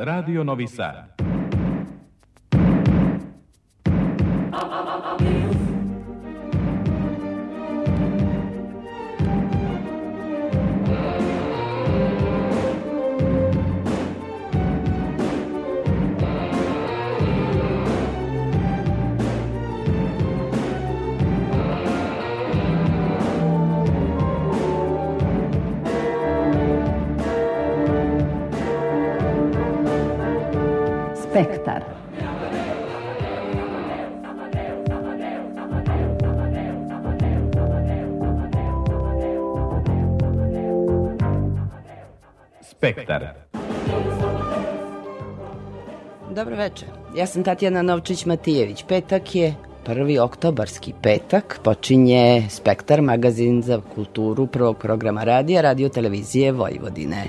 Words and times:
Radio 0.00 0.44
Novi 0.44 0.68
Sad. 0.68 1.27
Spektar. 31.38 31.82
Spektar. 42.62 43.34
Dobro 46.30 46.56
večer. 46.56 46.88
Ja 47.16 47.26
sam 47.26 47.44
Tatjana 47.44 47.82
Novčić-Matijević. 47.82 48.84
Petak 48.88 49.34
je 49.34 49.54
prvi 49.88 50.18
oktobarski 50.18 50.92
petak. 51.02 51.60
Počinje 51.62 52.46
Spektar, 52.50 53.02
magazin 53.02 53.62
za 53.62 53.80
kulturu 53.94 54.46
prvog 54.46 54.78
programa 54.78 55.24
radija, 55.24 55.60
radio 55.60 55.88
televizije 55.88 56.52
Vojvodine. 56.52 57.28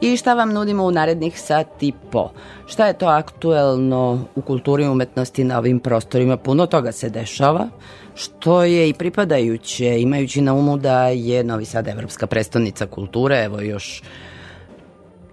I 0.00 0.16
šta 0.16 0.34
vam 0.34 0.52
nudimo 0.52 0.84
u 0.84 0.90
narednih 0.90 1.40
sat 1.40 1.82
i 1.82 1.92
po? 2.10 2.30
Šta 2.66 2.86
je 2.86 2.98
to 2.98 3.06
aktuelno 3.06 4.24
u 4.34 4.42
kulturi 4.42 4.84
i 4.84 4.88
umetnosti 4.88 5.44
na 5.44 5.58
ovim 5.58 5.80
prostorima? 5.80 6.36
Puno 6.36 6.66
toga 6.66 6.92
se 6.92 7.10
dešava 7.10 7.68
što 8.14 8.64
je 8.64 8.88
i 8.88 8.94
pripadajuće, 8.94 10.00
imajući 10.00 10.40
na 10.40 10.54
umu 10.54 10.76
da 10.76 11.08
je 11.08 11.44
Novi 11.44 11.64
Sad 11.64 11.88
evropska 11.88 12.26
prestonica 12.26 12.86
kulture, 12.86 13.44
evo 13.44 13.60
još 13.60 14.02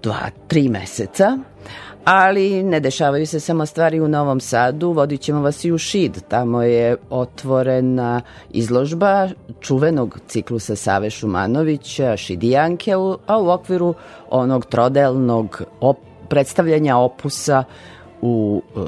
dva, 0.04 0.30
tri 0.48 0.70
meseca, 0.70 1.38
ali 2.06 2.64
ne 2.64 2.80
dešavaju 2.80 3.28
se 3.28 3.40
samo 3.40 3.66
stvari 3.66 4.00
u 4.00 4.08
Novom 4.08 4.40
Sadu, 4.40 4.92
vodit 4.92 5.22
ćemo 5.22 5.42
vas 5.42 5.66
i 5.66 5.72
u 5.72 5.78
Šid. 5.78 6.22
Tamo 6.28 6.62
je 6.62 6.96
otvorena 7.10 8.22
izložba 8.50 9.30
čuvenog 9.60 10.20
ciklusa 10.28 10.76
Save 10.76 11.10
Šumanovića, 11.10 12.18
Šidijanke, 12.18 12.94
a 13.28 13.38
u 13.38 13.50
okviru 13.50 13.94
onog 14.30 14.66
trodelnog 14.66 15.62
op 15.80 15.98
predstavljanja 16.30 16.98
opusa 16.98 17.64
u 18.22 18.62
uh, 18.76 18.84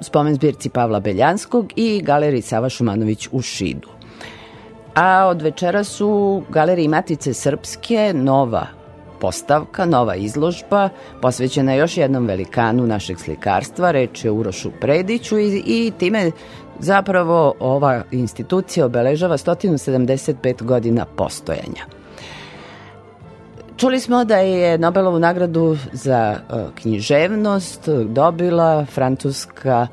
spomen 0.00 0.34
zbirci 0.34 0.68
Pavla 0.68 1.00
Beljanskog 1.00 1.72
i 1.76 2.02
galeriji 2.02 2.42
Sava 2.42 2.68
Šumanović 2.68 3.28
u 3.32 3.42
Šidu. 3.42 3.88
A 4.94 5.26
od 5.26 5.42
večera 5.42 5.84
su 5.84 6.42
galeriji 6.48 6.88
Matice 6.88 7.34
Srpske 7.34 8.12
nova 8.14 8.81
postavka, 9.22 9.84
nova 9.86 10.14
izložba, 10.16 10.88
posvećena 11.20 11.74
još 11.74 11.96
jednom 11.96 12.26
velikanu 12.26 12.86
našeg 12.86 13.18
slikarstva, 13.18 13.90
reč 13.90 14.24
je 14.24 14.30
Urošu 14.30 14.70
Prediću 14.80 15.38
i, 15.38 15.62
i 15.66 15.92
time 15.98 16.30
zapravo 16.78 17.54
ova 17.60 18.02
institucija 18.10 18.86
obeležava 18.86 19.36
175 19.36 20.62
godina 20.62 21.06
postojanja. 21.16 21.84
Čuli 23.76 24.00
smo 24.00 24.24
da 24.24 24.36
je 24.36 24.78
Nobelovu 24.78 25.18
nagradu 25.18 25.76
za 25.92 26.36
uh, 26.36 26.60
književnost 26.74 27.88
dobila 27.88 28.84
francuska 28.84 29.86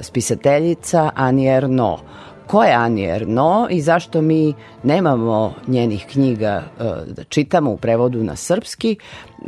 spisateljica 0.00 1.10
Annie 1.14 1.56
Ernaux 1.56 2.00
ko 2.50 2.64
je 2.64 2.72
Annie 2.72 3.14
Ernaux 3.14 3.70
i 3.70 3.80
zašto 3.80 4.22
mi 4.22 4.54
nemamo 4.82 5.54
njenih 5.66 6.06
knjiga 6.12 6.62
da 7.06 7.24
čitamo 7.24 7.70
u 7.70 7.76
prevodu 7.76 8.24
na 8.24 8.36
srpski. 8.36 8.96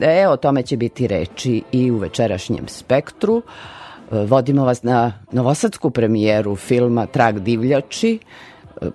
E, 0.00 0.28
o 0.28 0.36
tome 0.36 0.62
će 0.62 0.76
biti 0.76 1.06
reči 1.06 1.62
i 1.72 1.90
u 1.90 1.96
večerašnjem 1.96 2.68
spektru. 2.68 3.42
Vodimo 4.10 4.64
vas 4.64 4.82
na 4.82 5.12
novosadsku 5.32 5.90
premijeru 5.90 6.56
filma 6.56 7.06
Trag 7.06 7.38
divljači, 7.38 8.18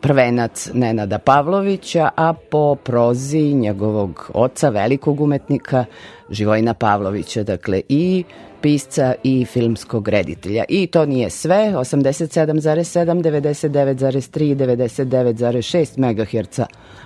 prvenac 0.02 0.70
Nenada 0.74 1.18
Pavlovića, 1.18 2.10
a 2.16 2.34
po 2.34 2.76
prozi 2.76 3.54
njegovog 3.54 4.32
oca, 4.34 4.70
velikog 4.70 5.22
umetnika 5.22 5.86
Živojina 6.30 6.74
Pavlovića, 6.74 7.44
dakle 7.44 7.82
i 7.90 8.24
pisca 8.62 9.14
i 9.24 9.46
filmskog 9.46 10.08
reditelja. 10.08 10.64
I 10.70 10.88
to 10.88 11.06
nije 11.06 11.30
sve, 11.30 11.56
87,7, 11.56 13.22
99,3 13.24 14.52
i 14.52 14.56
99,6 14.56 15.98
MHz 15.98 16.60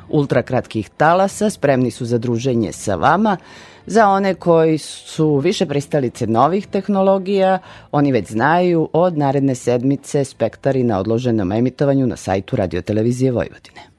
ultrakratkih 0.10 0.90
talasa 0.90 1.50
spremni 1.50 1.92
su 1.92 2.06
za 2.06 2.18
druženje 2.18 2.72
sa 2.72 2.96
vama. 2.96 3.38
Za 3.86 4.08
one 4.08 4.34
koji 4.34 4.78
su 4.78 5.38
više 5.38 5.66
pristalice 5.66 6.28
novih 6.28 6.68
tehnologija, 6.68 7.60
oni 7.92 8.12
već 8.12 8.28
znaju 8.32 8.90
od 8.94 9.18
naredne 9.18 9.56
sedmice 9.56 10.24
spektari 10.26 10.84
na 10.84 11.00
odloženom 11.00 11.52
emitovanju 11.52 12.08
na 12.08 12.16
sajtu 12.16 12.56
radiotelevizije 12.56 13.32
Vojvodine. 13.32 13.91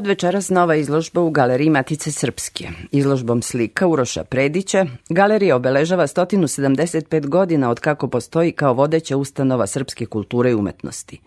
Od 0.00 0.06
večeras 0.06 0.48
nova 0.48 0.74
izložba 0.76 1.20
u 1.20 1.30
Galeriji 1.30 1.70
Matice 1.70 2.12
Srpske. 2.12 2.68
Izložbom 2.92 3.42
slika 3.42 3.86
Uroša 3.86 4.24
Predića, 4.24 4.86
galerija 5.08 5.56
obeležava 5.56 6.06
175 6.06 7.26
godina 7.26 7.70
od 7.70 7.80
kako 7.80 8.08
postoji 8.08 8.52
kao 8.52 8.74
vodeća 8.74 9.16
ustanova 9.16 9.66
srpske 9.66 10.06
kulture 10.06 10.50
i 10.50 10.54
umetnosti. 10.54 11.20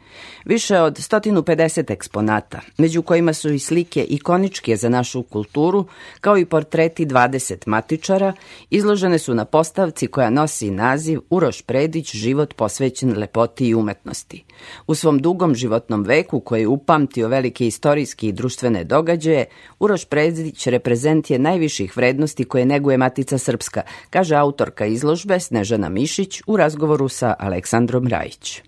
Više 0.46 0.80
od 0.80 0.98
150 0.98 1.92
eksponata, 1.92 2.60
među 2.78 3.02
kojima 3.02 3.34
su 3.34 3.50
i 3.50 3.60
slike 3.60 4.04
ikoničke 4.04 4.76
za 4.76 4.90
našu 4.90 5.24
kulturu, 5.24 5.86
kao 6.22 6.38
i 6.38 6.46
portreti 6.46 7.06
20 7.06 7.68
matičara, 7.68 8.34
izložene 8.70 9.20
su 9.20 9.34
na 9.34 9.46
postavci 9.46 10.08
koja 10.08 10.30
nosi 10.30 10.72
naziv 10.72 11.20
Uroš 11.30 11.62
Predić, 11.62 12.16
život 12.16 12.54
posvećen 12.54 13.18
lepoti 13.18 13.68
i 13.68 13.76
umetnosti. 13.76 14.44
U 14.88 14.96
svom 14.96 15.20
dugom 15.20 15.56
životnom 15.56 16.04
veku, 16.04 16.40
koji 16.40 16.62
je 16.62 16.68
upamtio 16.68 17.28
velike 17.28 17.68
istorijski 17.68 18.28
i 18.28 18.32
društvene 18.32 18.84
događaje, 18.84 19.46
Uroš 19.80 20.06
Predić 20.06 20.68
reprezent 20.68 21.30
je 21.30 21.40
najviših 21.54 21.98
vrednosti 21.98 22.44
koje 22.44 22.66
neguje 22.66 22.98
Matica 22.98 23.38
Srpska, 23.38 23.82
kaže 24.10 24.36
autorka 24.36 24.86
izložbe 24.86 25.40
Snežana 25.40 25.90
Mišić 25.90 26.42
u 26.48 26.58
razgovoru 26.58 27.10
sa 27.10 27.36
Aleksandrom 27.40 28.08
Rajić. 28.08 28.62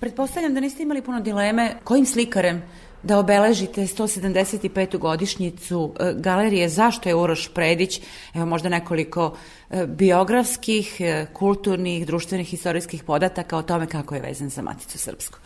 Pretpostavljam 0.00 0.54
da 0.54 0.60
niste 0.60 0.82
imali 0.82 1.02
puno 1.02 1.20
dileme 1.20 1.74
kojim 1.84 2.06
slikarem 2.06 2.62
da 3.02 3.18
obeležite 3.18 3.82
175. 3.82 4.98
godišnjicu 4.98 5.92
e, 6.00 6.12
galerije 6.16 6.68
Zašto 6.68 7.08
je 7.08 7.14
Uroš 7.14 7.48
Predić? 7.54 8.00
Evo 8.34 8.46
možda 8.46 8.68
nekoliko 8.68 9.34
e, 9.70 9.86
biografskih, 9.86 11.00
e, 11.00 11.26
kulturnih, 11.32 12.06
društvenih, 12.06 12.54
istorijskih 12.54 13.04
podataka 13.04 13.56
o 13.56 13.62
tome 13.62 13.86
kako 13.86 14.14
je 14.14 14.20
vezan 14.20 14.48
za 14.48 14.62
Maticu 14.62 14.98
Srpsku. 14.98 15.39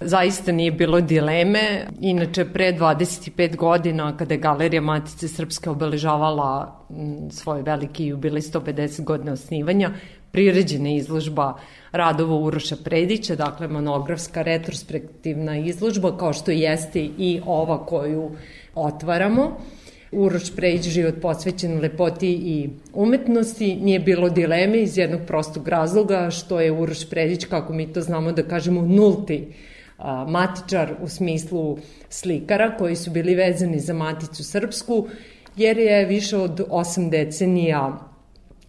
Zaista 0.00 0.52
nije 0.52 0.72
bilo 0.72 1.00
dileme. 1.00 1.86
Inače, 2.00 2.44
pre 2.44 2.72
25 2.72 3.56
godina, 3.56 4.16
kada 4.16 4.34
je 4.34 4.40
Galerija 4.40 4.80
Matice 4.80 5.28
Srpske 5.28 5.70
obeležavala 5.70 6.84
svoj 7.30 7.62
veliki 7.62 8.06
jubilej 8.06 8.42
150 8.42 9.04
godina 9.04 9.32
osnivanja, 9.32 9.90
priređena 10.32 10.90
izložba 10.90 11.54
radova 11.92 12.36
Uroša 12.36 12.76
Predića, 12.84 13.36
dakle 13.36 13.68
monografska 13.68 14.42
retrospektivna 14.42 15.56
izložba, 15.58 16.16
kao 16.16 16.32
što 16.32 16.50
jeste 16.50 17.00
i 17.18 17.40
ova 17.46 17.86
koju 17.86 18.30
otvaramo. 18.74 19.56
Uroš 20.12 20.56
Prejić 20.56 20.88
život 20.88 21.14
posvećen 21.22 21.80
lepoti 21.80 22.30
i 22.30 22.70
umetnosti, 22.92 23.76
nije 23.76 24.00
bilo 24.00 24.28
dileme 24.28 24.82
iz 24.82 24.98
jednog 24.98 25.20
prostog 25.26 25.68
razloga 25.68 26.30
što 26.30 26.60
je 26.60 26.72
Uroš 26.72 27.10
Predić, 27.10 27.44
kako 27.44 27.72
mi 27.72 27.92
to 27.92 28.00
znamo 28.00 28.32
da 28.32 28.42
kažemo, 28.42 28.82
nulti 28.82 29.48
a, 29.98 30.24
matičar 30.24 30.94
u 31.02 31.08
smislu 31.08 31.78
slikara 32.08 32.76
koji 32.76 32.96
su 32.96 33.10
bili 33.10 33.34
vezani 33.34 33.80
za 33.80 33.94
Maticu 33.94 34.44
Srpsku, 34.44 35.06
jer 35.56 35.78
je 35.78 36.04
više 36.04 36.36
od 36.36 36.66
osam 36.70 37.10
decenija 37.10 37.98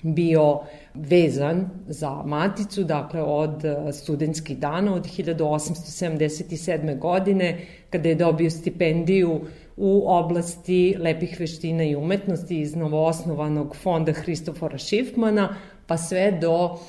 bio 0.01 0.59
vezan 0.93 1.69
za 1.87 2.23
maticu, 2.25 2.83
dakle 2.83 3.21
od 3.21 3.65
e, 3.65 3.91
studentskih 3.93 4.57
dana 4.57 4.93
od 4.93 5.05
1877. 5.17 6.99
godine, 6.99 7.65
kada 7.89 8.09
je 8.09 8.15
dobio 8.15 8.49
stipendiju 8.49 9.41
u 9.77 10.03
oblasti 10.07 10.95
lepih 10.99 11.39
veština 11.39 11.83
i 11.83 11.95
umetnosti 11.95 12.59
iz 12.59 12.75
novoosnovanog 12.75 13.75
fonda 13.75 14.13
Hristofora 14.13 14.77
Šifmana, 14.77 15.55
pa 15.87 15.97
sve 15.97 16.31
do 16.41 16.79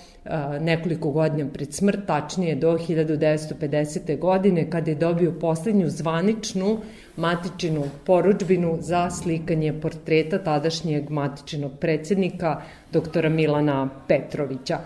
nekoliko 0.60 1.10
godina 1.10 1.50
pred 1.52 1.74
smrt, 1.74 2.06
tačnije 2.06 2.54
do 2.54 2.78
1950. 2.78 4.18
godine, 4.18 4.70
kada 4.70 4.90
je 4.90 4.94
dobio 4.94 5.32
poslednju 5.40 5.88
zvaničnu 5.88 6.78
matičinu 7.16 7.84
poručbinu 8.06 8.76
za 8.80 9.10
slikanje 9.10 9.72
portreta 9.80 10.38
tadašnjeg 10.38 11.10
matičinog 11.10 11.72
predsednika, 11.80 12.62
doktora 12.92 13.28
Milana 13.28 13.88
Petrovića. 14.08 14.78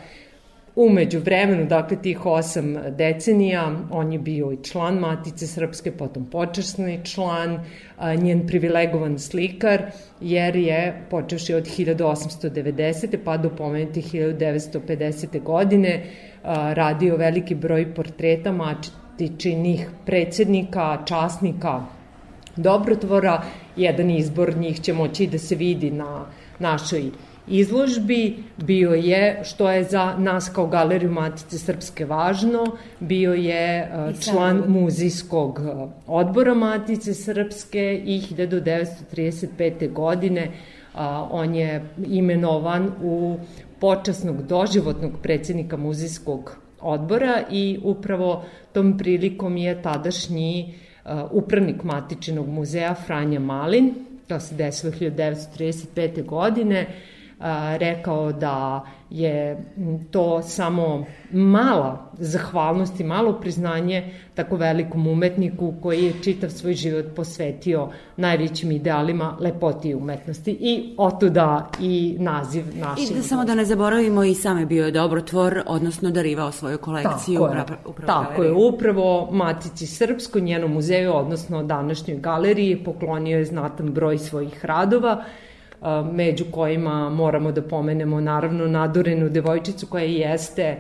Umeđu 0.77 1.21
vremenu, 1.21 1.67
dakle, 1.67 1.97
tih 2.03 2.27
osam 2.27 2.77
decenija, 2.99 3.77
on 3.91 4.13
je 4.13 4.19
bio 4.19 4.53
i 4.53 4.57
član 4.65 4.95
Matice 4.99 5.47
Srpske, 5.47 5.93
potom 5.93 6.25
počasni 6.31 7.01
član, 7.05 7.61
njen 8.19 8.47
privilegovan 8.47 9.19
slikar, 9.19 9.83
jer 10.21 10.57
je, 10.57 11.07
počeši 11.11 11.55
od 11.55 11.65
1890. 11.65 13.19
pa 13.25 13.37
do 13.37 13.51
pomenuti 13.51 14.03
1950. 14.03 15.43
godine, 15.43 16.03
radio 16.75 17.17
veliki 17.17 17.55
broj 17.55 17.95
portreta 17.95 18.53
matičinih 18.53 19.89
predsednika, 20.07 20.99
časnika, 21.07 21.83
dobrotvora. 22.57 23.43
Jedan 23.77 24.11
izbor 24.11 24.57
njih 24.57 24.81
će 24.81 24.93
moći 24.93 25.27
da 25.27 25.39
se 25.39 25.55
vidi 25.55 25.91
na 25.91 26.27
našoj 26.59 27.11
izložbi 27.47 28.37
bio 28.57 28.91
je, 28.91 29.41
što 29.45 29.71
je 29.71 29.85
za 29.85 30.15
nas 30.19 30.49
kao 30.49 30.67
galeriju 30.67 31.11
Matice 31.11 31.59
Srpske 31.59 32.05
važno, 32.05 32.65
bio 33.01 33.35
je 33.35 33.79
e, 33.79 33.89
član 34.21 34.63
muzijskog 34.69 35.61
e, 35.61 35.87
odbora 36.07 36.55
Matice 36.55 37.15
Srpske 37.15 38.03
i 38.05 38.21
1935. 38.21 39.93
godine 39.93 40.51
on 41.31 41.55
je 41.55 41.85
imenovan 42.07 42.91
u 43.03 43.37
počasnog 43.81 44.43
doživotnog 44.43 45.13
predsednika 45.23 45.77
muzijskog 45.77 46.57
odbora 46.81 47.43
i 47.51 47.79
upravo 47.83 48.45
tom 48.73 48.99
prilikom 48.99 49.57
je 49.57 49.83
tadašnji 49.83 50.75
upravnik 51.31 51.83
Matičinog 51.83 52.49
muzeja 52.49 52.95
Franja 52.95 53.41
Malin, 53.41 53.95
to 54.27 54.41
se 54.41 54.55
desilo 54.55 54.93
1935. 54.93 56.25
godine, 56.25 56.87
rekao 57.79 58.33
da 58.33 58.85
je 59.11 59.65
to 60.11 60.43
samo 60.43 61.05
mala 61.33 62.11
zahvalnost 62.19 63.01
i 63.01 63.05
malo 63.05 63.33
priznanje 63.33 64.13
tako 64.35 64.57
velikom 64.57 65.07
umetniku 65.07 65.75
koji 65.83 66.05
je 66.05 66.13
čitav 66.23 66.51
svoj 66.51 66.75
život 66.75 67.05
posvetio 67.17 67.89
najvećim 68.17 68.73
idealima 68.73 69.37
lepoti 69.41 69.89
i 69.89 69.95
umetnosti 69.95 70.51
i 70.61 70.95
otuda 70.99 71.71
i 71.81 72.17
naziv 72.19 72.65
naše. 72.75 73.03
I 73.03 73.15
da 73.17 73.23
samo 73.23 73.45
da 73.45 73.55
ne 73.55 73.65
zaboravimo 73.65 74.25
i 74.25 74.35
same 74.35 74.67
bio 74.67 74.85
je 74.85 74.91
dobrotvor, 74.91 75.63
odnosno 75.67 76.11
darivao 76.11 76.53
svoju 76.53 76.79
kolekciju. 76.79 77.41
Tako 77.41 77.73
je, 77.73 77.79
upravo 77.85 78.07
tako 78.07 78.43
je 78.43 78.53
upravo 78.53 79.29
Matici 79.33 79.87
Srpsko, 79.87 80.41
njenom 80.41 80.73
muzeju, 80.73 81.15
odnosno 81.15 81.63
današnjoj 81.63 82.19
galeriji, 82.19 82.85
poklonio 82.85 83.39
je 83.39 83.45
znatan 83.45 83.93
broj 83.93 84.19
svojih 84.19 84.65
radova 84.65 85.25
među 86.13 86.45
kojima 86.51 87.11
moramo 87.11 87.53
da 87.53 87.63
pomenemo 87.63 88.21
naravno 88.21 88.67
nadurenu 88.67 89.29
devojčicu 89.29 89.87
koja 89.87 90.05
jeste 90.05 90.77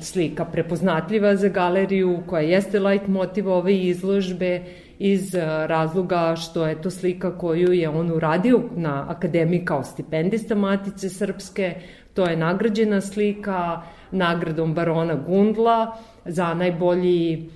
slika 0.00 0.44
prepoznatljiva 0.44 1.36
za 1.36 1.48
galeriju, 1.48 2.18
koja 2.26 2.42
jeste 2.42 2.80
light 2.80 3.08
motiv 3.08 3.48
ove 3.48 3.76
izložbe 3.76 4.62
iz 4.98 5.34
razloga 5.66 6.36
što 6.36 6.66
je 6.66 6.82
to 6.82 6.90
slika 6.90 7.38
koju 7.38 7.72
je 7.72 7.88
on 7.88 8.10
uradio 8.10 8.60
na 8.76 9.06
akademiji 9.08 9.64
kao 9.64 9.84
stipendista 9.84 10.54
Matice 10.54 11.08
Srpske, 11.08 11.74
to 12.14 12.26
je 12.26 12.36
nagrađena 12.36 13.00
slika 13.00 13.82
nagradom 14.10 14.74
barona 14.74 15.14
Gundla 15.14 15.96
za 16.24 16.54
najbolji 16.54 17.48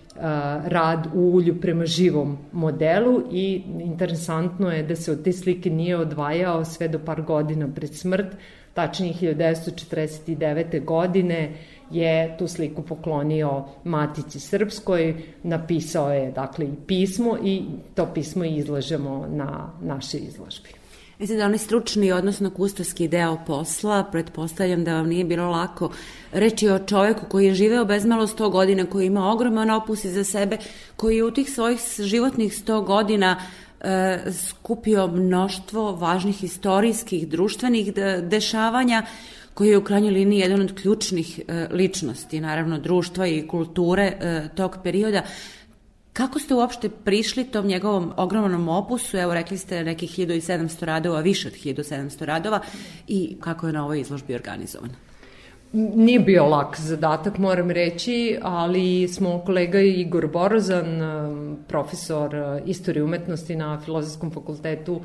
rad 0.65 1.07
u 1.15 1.21
ulju 1.21 1.61
prema 1.61 1.87
živom 1.87 2.39
modelu 2.53 3.23
i 3.33 3.63
interesantno 3.81 4.71
je 4.71 4.83
da 4.83 4.97
se 4.97 5.13
od 5.13 5.25
te 5.25 5.33
slike 5.33 5.71
nije 5.71 5.97
odvajao 5.97 6.65
sve 6.65 6.89
do 6.89 6.99
par 6.99 7.23
godina 7.23 7.69
pred 7.75 7.95
smrt, 7.95 8.27
tačnije 8.75 9.15
1949. 9.15 10.85
godine 10.85 11.53
je 11.91 12.37
tu 12.39 12.49
sliku 12.49 12.83
poklonio 12.83 13.65
Matici 13.85 14.41
Srpskoj, 14.41 15.15
napisao 15.43 16.13
je 16.13 16.31
dakle 16.31 16.67
i 16.67 16.87
pismo 16.87 17.39
i 17.45 17.63
to 17.95 18.07
pismo 18.15 18.45
izlažemo 18.45 19.27
na 19.31 19.73
našoj 19.83 20.21
izložbi. 20.21 20.86
Da 21.19 21.45
onaj 21.45 21.59
stručni, 21.59 22.13
odnosno 22.13 22.51
kustoski 22.51 23.09
deo 23.09 23.39
posla, 23.47 24.05
pretpostavljam 24.13 24.85
da 24.85 24.95
vam 24.95 25.09
nije 25.09 25.25
bilo 25.25 25.51
lako. 25.51 25.91
Reći 26.33 26.69
o 26.69 26.79
čoveku 26.79 27.27
koji 27.29 27.47
je 27.47 27.55
živeo 27.55 27.85
bezmalo 27.85 28.27
100 28.27 28.51
godina, 28.51 28.87
koji 28.87 29.07
ima 29.07 29.33
ogroman 29.33 29.71
opus 29.71 30.05
iza 30.05 30.25
sebe, 30.25 30.59
koji 30.97 31.17
je 31.17 31.25
u 31.25 31.31
tih 31.31 31.51
svojih 31.51 31.81
životnih 31.99 32.53
100 32.53 32.85
godina 32.85 33.41
e, 33.81 34.19
skupio 34.49 35.07
mnoštvo 35.07 35.93
važnih 35.93 36.45
istorijskih, 36.45 37.29
društvenih 37.29 37.93
dešavanja, 38.23 39.03
koji 39.55 39.69
je 39.69 39.79
u 39.79 39.85
krajnjoj 39.85 40.13
liniji 40.13 40.39
jedan 40.39 40.61
od 40.61 40.75
ključnih 40.81 41.41
e, 41.49 41.67
ličnosti, 41.71 42.41
naravno 42.41 42.79
društva 42.79 43.27
i 43.27 43.47
kulture 43.49 44.03
e, 44.03 44.49
tog 44.55 44.77
perioda. 44.85 45.23
Kako 46.17 46.39
ste 46.39 46.55
uopšte 46.55 46.89
prišli 46.89 47.45
tom 47.45 47.67
njegovom 47.67 48.13
ogromnom 48.17 48.69
opusu? 48.69 49.17
Evo, 49.17 49.35
rekli 49.35 49.59
ste 49.59 49.85
nekih 49.85 50.11
1700 50.11 50.85
radova, 50.85 51.21
više 51.21 51.49
od 51.49 51.55
1700 51.55 52.25
radova 52.25 52.61
i 53.09 53.37
kako 53.41 53.67
je 53.67 53.73
na 53.73 53.85
ovoj 53.85 54.01
izložbi 54.01 54.35
organizovan? 54.35 54.91
Nije 55.73 56.21
bio 56.21 56.47
lak 56.47 56.81
zadatak, 56.81 57.39
moram 57.39 57.71
reći, 57.71 58.39
ali 58.43 59.09
smo 59.09 59.43
kolega 59.47 59.81
Igor 59.81 60.27
Borozan, 60.27 60.87
profesor 61.69 62.33
istorije 62.67 63.05
umetnosti 63.05 63.57
na 63.57 63.81
Filozofskom 63.81 64.31
fakultetu 64.31 65.01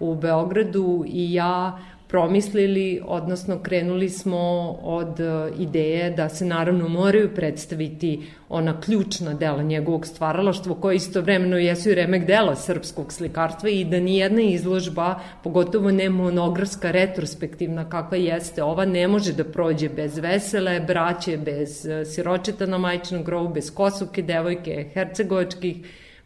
u 0.00 0.14
Beogradu 0.14 1.04
i 1.06 1.34
ja 1.34 1.78
promislili, 2.08 3.00
odnosno 3.04 3.58
krenuli 3.58 4.08
smo 4.08 4.70
od 4.82 5.20
e, 5.20 5.50
ideje 5.58 6.10
da 6.10 6.28
se 6.28 6.44
naravno 6.44 6.88
moraju 6.88 7.34
predstaviti 7.34 8.22
ona 8.48 8.80
ključna 8.80 9.34
dela 9.34 9.62
njegovog 9.62 10.06
stvaralaštva 10.06 10.74
koja 10.80 10.94
istovremeno 10.94 11.56
jesu 11.58 11.90
i 11.90 11.94
remek 11.94 12.26
dela 12.26 12.54
srpskog 12.56 13.12
slikarstva 13.12 13.68
i 13.68 13.84
da 13.84 14.00
nijedna 14.00 14.42
izložba, 14.42 15.20
pogotovo 15.44 15.90
ne 15.90 16.10
monografska, 16.10 16.90
retrospektivna 16.90 17.88
kakva 17.88 18.16
jeste 18.16 18.62
ova, 18.62 18.84
ne 18.84 19.08
može 19.08 19.32
da 19.32 19.44
prođe 19.44 19.88
bez 19.88 20.18
vesele, 20.18 20.80
braće, 20.80 21.36
bez 21.36 21.86
e, 21.86 22.04
siročeta 22.04 22.66
na 22.66 22.78
majčinom 22.78 23.24
grobu, 23.24 23.54
bez 23.54 23.74
kosovke, 23.74 24.22
devojke, 24.22 24.90
hercegovačkih, 24.94 25.76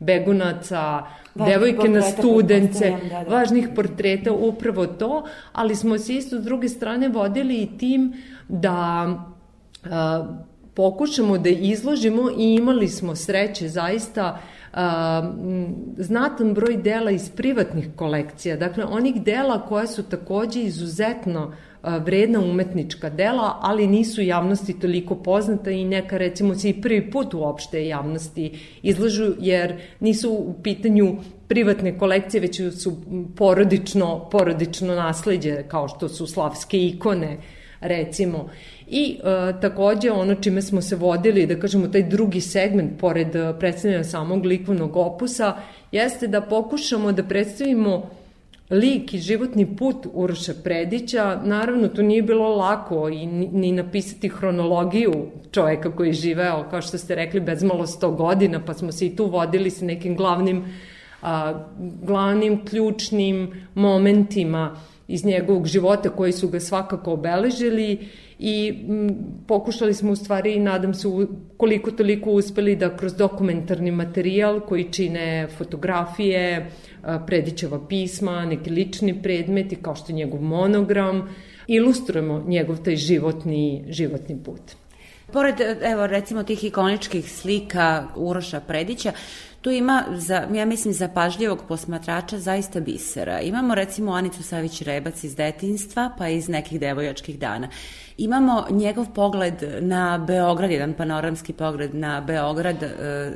begunaca, 0.01 1.07
važnih 1.35 1.53
devojke 1.53 1.89
na 1.89 2.03
studence, 2.03 2.91
da, 3.11 3.25
da. 3.25 3.37
važnih 3.37 3.69
portreta, 3.77 4.33
upravo 4.33 4.87
to, 4.87 5.25
ali 5.53 5.77
smo 5.77 5.99
se 5.99 6.15
isto 6.15 6.41
s 6.41 6.45
druge 6.45 6.69
strane 6.69 7.09
vodili 7.09 7.63
i 7.63 7.79
tim 7.79 8.13
da 8.49 9.07
a, 9.85 10.27
pokušamo 10.75 11.39
da 11.39 11.49
izložimo 11.49 12.31
i 12.39 12.55
imali 12.55 12.89
smo 12.89 13.17
sreće 13.17 13.69
zaista 13.69 14.39
a, 14.73 15.33
znatan 15.97 16.55
broj 16.55 16.77
dela 16.77 17.11
iz 17.11 17.31
privatnih 17.31 17.89
kolekcija, 17.97 18.57
dakle 18.57 18.85
onih 18.85 19.23
dela 19.23 19.67
koja 19.67 19.87
su 19.87 20.03
takođe 20.03 20.61
izuzetno 20.61 21.53
vredna 21.83 22.41
umetnička 22.41 23.11
dela, 23.11 23.59
ali 23.61 23.87
nisu 23.87 24.23
javnosti 24.23 24.81
toliko 24.81 25.15
poznata 25.15 25.71
i 25.71 25.85
neka 25.85 26.19
recimo 26.19 26.55
se 26.55 26.71
i 26.71 26.81
prvi 26.81 27.11
put 27.11 27.35
uopšte 27.35 27.87
javnosti 27.87 28.53
izlažu 28.83 29.33
jer 29.39 29.81
nisu 30.01 30.33
u 30.33 30.55
pitanju 30.63 31.17
privatne 31.49 31.99
kolekcije, 31.99 32.41
već 32.41 32.61
su 32.83 32.97
porodično, 33.37 34.29
porodično 34.31 34.95
nasledđe 34.95 35.63
kao 35.69 35.89
što 35.89 36.09
su 36.09 36.27
slavske 36.27 36.87
ikone 36.87 37.39
recimo. 37.81 38.49
I 38.89 39.19
e, 39.19 39.61
takođe 39.61 40.11
ono 40.11 40.35
čime 40.35 40.63
smo 40.63 40.83
se 40.83 40.97
vodili, 40.97 41.47
da 41.47 41.61
kažemo 41.61 41.89
taj 41.89 42.03
drugi 42.03 42.41
segment 42.41 43.01
pored 43.01 43.29
predstavljanja 43.59 44.05
samog 44.05 44.47
likovnog 44.47 44.97
opusa, 44.97 45.57
jeste 45.93 46.27
da 46.27 46.41
pokušamo 46.41 47.13
da 47.13 47.23
predstavimo 47.23 48.11
lik 48.71 49.15
i 49.15 49.19
životni 49.19 49.77
put 49.77 50.07
Uroša 50.13 50.53
Predića, 50.65 51.41
naravno 51.45 51.89
to 51.89 52.03
nije 52.03 52.23
bilo 52.23 52.57
lako 52.57 53.09
i 53.09 53.27
ni 53.27 53.73
napisati 53.73 54.29
hronologiju 54.29 55.27
čoveka 55.51 55.97
koji 55.97 56.09
je 56.09 56.13
živeo, 56.13 56.67
kao 56.71 56.83
što 56.83 56.99
ste 56.99 57.15
rekli, 57.15 57.41
bezmalo 57.41 57.87
100 57.87 58.17
godina, 58.17 58.65
pa 58.67 58.75
smo 58.75 58.93
se 58.93 59.07
i 59.07 59.17
tu 59.17 59.27
vodili 59.27 59.71
sa 59.71 59.85
nekim 59.85 60.17
glavnim, 60.17 60.65
a, 61.23 61.65
glavnim 62.03 62.65
ključnim 62.65 63.67
momentima 63.75 64.77
iz 65.11 65.25
njegovog 65.25 65.67
života 65.67 66.11
koji 66.11 66.33
su 66.33 66.49
ga 66.49 66.61
svakako 66.61 67.13
obeležili 67.13 67.99
i 68.39 68.75
m, 68.89 69.09
pokušali 69.47 69.95
smo 69.95 70.13
u 70.13 70.17
stvari 70.17 70.61
nadam 70.61 70.95
se 70.95 71.09
koliko 71.57 71.91
toliko 71.91 72.31
uspeli 72.31 72.77
da 72.77 72.97
kroz 72.97 73.15
dokumentarni 73.15 73.91
materijal 73.91 74.61
koji 74.61 74.93
čine 74.93 75.49
fotografije, 75.59 76.71
Predićeva 77.27 77.81
pisma, 77.89 78.45
neki 78.45 78.71
lični 78.71 79.23
predmeti 79.23 79.77
kao 79.77 79.95
što 79.95 80.13
je 80.13 80.17
njegov 80.17 80.43
monogram, 80.43 81.29
ilustrujemo 81.67 82.45
njegov 82.47 82.83
taj 82.83 82.97
životni, 82.97 83.85
životni 83.89 84.39
put. 84.45 84.61
Pored, 85.33 85.55
evo, 85.83 86.07
recimo 86.07 86.43
tih 86.43 86.65
ikoničkih 86.65 87.33
slika 87.33 88.07
Uroša 88.17 88.61
Predića, 88.61 89.13
tu 89.61 89.71
ima, 89.71 90.05
za, 90.17 90.47
ja 90.55 90.65
mislim, 90.65 90.95
za 90.95 91.09
pažljivog 91.09 91.65
posmatrača 91.69 92.39
zaista 92.39 92.81
bisera. 92.81 93.41
Imamo 93.41 93.75
recimo 93.75 94.13
Anicu 94.13 94.43
Savić-Rebac 94.43 95.25
iz 95.25 95.37
detinstva, 95.37 96.11
pa 96.19 96.29
iz 96.29 96.49
nekih 96.49 96.81
devojačkih 96.81 97.39
dana. 97.39 97.69
Imamo 98.19 98.67
njegov 98.71 99.07
pogled 99.15 99.55
na 99.81 100.19
Beograd, 100.27 100.71
jedan 100.71 100.95
panoramski 100.95 101.53
pogled 101.53 101.95
na 101.95 102.21
Beograd 102.21 102.83
e, 102.83 102.91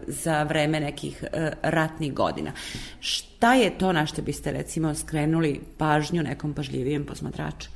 za 0.07 0.43
vreme 0.43 0.81
nekih 0.81 1.25
e, 1.33 1.51
ratnih 1.63 2.15
godina. 2.15 2.53
Šta 3.01 3.55
je 3.55 3.79
to 3.79 3.93
na 3.93 4.07
što 4.07 4.23
biste 4.23 4.53
recimo 4.53 4.95
skrenuli 4.95 5.61
pažnju 5.79 6.23
nekom 6.23 6.55
pažljivijem 6.55 7.07
posmatraču? 7.07 7.74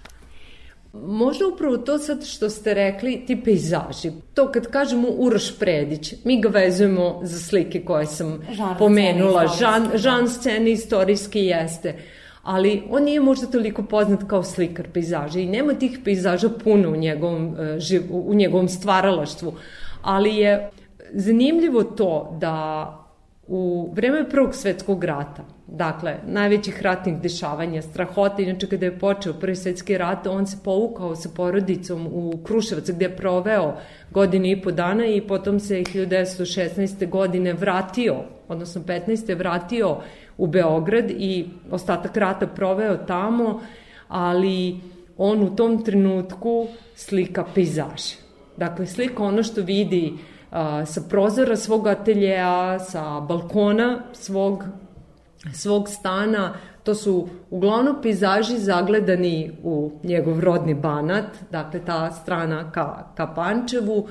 Možda 0.93 1.47
upravo 1.47 1.77
to 1.77 1.99
sad 1.99 2.27
što 2.27 2.51
ste 2.51 2.75
rekli, 2.75 3.23
ti 3.27 3.43
pejzaži. 3.45 4.13
To 4.35 4.53
kad 4.53 4.67
kažemo 4.67 5.09
Uroš 5.09 5.59
Predić, 5.59 6.15
mi 6.25 6.41
ga 6.41 6.49
vezujemo 6.49 7.21
za 7.23 7.39
slike 7.39 7.85
koje 7.85 8.07
sam 8.07 8.41
žan 8.53 8.75
pomenula. 8.79 9.47
Žan, 9.47 9.91
žan 9.95 10.29
scene 10.29 10.71
istorijski 10.71 11.41
jeste. 11.41 11.95
Ali 12.43 12.83
on 12.91 13.03
nije 13.03 13.21
možda 13.21 13.47
toliko 13.47 13.83
poznat 13.83 14.21
kao 14.29 14.43
slikar 14.43 14.87
pejzaža 14.95 15.41
i 15.41 15.47
nema 15.47 15.75
tih 15.75 15.99
pejzaža 16.05 16.49
puno 16.65 16.91
u 16.91 16.97
njegovom, 16.97 17.57
e, 17.59 18.01
u 18.11 18.35
njegovom 18.35 18.69
stvaralaštvu. 18.69 19.55
Ali 20.03 20.37
je 20.37 20.71
zanimljivo 21.13 21.83
to 21.83 22.37
da 22.41 22.95
u 23.47 23.93
vreme 23.95 24.31
Prvog 24.31 24.55
svetskog 24.55 25.05
rata, 25.05 25.45
dakle, 25.69 26.17
najvećih 26.27 26.83
ratnih 26.83 27.21
dešavanja, 27.21 27.83
strahota, 27.83 28.43
inače 28.43 28.67
kada 28.67 28.87
je 28.87 28.99
počeo 28.99 29.33
Prvi 29.33 29.57
svetski 29.57 29.99
rat, 29.99 30.27
on 30.27 30.47
se 30.47 30.57
povukao 30.65 31.17
sa 31.17 31.29
porodicom 31.37 32.07
u 32.07 32.39
Kruševac 32.45 32.91
gde 32.91 33.05
je 33.05 33.17
proveo 33.17 33.77
godine 34.11 34.51
i 34.51 34.63
po 34.63 34.71
dana 34.71 35.07
i 35.07 35.21
potom 35.21 35.61
se 35.61 35.75
1916. 35.75 37.09
godine 37.09 37.53
vratio, 37.53 38.17
odnosno 38.49 38.83
15. 38.83 39.39
vratio 39.39 39.97
u 40.39 40.47
Beograd 40.47 41.11
i 41.11 41.47
ostatak 41.71 42.17
rata 42.17 42.47
proveo 42.47 42.97
tamo, 42.97 43.61
ali 44.09 44.81
on 45.19 45.43
u 45.43 45.57
tom 45.57 45.85
trenutku 45.85 46.67
slika 46.95 47.45
pejzaže. 47.55 48.17
Dakle, 48.57 48.87
slika 48.87 49.23
ono 49.23 49.43
što 49.43 49.63
vidi 49.63 50.15
a, 50.51 50.87
sa 50.87 51.01
prozora 51.09 51.57
svog 51.57 51.87
ateljeja, 51.87 52.79
sa 52.79 53.21
balkona 53.21 54.03
svog, 54.13 54.65
svog 55.53 55.89
stana, 55.89 56.55
to 56.85 56.95
su 56.95 57.29
uglavnom 57.51 57.97
pejzaži 58.03 58.59
zagledani 58.59 59.51
u 59.63 59.93
njegov 60.03 60.41
rodni 60.41 60.75
banat, 60.75 61.25
dakle 61.51 61.81
ta 61.85 62.11
strana 62.11 62.73
ka, 62.73 63.13
ka 63.17 63.27
Pančevu 63.27 64.09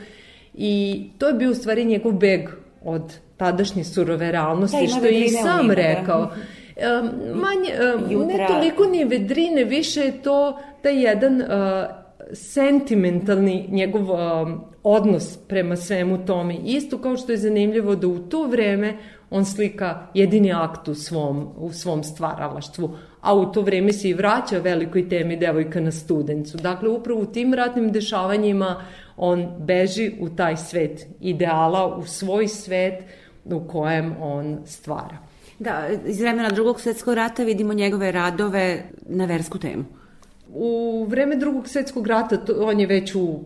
i 0.54 1.04
to 1.18 1.28
je 1.28 1.34
bio 1.34 1.52
u 1.52 1.54
stvari 1.54 1.86
njegov 1.86 2.12
beg 2.12 2.50
od 2.84 3.14
tadašnje 3.38 3.84
surove 3.84 4.32
realnosti, 4.32 4.88
da, 4.88 4.88
što 4.88 5.06
je 5.06 5.26
i 5.26 5.30
sam 5.30 5.72
rekao. 5.72 6.26
Da. 6.26 7.00
Um, 7.00 7.10
manje, 7.42 7.72
um, 8.14 8.28
ne 8.28 8.48
toliko 8.48 8.86
ni 8.86 9.06
vedrine, 9.06 9.64
više 9.64 10.02
je 10.02 10.22
to 10.22 10.60
da 10.84 10.90
jedan 10.90 11.42
uh, 11.42 11.48
sentimentalni 12.34 13.68
njegov 13.72 14.12
um, 14.12 14.62
odnos 14.84 15.38
prema 15.48 15.76
svemu 15.76 16.26
tome. 16.26 16.56
Isto 16.66 16.98
kao 16.98 17.18
što 17.18 17.32
je 17.32 17.38
zanimljivo 17.38 17.96
da 17.96 18.08
u 18.08 18.20
to 18.20 18.48
vreme 18.48 18.98
on 19.30 19.46
slika 19.46 20.08
jedini 20.14 20.54
akt 20.54 20.88
u 20.88 20.96
svom, 20.96 21.50
u 21.58 21.74
svom 21.74 22.04
stvaralaštvu, 22.04 22.98
a 23.22 23.36
u 23.36 23.52
to 23.52 23.62
vreme 23.62 23.94
se 23.94 24.10
i 24.10 24.14
vraća 24.14 24.60
velikoj 24.60 25.10
temi 25.10 25.38
devojka 25.38 25.80
na 25.80 25.92
studencu. 25.92 26.58
Dakle, 26.58 26.90
upravo 26.90 27.22
u 27.22 27.26
tim 27.26 27.54
ratnim 27.54 27.92
dešavanjima 27.92 28.82
on 29.18 29.48
beži 29.60 30.12
u 30.20 30.30
taj 30.30 30.58
svet 30.58 31.06
ideala, 31.20 31.96
u 31.96 32.06
svoj 32.06 32.48
svet 32.48 33.04
u 33.46 33.68
kojem 33.68 34.16
on 34.22 34.58
stvara. 34.66 35.18
Da, 35.60 35.88
iz 36.06 36.20
vremena 36.20 36.50
drugog 36.50 36.82
svetskog 36.82 37.14
rata 37.14 37.44
vidimo 37.44 37.74
njegove 37.74 38.12
radove 38.12 38.84
na 39.06 39.26
versku 39.26 39.58
temu. 39.58 39.84
U 40.54 41.06
vreme 41.10 41.36
drugog 41.36 41.68
svetskog 41.68 42.08
rata 42.08 42.38
to, 42.38 42.54
on 42.60 42.80
je 42.80 42.88
već 42.88 43.16
u 43.16 43.40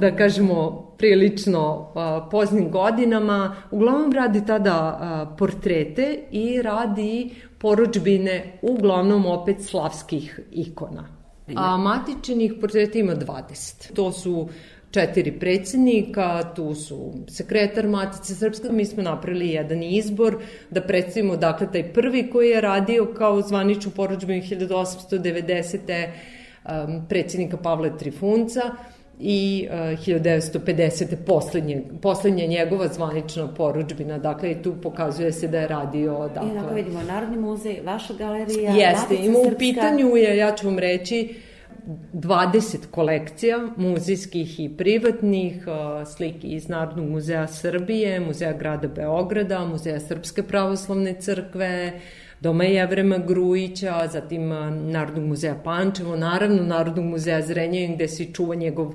da 0.00 0.16
kažemo 0.16 0.90
prilično 0.98 1.92
a, 1.94 2.28
poznim 2.30 2.70
godinama. 2.70 3.56
Uglavnom 3.70 4.12
radi 4.12 4.46
tada 4.46 4.74
a, 4.74 5.34
portrete 5.38 6.18
i 6.30 6.62
radi 6.62 7.30
poručbine 7.58 8.58
uglavnom 8.62 9.26
opet 9.26 9.62
slavskih 9.62 10.40
ikona. 10.50 11.08
A 11.56 11.76
matičenih 11.76 12.54
portreta 12.60 12.98
ima 12.98 13.14
20. 13.14 13.94
To 13.94 14.12
su 14.12 14.48
četiri 14.90 15.32
predsednika, 15.38 16.52
tu 16.54 16.74
su 16.74 17.12
sekretar 17.28 17.86
Matice 17.88 18.34
Srpske, 18.34 18.68
mi 18.70 18.84
smo 18.84 19.02
napravili 19.02 19.48
jedan 19.48 19.82
izbor 19.82 20.36
da 20.70 20.80
predstavimo 20.80 21.36
dakle 21.36 21.72
taj 21.72 21.92
prvi 21.92 22.30
koji 22.30 22.50
je 22.50 22.60
radio 22.60 23.14
kao 23.18 23.42
zvaničnu 23.42 23.92
poručbenu 23.96 24.42
1890. 24.42 26.08
Um, 26.64 27.06
predsednika 27.08 27.56
Pavla 27.56 27.96
Trifunca 27.96 28.60
i 29.20 29.68
uh, 29.70 29.76
1950. 29.76 31.16
Poslednje, 31.26 31.82
poslednja 32.02 32.46
njegova 32.46 32.88
zvanična 32.88 33.54
poručbina, 33.54 34.18
dakle 34.18 34.50
i 34.50 34.62
tu 34.62 34.74
pokazuje 34.82 35.32
se 35.32 35.48
da 35.48 35.60
je 35.60 35.68
radio 35.68 36.30
dakle... 36.34 36.48
I 36.48 36.52
onako 36.52 36.74
vidimo 36.74 37.02
Narodni 37.02 37.36
muzej, 37.36 37.80
vaša 37.84 38.14
galerija, 38.14 38.72
Jeste, 38.72 39.16
ima 39.16 39.38
u 39.38 39.58
pitanju 39.58 40.16
je, 40.16 40.36
ja 40.36 40.54
ću 40.56 40.66
vam 40.66 40.78
reći, 40.78 41.34
20 42.12 42.76
kolekcija 42.90 43.68
muzejskih 43.76 44.60
i 44.60 44.68
privatnih, 44.76 45.64
slike 46.16 46.48
iz 46.48 46.68
Narodnog 46.68 47.08
muzeja 47.08 47.46
Srbije, 47.46 48.20
Muzeja 48.20 48.52
grada 48.52 48.88
Beograda, 48.88 49.64
Muzeja 49.64 50.00
Srpske 50.00 50.42
pravoslavne 50.42 51.14
crkve, 51.20 52.00
Doma 52.40 52.64
Jevrema 52.64 53.18
Grujića, 53.18 54.08
zatim 54.12 54.48
Narodnog 54.90 55.24
muzeja 55.24 55.54
Pančevo, 55.64 56.16
naravno 56.16 56.62
Narodnog 56.62 57.04
muzeja 57.04 57.42
Zrenjanin 57.42 57.94
gde 57.94 58.08
se 58.08 58.24
čuva 58.32 58.54
njegov 58.54 58.94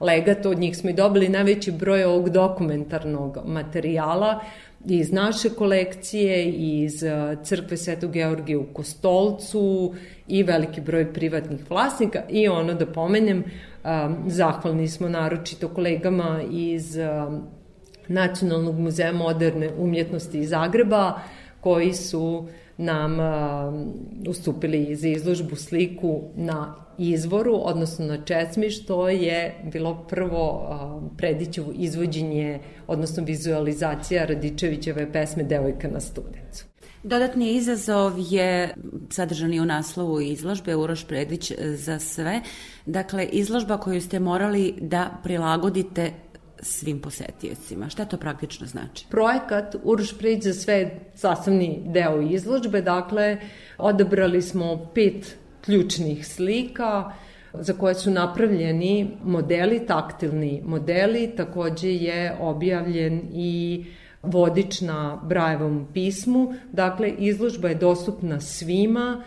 legat, 0.00 0.46
od 0.46 0.58
njih 0.58 0.76
smo 0.76 0.90
i 0.90 0.92
dobili 0.92 1.28
najveći 1.28 1.72
broj 1.72 2.04
ovog 2.04 2.30
dokumentarnog 2.30 3.38
materijala, 3.44 4.40
iz 4.84 5.12
naše 5.12 5.50
kolekcije, 5.50 6.52
iz 6.52 7.02
uh, 7.02 7.42
crkve 7.42 7.76
Svetog 7.76 8.12
Georgija 8.12 8.58
u 8.58 8.66
Kostolcu 8.72 9.94
i 10.28 10.42
veliki 10.42 10.80
broj 10.80 11.12
privatnih 11.12 11.70
vlasnika. 11.70 12.22
I 12.28 12.48
ono 12.48 12.74
da 12.74 12.86
pomenem, 12.86 13.44
zahvalni 14.26 14.88
smo 14.88 15.08
naročito 15.08 15.68
kolegama 15.68 16.42
iz 16.50 16.98
Nacionalnog 18.08 18.78
muzeja 18.78 19.12
moderne 19.12 19.70
umjetnosti 19.78 20.38
iz 20.38 20.48
Zagreba 20.48 21.20
koji 21.60 21.92
su 21.92 22.48
nam 22.78 23.18
uh, 23.18 24.28
ustupili 24.28 24.96
za 24.96 25.08
izložbu 25.08 25.56
sliku 25.56 26.22
na 26.36 26.74
izvoru, 26.98 27.60
odnosno 27.62 28.06
na 28.06 28.24
česmi, 28.24 28.70
što 28.70 29.08
je 29.08 29.54
bilo 29.72 30.06
prvo 30.08 30.68
uh, 30.70 31.16
Predićevo 31.16 31.72
izvođenje, 31.74 32.60
odnosno 32.86 33.24
vizualizacija 33.24 34.24
Radičevićeve 34.24 35.12
pesme 35.12 35.42
Devojka 35.42 35.88
na 35.88 36.00
studencu. 36.00 36.64
Dodatni 37.02 37.52
izazov 37.54 38.12
je 38.18 38.74
sadržani 39.10 39.60
u 39.60 39.64
naslovu 39.64 40.20
izložbe 40.20 40.76
Uroš 40.76 41.04
Predić 41.04 41.52
za 41.58 41.98
sve. 41.98 42.40
Dakle, 42.86 43.26
izložba 43.26 43.78
koju 43.78 44.00
ste 44.00 44.20
morali 44.20 44.74
da 44.80 45.10
prilagodite 45.22 46.12
svim 46.62 47.00
posetiocima. 47.00 47.88
Šta 47.88 48.04
to 48.04 48.16
praktično 48.16 48.66
znači? 48.66 49.06
Projekat 49.10 49.76
Uroš 49.82 50.18
Predić 50.18 50.44
za 50.44 50.52
sve 50.52 51.00
sastavni 51.14 51.82
deo 51.86 52.20
izložbe, 52.20 52.82
dakle, 52.82 53.38
odabrali 53.78 54.42
smo 54.42 54.90
pet 54.94 55.36
ključnih 55.64 56.26
slika 56.26 57.12
za 57.54 57.72
koje 57.72 57.94
su 57.94 58.10
napravljeni 58.10 59.10
modeli, 59.24 59.86
taktilni 59.86 60.62
modeli, 60.64 61.32
takođe 61.36 61.88
je 61.88 62.36
objavljen 62.40 63.20
i 63.32 63.84
vodič 64.22 64.80
na 64.80 65.20
Brajevom 65.24 65.86
pismu, 65.94 66.54
dakle 66.72 67.10
izložba 67.18 67.68
je 67.68 67.74
dostupna 67.74 68.40
svima, 68.40 69.24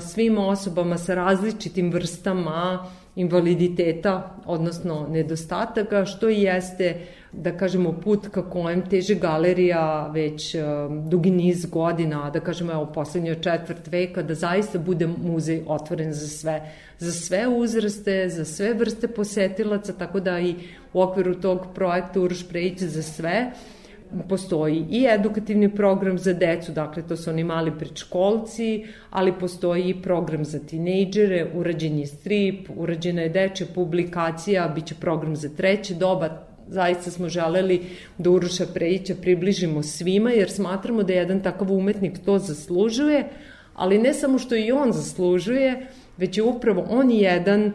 svim 0.00 0.38
osobama 0.38 0.98
sa 0.98 1.14
različitim 1.14 1.92
vrstama 1.92 2.86
invaliditeta, 3.16 4.36
odnosno 4.46 5.06
nedostataka, 5.10 6.04
što 6.06 6.28
i 6.28 6.42
jeste, 6.42 7.00
da 7.32 7.56
kažemo, 7.56 7.92
put 7.92 8.28
ka 8.28 8.42
kojem 8.50 8.82
teže 8.88 9.14
galerija 9.14 10.10
već 10.14 10.54
um, 10.54 11.08
dugi 11.08 11.30
niz 11.30 11.66
godina, 11.66 12.30
da 12.30 12.40
kažemo, 12.40 12.72
evo, 12.72 12.86
poslednjo 12.94 13.34
četvrt 13.34 13.86
veka, 13.86 14.22
da 14.22 14.34
zaista 14.34 14.78
bude 14.78 15.06
muzej 15.06 15.62
otvoren 15.66 16.12
za 16.12 16.28
sve, 16.28 16.72
za 16.98 17.12
sve 17.12 17.46
uzraste, 17.48 18.28
za 18.28 18.44
sve 18.44 18.74
vrste 18.74 19.08
posetilaca, 19.08 19.92
tako 19.92 20.20
da 20.20 20.40
i 20.40 20.54
u 20.92 21.00
okviru 21.00 21.34
tog 21.34 21.66
projekta 21.74 22.20
Uroš 22.20 22.48
Prejić 22.48 22.82
za 22.82 23.02
sve, 23.02 23.52
postoji 24.28 24.86
i 24.90 25.06
edukativni 25.10 25.74
program 25.74 26.18
za 26.18 26.32
decu, 26.32 26.72
dakle 26.72 27.02
to 27.08 27.16
su 27.16 27.30
oni 27.30 27.44
mali 27.44 27.72
predškolci, 27.78 28.84
ali 29.10 29.32
postoji 29.40 29.88
i 29.88 30.02
program 30.02 30.44
za 30.44 30.58
tinejdžere, 30.58 31.46
urađen 31.54 31.98
je 31.98 32.06
strip, 32.06 32.68
urađena 32.76 33.22
je 33.22 33.28
dečja 33.28 33.66
publikacija, 33.74 34.68
bit 34.74 34.86
će 34.86 34.94
program 34.94 35.36
za 35.36 35.48
treće 35.48 35.94
doba, 35.94 36.28
zaista 36.68 37.10
smo 37.10 37.28
želeli 37.28 37.82
da 38.18 38.30
Uroša 38.30 38.66
Prejića 38.74 39.14
približimo 39.22 39.82
svima, 39.82 40.30
jer 40.30 40.50
smatramo 40.50 41.02
da 41.02 41.12
jedan 41.12 41.40
takav 41.40 41.72
umetnik 41.72 42.18
to 42.24 42.38
zaslužuje, 42.38 43.24
ali 43.74 43.98
ne 43.98 44.14
samo 44.14 44.38
što 44.38 44.56
i 44.56 44.72
on 44.72 44.92
zaslužuje, 44.92 45.86
već 46.16 46.36
je 46.38 46.42
upravo 46.42 46.86
on 46.90 47.10
jedan 47.10 47.66
uh, 47.66 47.72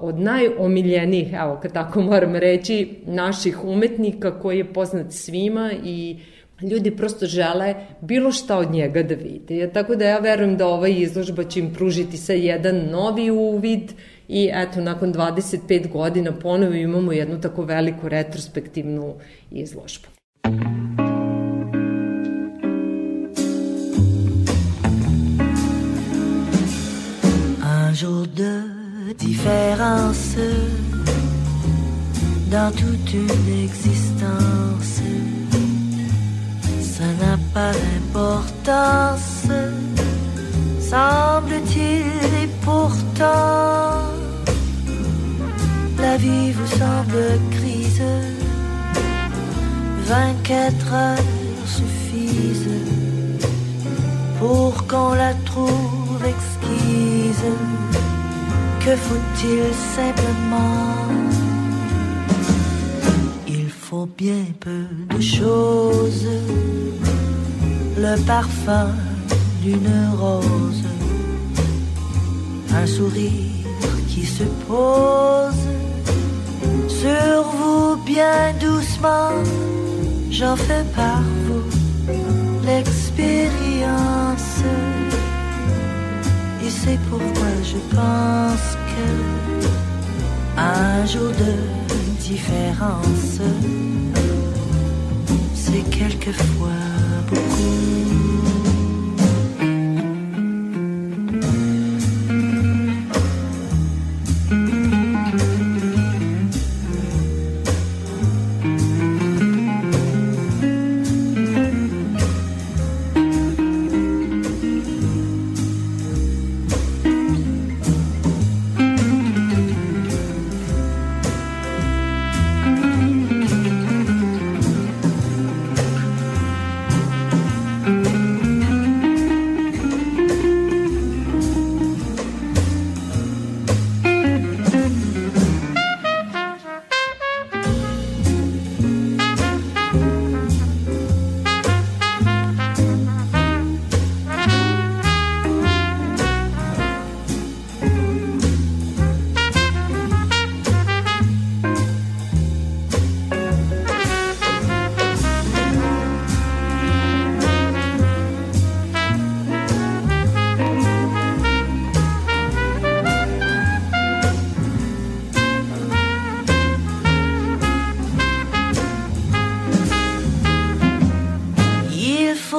od 0.00 0.18
najomiljenijih, 0.18 1.32
evo 1.32 1.58
kad 1.62 1.72
tako 1.72 2.02
moram 2.02 2.36
reći, 2.36 2.96
naših 3.06 3.64
umetnika 3.64 4.40
koji 4.40 4.58
je 4.58 4.72
poznat 4.72 5.12
svima 5.12 5.70
i 5.84 6.16
ljudi 6.62 6.90
prosto 6.90 7.26
žele 7.26 7.74
bilo 8.00 8.32
šta 8.32 8.58
od 8.58 8.70
njega 8.70 9.02
da 9.02 9.14
vide. 9.14 9.70
Tako 9.72 9.96
da 9.96 10.04
ja 10.04 10.18
verujem 10.18 10.56
da 10.56 10.66
ova 10.66 10.88
izložba 10.88 11.44
će 11.44 11.60
im 11.60 11.74
pružiti 11.74 12.16
sa 12.16 12.32
jedan 12.32 12.76
novi 12.90 13.30
uvid 13.30 13.92
i 14.28 14.50
eto, 14.52 14.80
nakon 14.80 15.14
25 15.14 15.92
godina 15.92 16.32
ponovo 16.32 16.74
imamo 16.74 17.12
jednu 17.12 17.40
tako 17.40 17.62
veliku 17.62 18.08
retrospektivnu 18.08 19.14
izložbu. 19.50 20.06
Un 27.90 27.96
jour 28.02 28.26
de 28.26 28.79
différence 29.14 30.36
dans 32.50 32.70
toute 32.72 33.12
une 33.12 33.64
existence. 33.64 35.00
Ça 36.80 37.04
n'a 37.20 37.38
pas 37.54 37.72
d'importance, 37.72 39.46
semble-t-il, 40.80 42.06
et 42.42 42.48
pourtant, 42.62 44.02
la 45.98 46.16
vie 46.16 46.52
vous 46.52 46.66
semble 46.66 47.40
crise. 47.50 48.02
24 50.06 50.92
heures 50.92 51.18
suffisent 51.66 52.80
pour 54.38 54.86
qu'on 54.88 55.14
la 55.14 55.34
trouve 55.44 56.20
exquise 56.24 57.44
que 58.84 58.96
faut-il 58.96 59.74
simplement? 59.96 60.86
Il 63.46 63.68
faut 63.68 64.08
bien 64.16 64.44
peu 64.58 64.84
de 65.14 65.20
choses, 65.20 66.26
le 67.96 68.14
parfum 68.26 68.90
d'une 69.62 69.96
rose, 70.18 70.84
un 72.72 72.86
sourire 72.86 73.66
qui 74.08 74.24
se 74.24 74.44
pose. 74.66 75.64
Sur 76.88 77.42
vous 77.56 77.96
bien 78.04 78.54
doucement, 78.60 79.32
j'en 80.30 80.56
fais 80.56 80.84
par 80.94 81.22
vous 81.44 81.68
l'expérience. 82.66 84.49
Et 86.70 86.72
c'est 86.72 87.00
pourquoi 87.10 87.50
je 87.64 87.78
pense 87.96 88.68
que 88.90 89.06
un 90.56 91.04
jour 91.04 91.30
de 91.30 91.52
différence, 92.20 93.40
c'est 95.52 95.82
quelquefois 95.90 96.68
beaucoup. 97.26 97.89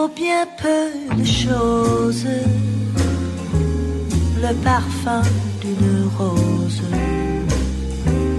bien 0.10 0.48
peu 0.62 1.16
de 1.16 1.26
choses. 1.26 2.26
Le 4.42 4.54
parfum 4.64 5.22
d'une 5.62 6.10
rose, 6.18 6.82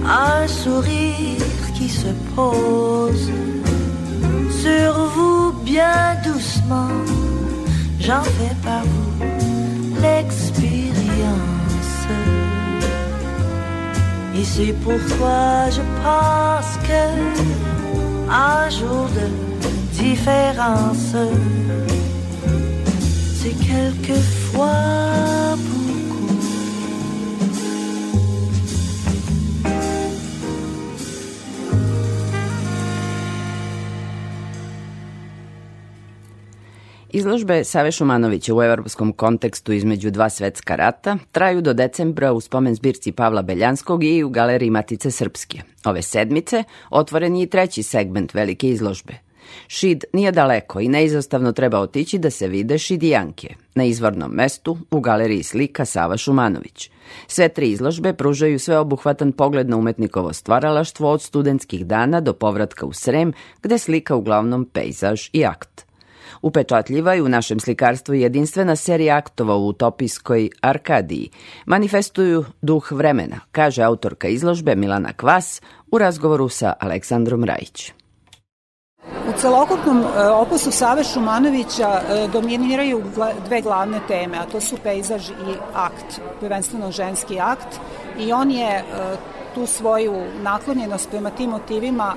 un 0.05 0.47
sourire 0.47 1.45
qui 1.75 1.87
se 1.87 2.07
pose 2.35 3.31
sur 4.49 4.93
vous 5.15 5.53
bien 5.63 6.15
doucement. 6.25 6.89
J'en 7.99 8.23
fais 8.23 8.55
par 8.63 8.83
vous 8.83 10.01
l'expérience. 10.01 10.93
Et 14.35 14.43
c'est 14.43 14.73
pourquoi 14.83 15.69
je 15.69 15.81
pense 16.03 16.77
que 16.87 17.03
un 18.29 18.69
jour 18.69 19.07
de 19.15 19.52
différence, 19.93 21.15
c'est 23.39 23.55
quelquefois 23.67 25.55
beaucoup. 25.57 25.93
Izložbe 37.09 37.63
Save 37.63 37.91
Šumanovića 37.91 38.55
u 38.55 38.63
evropskom 38.63 39.13
kontekstu 39.13 39.73
između 39.73 40.11
dva 40.11 40.29
svetska 40.29 40.75
rata 40.75 41.17
traju 41.31 41.61
do 41.61 41.73
decembra 41.73 42.31
u 42.33 42.41
spomen 42.41 42.75
zbirci 42.75 43.11
Pavla 43.11 43.41
Beljanskog 43.41 44.03
i 44.03 44.23
u 44.23 44.29
galeriji 44.29 44.69
Matice 44.69 45.11
Srpske. 45.11 45.61
Ove 45.85 46.01
sedmice 46.01 46.63
otvoren 46.89 47.35
je 47.35 47.43
i 47.43 47.49
treći 47.49 47.83
segment 47.83 48.33
velike 48.33 48.69
izložbe. 48.69 49.22
Šid 49.67 50.03
nije 50.13 50.31
daleko 50.31 50.79
i 50.79 50.87
neizostavno 50.87 51.51
treba 51.51 51.79
otići 51.79 52.17
da 52.17 52.29
se 52.29 52.47
vide 52.47 52.77
šidijanke 52.77 53.55
na 53.75 53.83
izvornom 53.83 54.31
mestu 54.31 54.77
u 54.91 54.99
galeriji 54.99 55.43
slika 55.43 55.85
Sava 55.85 56.17
Šumanović. 56.17 56.89
Sve 57.27 57.49
tri 57.49 57.71
izložbe 57.71 58.13
pružaju 58.13 58.59
sveobuhvatan 58.59 59.31
pogled 59.31 59.69
na 59.69 59.77
umetnikovo 59.77 60.33
stvaralaštvo 60.33 61.11
od 61.11 61.21
studentskih 61.21 61.85
dana 61.85 62.21
do 62.21 62.33
povratka 62.33 62.85
u 62.85 62.93
Srem, 62.93 63.33
gde 63.61 63.77
slika 63.77 64.15
uglavnom 64.15 64.65
pejzaž 64.65 65.29
i 65.33 65.45
akt. 65.45 65.85
Upečatljiva 66.41 67.15
i 67.15 67.21
u 67.21 67.29
našem 67.29 67.59
slikarstvu 67.59 68.13
jedinstvena 68.13 68.75
serija 68.75 69.17
aktova 69.17 69.55
u 69.55 69.67
utopijskoj 69.67 70.49
Arkadiji. 70.61 71.29
Manifestuju 71.65 72.45
duh 72.61 72.91
vremena, 72.91 73.39
kaže 73.51 73.83
autorka 73.83 74.27
izložbe 74.27 74.75
Milana 74.75 75.13
Kvas 75.13 75.61
u 75.91 75.97
razgovoru 75.97 76.49
sa 76.49 76.73
Aleksandrom 76.79 77.43
Rajić. 77.43 77.93
U 79.29 79.31
celokupnom 79.39 80.01
e, 80.01 80.29
opusu 80.29 80.71
Save 80.71 81.03
Šumanovića 81.03 81.89
e, 81.89 82.27
dominiraju 82.27 83.03
dve 83.45 83.61
glavne 83.61 83.99
teme, 84.07 84.37
a 84.37 84.45
to 84.45 84.61
su 84.61 84.77
pejzaž 84.83 85.29
i 85.29 85.55
akt, 85.73 86.21
prvenstveno 86.39 86.91
ženski 86.91 87.39
akt 87.39 87.79
i 88.19 88.33
on 88.33 88.51
je 88.51 88.69
e, 88.69 88.83
tu 89.55 89.65
svoju 89.65 90.23
naklonjenost 90.41 91.09
prema 91.09 91.29
tim 91.29 91.49
motivima 91.49 92.15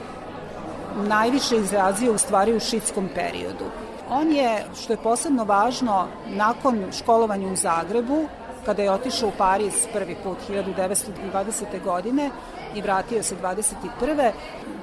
najviše 1.09 1.57
izrazio 1.57 2.13
u 2.13 2.19
stvari 2.19 2.57
u 2.57 2.61
šitskom 2.61 3.09
periodu. 3.15 3.65
On 4.11 4.33
je, 4.33 4.65
što 4.83 4.93
je 4.93 5.03
posebno 5.03 5.45
važno, 5.45 6.07
nakon 6.27 6.85
školovanja 6.99 7.53
u 7.53 7.57
Zagrebu, 7.57 8.25
kada 8.65 8.83
je 8.83 8.91
otišao 8.91 9.29
u 9.29 9.33
Pariz 9.39 9.87
prvi 9.93 10.17
put 10.25 10.39
1920. 10.49 11.83
godine 11.85 12.31
i 12.77 12.83
vratio 12.83 13.23
se 13.23 13.37
21. 13.43 14.31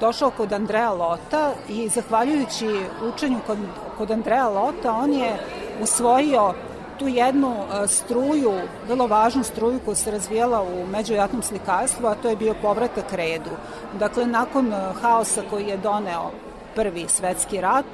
došao 0.00 0.30
kod 0.30 0.52
Andreja 0.52 0.92
Lota 0.92 1.52
i 1.68 1.88
zahvaljujući 1.88 2.80
učenju 3.14 3.38
kod, 3.46 3.58
kod 3.98 4.10
Andreja 4.10 4.48
Lota 4.48 4.92
on 4.92 5.12
je 5.12 5.36
usvojio 5.82 6.54
tu 6.98 7.08
jednu 7.08 7.54
e, 7.54 7.86
struju, 7.88 8.52
vrlo 8.88 9.06
važnu 9.06 9.44
struju 9.44 9.80
koja 9.84 9.94
se 9.94 10.10
razvijala 10.10 10.62
u 10.62 10.86
međujatnom 10.86 11.42
slikarstvu, 11.42 12.06
a 12.06 12.14
to 12.14 12.28
je 12.28 12.36
bio 12.36 12.54
povratak 12.62 13.12
redu. 13.12 13.50
Dakle, 13.98 14.26
nakon 14.26 14.72
e, 14.72 14.92
haosa 15.02 15.42
koji 15.50 15.66
je 15.66 15.76
doneo 15.76 16.30
prvi 16.74 17.06
svetski 17.08 17.60
rat, 17.60 17.86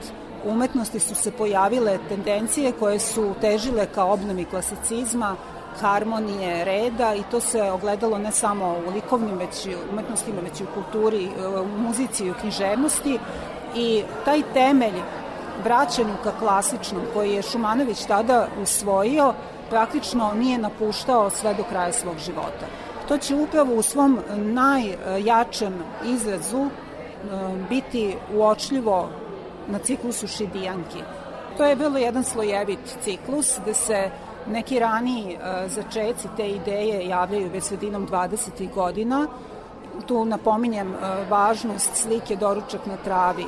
u 0.44 0.50
umetnosti 0.50 0.98
su 0.98 1.14
se 1.14 1.32
pojavile 1.32 1.98
tendencije 2.08 2.72
koje 2.72 2.98
su 2.98 3.34
težile 3.40 3.86
ka 3.94 4.04
obnovi 4.04 4.44
klasicizma, 4.44 5.36
harmonije, 5.80 6.64
reda 6.64 7.14
i 7.14 7.22
to 7.30 7.40
se 7.40 7.62
ogledalo 7.62 8.18
ne 8.18 8.32
samo 8.32 8.76
u 8.86 8.90
likovnim 8.90 9.38
već 9.38 9.66
i 9.66 9.76
umetnostima, 9.92 10.40
već 10.40 10.60
i 10.60 10.64
u 10.64 10.66
kulturi, 10.74 11.28
u 11.62 11.78
muzici 11.78 12.24
i 12.24 12.30
u 12.30 12.34
književnosti 12.34 13.18
i 13.74 14.02
taj 14.24 14.42
temelj 14.54 15.02
vraćanju 15.64 16.14
ka 16.24 16.32
klasičnom 16.38 17.02
koji 17.14 17.32
je 17.32 17.42
Šumanović 17.42 18.04
tada 18.04 18.46
usvojio 18.62 19.34
praktično 19.70 20.32
nije 20.34 20.58
napuštao 20.58 21.30
sve 21.30 21.54
do 21.54 21.62
kraja 21.62 21.92
svog 21.92 22.18
života. 22.18 22.66
To 23.08 23.18
će 23.18 23.34
upravo 23.34 23.74
u 23.74 23.82
svom 23.82 24.18
najjačem 24.36 25.74
izrazu 26.04 26.66
e, 26.66 26.70
biti 27.68 28.16
uočljivo 28.34 29.08
na 29.68 29.78
ciklusu 29.78 30.26
Šidijanki. 30.26 31.02
To 31.56 31.64
je 31.64 31.76
bilo 31.76 31.98
jedan 31.98 32.24
slojevit 32.24 32.78
ciklus 33.02 33.58
gde 33.62 33.74
se 33.74 34.10
neki 34.46 34.78
raniji 34.78 35.32
e, 35.34 35.68
začeci 35.68 36.28
te 36.36 36.50
ideje 36.50 37.08
javljaju 37.08 37.50
već 37.52 37.64
sredinom 37.64 38.08
20. 38.08 38.74
godina. 38.74 39.26
Tu 40.06 40.24
napominjem 40.24 40.94
e, 40.94 41.24
važnost 41.30 41.96
slike 41.96 42.36
Doručak 42.36 42.86
na 42.86 42.96
travi 42.96 43.46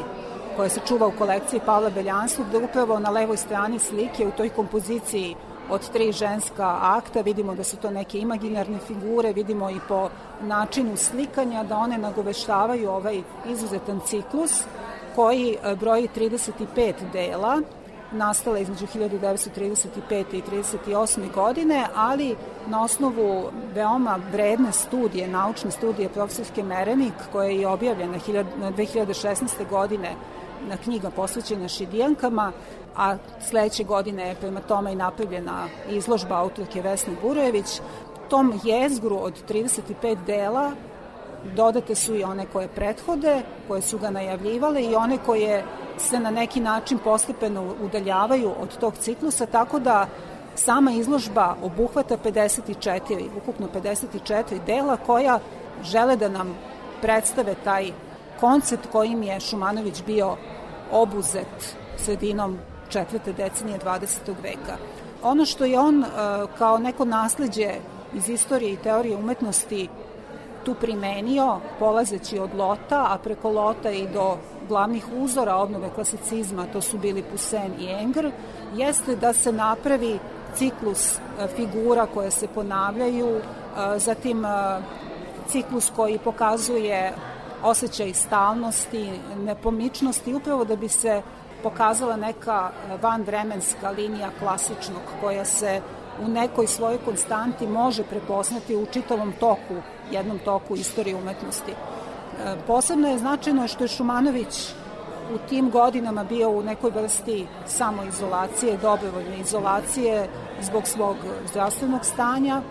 koja 0.57 0.69
se 0.69 0.81
čuva 0.89 1.07
u 1.07 1.13
kolekciji 1.19 1.61
Pavla 1.67 1.91
Beljanskog, 1.91 2.47
gde 2.49 2.59
upravo 2.59 2.99
na 2.99 3.11
levoj 3.11 3.37
strani 3.37 3.79
slike 3.79 4.27
u 4.27 4.31
toj 4.31 4.49
kompoziciji 4.49 5.37
od 5.71 5.91
tri 5.91 6.13
ženska 6.13 6.79
akta, 6.83 7.21
vidimo 7.21 7.55
da 7.55 7.65
su 7.65 7.77
to 7.77 7.91
neke 7.91 8.19
imaginarne 8.19 8.79
figure, 8.79 9.33
vidimo 9.33 9.71
i 9.71 9.81
po 9.89 10.09
načinu 10.43 10.97
slikanja 10.97 11.65
da 11.65 11.77
one 11.77 11.99
nagoveštavaju 11.99 12.91
ovaj 12.91 13.23
izuzetan 13.49 14.01
ciklus 14.07 14.65
koji 15.17 15.57
e, 15.63 15.77
broji 15.77 16.09
35 16.17 16.93
dela, 17.13 17.61
nastala 18.13 18.59
između 18.59 18.87
1935. 18.87 20.25
i 20.33 20.43
38. 20.87 21.33
godine, 21.35 21.87
ali 21.95 22.37
na 22.67 22.85
osnovu 22.85 23.51
veoma 23.75 24.19
vredne 24.33 24.73
studije, 24.73 25.29
naučne 25.29 25.71
studije 25.71 26.09
profesorske 26.09 26.63
Merenik, 26.63 27.15
koja 27.33 27.49
je 27.49 27.69
objavljena 27.69 28.19
2016. 28.19 29.69
godine 29.71 30.15
na 30.69 30.77
knjiga 30.77 31.11
posvećena 31.11 31.69
Šidijankama, 31.69 32.53
a 32.97 33.17
sledeće 33.41 33.85
godine 33.85 34.29
je 34.29 34.35
prema 34.35 34.61
tome 34.61 34.93
i 34.93 34.97
napravljena 34.97 35.67
izložba 35.91 36.39
autorke 36.39 36.83
Vesne 36.83 37.15
Burojević. 37.23 37.81
Tom 38.29 38.61
jezgru 38.65 39.17
od 39.17 39.35
35 39.49 40.17
dela 40.27 40.73
dodate 41.57 41.95
su 41.95 42.15
i 42.15 42.25
one 42.25 42.47
koje 42.53 42.69
prethode, 42.69 43.43
koje 43.69 43.83
su 43.83 43.99
ga 43.99 44.11
najavljivale 44.11 44.83
i 44.83 44.95
one 44.95 45.19
koje 45.27 45.65
se 45.99 46.21
na 46.21 46.31
neki 46.31 46.61
način 46.61 46.99
postepeno 46.99 47.75
udaljavaju 47.83 48.53
od 48.61 48.79
tog 48.79 48.95
ciklusa, 48.99 49.47
tako 49.47 49.79
da 49.79 50.07
sama 50.55 50.93
izložba 50.93 51.57
obuhvata 51.63 52.17
54, 52.25 53.29
ukupno 53.37 53.69
54 53.75 54.65
dela 54.67 54.97
koja 54.97 55.39
žele 55.83 56.17
da 56.17 56.29
nam 56.29 56.55
predstave 57.01 57.55
taj 57.65 57.93
koncept 58.41 58.87
kojim 58.93 59.23
je 59.23 59.41
Šumanović 59.41 60.03
bio 60.07 60.37
obuzet 60.93 61.77
sredinom 61.97 62.59
četvrte 62.89 63.33
decenije 63.33 63.79
20. 63.79 64.35
veka. 64.43 64.77
Ono 65.23 65.45
što 65.45 65.65
je 65.65 65.81
on 65.81 66.05
e, 66.05 66.07
kao 66.59 66.79
neko 66.79 67.05
nasledđe 67.05 67.75
iz 68.15 68.29
istorije 68.29 68.73
i 68.73 68.77
teorije 68.77 69.17
umetnosti 69.17 69.89
tu 70.65 70.75
primenio, 70.75 71.61
polazeći 71.79 72.39
od 72.39 72.55
Lota, 72.55 73.07
a 73.11 73.19
preko 73.25 73.51
Lota 73.51 73.91
i 73.91 74.09
do 74.09 74.37
glavnih 74.69 75.05
uzora 75.17 75.57
obnove 75.57 75.91
klasicizma, 75.95 76.67
to 76.73 76.81
su 76.81 76.99
bili 76.99 77.23
Poussin 77.23 77.73
i 77.79 77.89
Engr, 77.89 78.31
jeste 78.75 79.17
da 79.17 79.33
se 79.33 79.53
napravi 79.53 80.19
ciklus 80.55 81.17
e, 81.17 81.49
figura 81.57 82.07
koje 82.07 82.31
se 82.31 82.49
ponavljaju, 82.49 83.37
e, 83.37 83.43
zatim 83.99 84.45
ciklus 85.49 85.93
koji 85.97 86.19
pokazuje 86.19 87.13
osjećaj 87.63 88.13
stalnosti, 88.15 89.11
nepomičnosti, 89.37 90.35
upravo 90.35 90.65
da 90.65 90.77
bi 90.77 90.89
se 90.89 91.23
pokazala 91.63 92.17
neka 92.17 92.71
vanvremenska 93.03 93.91
linija 93.91 94.31
klasičnog 94.39 95.03
koja 95.21 95.45
se 95.45 95.81
u 96.21 96.29
nekoj 96.29 96.67
svojoj 96.67 96.99
konstanti 97.05 97.67
može 97.67 98.05
prepoznati 98.05 98.77
u 98.77 98.87
čitavom 98.87 99.33
toku, 99.41 99.75
jednom 100.13 100.39
toku 100.39 100.77
istorije 100.77 101.17
umetnosti. 101.17 101.73
E, 101.73 102.57
posebno 102.67 103.09
je 103.09 103.19
značajno 103.19 103.69
što 103.69 103.85
je 103.85 103.89
Šumanović 103.89 104.73
u 105.35 105.39
tim 105.49 105.71
godinama 105.71 106.25
bio 106.25 106.51
u 106.51 106.63
nekoj 106.63 106.91
vrsti 106.91 107.47
samoizolacije, 107.67 108.79
dobrovoljne 108.83 109.39
izolacije 109.41 110.29
zbog 110.61 110.87
svog 110.87 111.17
zdravstvenog 111.51 112.05
stanja. 112.05 112.63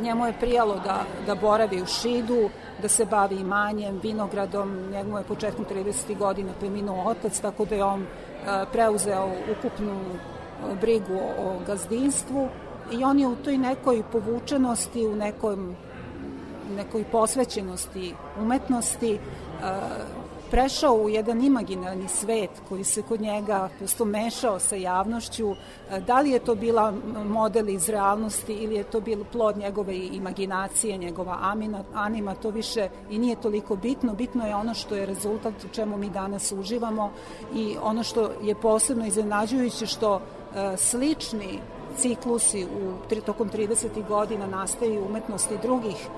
Njemu 0.00 0.26
je 0.26 0.38
prijalo 0.40 0.74
da, 0.84 1.04
da 1.26 1.34
boravi 1.34 1.82
u 1.82 1.86
Šidu, 1.86 2.50
da 2.82 2.88
se 2.88 3.04
bavi 3.04 3.36
imanjem, 3.36 4.00
vinogradom, 4.02 4.90
njemu 4.90 5.18
je 5.18 5.24
početkom 5.24 5.64
30. 5.64 6.18
godina 6.18 6.52
preminuo 6.60 7.10
otac, 7.10 7.40
tako 7.40 7.64
da 7.64 7.74
je 7.74 7.84
on 7.84 8.02
e, 8.02 8.06
preuzeo 8.72 9.30
ukupnu 9.58 10.00
e, 10.00 10.74
brigu 10.80 11.18
o 11.38 11.58
gazdinstvu 11.66 12.48
i 12.92 13.04
on 13.04 13.18
je 13.18 13.26
u 13.26 13.36
toj 13.36 13.58
nekoj 13.58 14.02
povučenosti, 14.12 15.06
u 15.06 15.16
nekom, 15.16 15.76
nekoj 16.76 17.04
posvećenosti 17.04 18.14
umetnosti 18.40 19.14
e, 19.14 19.18
prešao 20.50 20.94
u 20.94 21.08
jedan 21.08 21.44
imaginarni 21.44 22.08
svet 22.08 22.50
koji 22.68 22.84
se 22.84 23.02
kod 23.02 23.20
njega 23.20 23.68
prosto 23.78 24.04
mešao 24.04 24.58
sa 24.58 24.76
javnošću. 24.76 25.50
E, 25.50 26.00
da 26.00 26.20
li 26.20 26.30
je 26.30 26.38
to 26.38 26.54
bila 26.54 26.94
model 27.24 27.68
iz 27.68 27.88
realnosti 27.88 28.52
ili 28.52 28.74
je 28.74 28.84
to 28.84 29.00
bilo 29.00 29.24
plod 29.32 29.56
njegove 29.56 29.96
imaginacije, 29.96 30.98
njegova 30.98 31.38
anima, 31.94 32.34
to 32.34 32.50
više 32.50 32.88
i 33.10 33.18
nije 33.18 33.36
toliko 33.36 33.76
bitno. 33.76 34.14
Bitno 34.14 34.46
je 34.46 34.54
ono 34.54 34.74
što 34.74 34.94
je 34.94 35.06
rezultat 35.06 35.64
u 35.64 35.68
čemu 35.68 35.96
mi 35.96 36.10
danas 36.10 36.52
uživamo 36.52 37.10
i 37.54 37.76
ono 37.82 38.02
što 38.02 38.30
je 38.42 38.54
posebno 38.54 39.06
iznenađujuće 39.06 39.86
što 39.86 40.20
e, 40.20 40.76
slični 40.76 41.60
ciklusi 41.96 42.64
u, 42.64 42.92
tokom 43.26 43.50
30. 43.50 44.08
godina 44.08 44.46
nastaju 44.46 45.06
umetnosti 45.06 45.58
drugih 45.62 46.08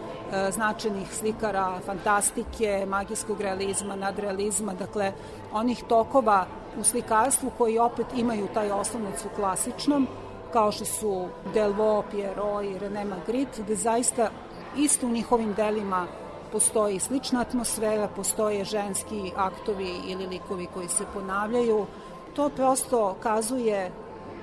značajnih 0.50 1.14
slikara 1.14 1.80
fantastike, 1.86 2.86
magijskog 2.88 3.40
realizma, 3.40 3.96
nadrealizma, 3.96 4.74
dakle 4.74 5.12
onih 5.52 5.84
tokova 5.88 6.46
u 6.80 6.84
slikarstvu 6.84 7.50
koji 7.58 7.78
opet 7.78 8.06
imaju 8.16 8.48
taj 8.54 8.70
osnovnic 8.70 9.24
u 9.24 9.36
klasičnom, 9.36 10.06
kao 10.52 10.72
što 10.72 10.84
su 10.84 11.28
Delvaux, 11.54 12.10
Pierrot 12.10 12.64
i 12.64 12.78
René 12.78 13.04
Magritte, 13.04 13.62
gde 13.62 13.74
zaista 13.74 14.30
isto 14.76 15.06
u 15.06 15.10
njihovim 15.10 15.54
delima 15.54 16.06
postoji 16.52 16.98
slična 16.98 17.40
atmosfera, 17.40 18.08
postoje 18.16 18.64
ženski 18.64 19.32
aktovi 19.36 19.94
ili 20.06 20.26
likovi 20.26 20.66
koji 20.74 20.88
se 20.88 21.04
ponavljaju. 21.14 21.86
To 22.34 22.48
prosto 22.48 23.16
kazuje 23.22 23.92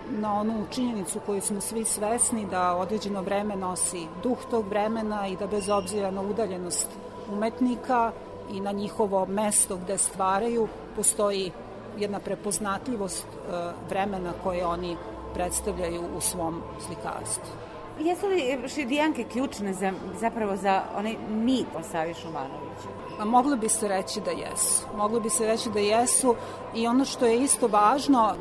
na 0.09 0.39
onu 0.39 0.65
činjenicu 0.71 1.19
koju 1.25 1.41
smo 1.41 1.61
svi 1.61 1.85
svesni 1.85 2.45
da 2.45 2.75
određeno 2.75 3.21
vreme 3.21 3.55
nosi 3.55 4.07
duh 4.23 4.37
tog 4.49 4.67
vremena 4.67 5.27
i 5.27 5.35
da 5.35 5.47
bez 5.47 5.69
obzira 5.69 6.11
na 6.11 6.21
udaljenost 6.21 6.87
umetnika 7.31 8.11
i 8.51 8.59
na 8.59 8.71
njihovo 8.71 9.25
mesto 9.25 9.77
gde 9.77 9.97
stvaraju 9.97 10.67
postoji 10.95 11.51
jedna 11.97 12.19
prepoznatljivost 12.19 13.25
e, 13.25 13.71
vremena 13.89 14.33
koje 14.43 14.65
oni 14.65 14.97
predstavljaju 15.33 16.01
u 16.17 16.21
svom 16.21 16.61
slikarstvu. 16.85 17.53
Jesu 17.99 18.27
li 18.27 18.69
šidijanke 18.69 19.23
ključne 19.23 19.73
za, 19.73 19.91
zapravo 20.19 20.55
za 20.55 20.81
onaj 20.97 21.15
mit 21.29 21.67
o 21.75 21.83
Savi 21.83 22.13
Šumanoviću? 22.13 23.04
Moglo 23.23 23.56
bi 23.56 23.69
se 23.69 23.88
reći 23.88 24.21
da 24.21 24.32
jesu. 24.32 24.88
Moglo 24.97 25.19
bi 25.19 25.30
se 25.30 25.45
reći 25.45 25.69
da 25.69 25.80
jesu 25.80 26.36
i 26.75 26.88
ono 26.88 27.06
što 27.06 27.25
je 27.25 27.43
isto 27.43 27.67
važno, 27.67 28.36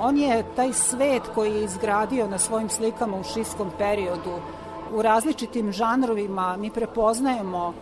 on 0.00 0.18
je 0.18 0.44
taj 0.56 0.72
svet 0.72 1.22
koji 1.34 1.54
je 1.54 1.64
izgradio 1.64 2.28
na 2.28 2.38
svojim 2.38 2.68
slikama 2.68 3.16
u 3.16 3.24
šiskom 3.24 3.70
periodu 3.78 4.38
u 4.94 5.02
različitim 5.02 5.72
žanrovima 5.72 6.56
mi 6.56 6.70
prepoznajemo 6.70 7.74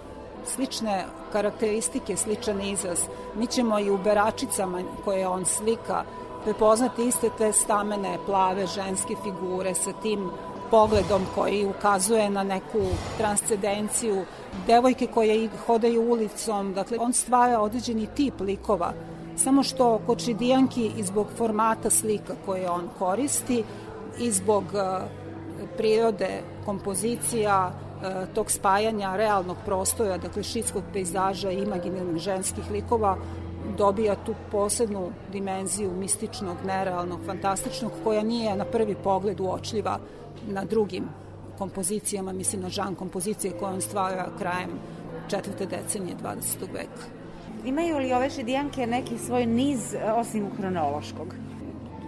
slične 0.44 1.04
karakteristike, 1.32 2.16
sličan 2.16 2.60
izraz. 2.60 3.00
Mi 3.34 3.46
ćemo 3.46 3.78
i 3.78 3.90
u 3.90 3.98
beračicama 3.98 4.82
koje 5.04 5.28
on 5.28 5.44
slika 5.44 6.04
prepoznati 6.44 7.04
iste 7.04 7.30
te 7.38 7.52
stamene, 7.52 8.18
plave, 8.26 8.66
ženske 8.66 9.16
figure 9.22 9.74
sa 9.74 9.92
tim 9.92 10.30
pogledom 10.72 11.22
koji 11.34 11.66
ukazuje 11.66 12.30
na 12.30 12.42
neku 12.42 12.80
transcendenciju, 13.18 14.24
devojke 14.66 15.06
koje 15.06 15.48
hodaju 15.66 16.12
ulicom, 16.12 16.72
dakle 16.74 16.98
on 17.00 17.12
stvara 17.12 17.60
određeni 17.60 18.06
tip 18.06 18.40
likova, 18.40 18.92
samo 19.36 19.62
što 19.62 20.00
kod 20.06 20.24
Čidijanki 20.24 20.90
i 20.98 21.02
zbog 21.02 21.26
formata 21.36 21.90
slika 21.90 22.34
koje 22.46 22.70
on 22.70 22.88
koristi 22.98 23.64
i 24.18 24.30
zbog 24.30 24.64
uh, 24.64 25.02
prirode 25.76 26.40
kompozicija, 26.64 27.72
uh, 27.72 28.34
tog 28.34 28.50
spajanja 28.50 29.16
realnog 29.16 29.56
prostora, 29.64 30.18
dakle 30.18 30.42
šitskog 30.42 30.82
pejzaža 30.92 31.50
i 31.50 31.62
imaginarnih 31.62 32.22
ženskih 32.22 32.70
likova, 32.70 33.16
dobija 33.78 34.14
tu 34.14 34.34
posebnu 34.50 35.12
dimenziju 35.32 35.90
mističnog, 35.98 36.56
nerealnog, 36.66 37.20
fantastičnog, 37.26 37.92
koja 38.04 38.22
nije 38.22 38.56
na 38.56 38.64
prvi 38.64 38.94
pogled 38.94 39.40
uočljiva 39.40 39.98
na 40.48 40.64
drugim 40.64 41.04
kompozicijama, 41.58 42.32
mislim 42.32 42.62
na 42.62 42.68
žan 42.68 42.94
kompozicije 42.94 43.52
koje 43.58 43.74
on 43.74 43.80
stvara 43.80 44.28
krajem 44.38 44.70
četvrte 45.28 45.66
decenije 45.66 46.16
20. 46.22 46.72
veka. 46.72 47.06
Imaju 47.64 47.98
li 47.98 48.12
ove 48.12 48.30
šidijanke 48.30 48.86
neki 48.86 49.18
svoj 49.18 49.46
niz 49.46 49.94
e, 49.94 50.12
osim 50.12 50.50
hronološkog? 50.56 51.34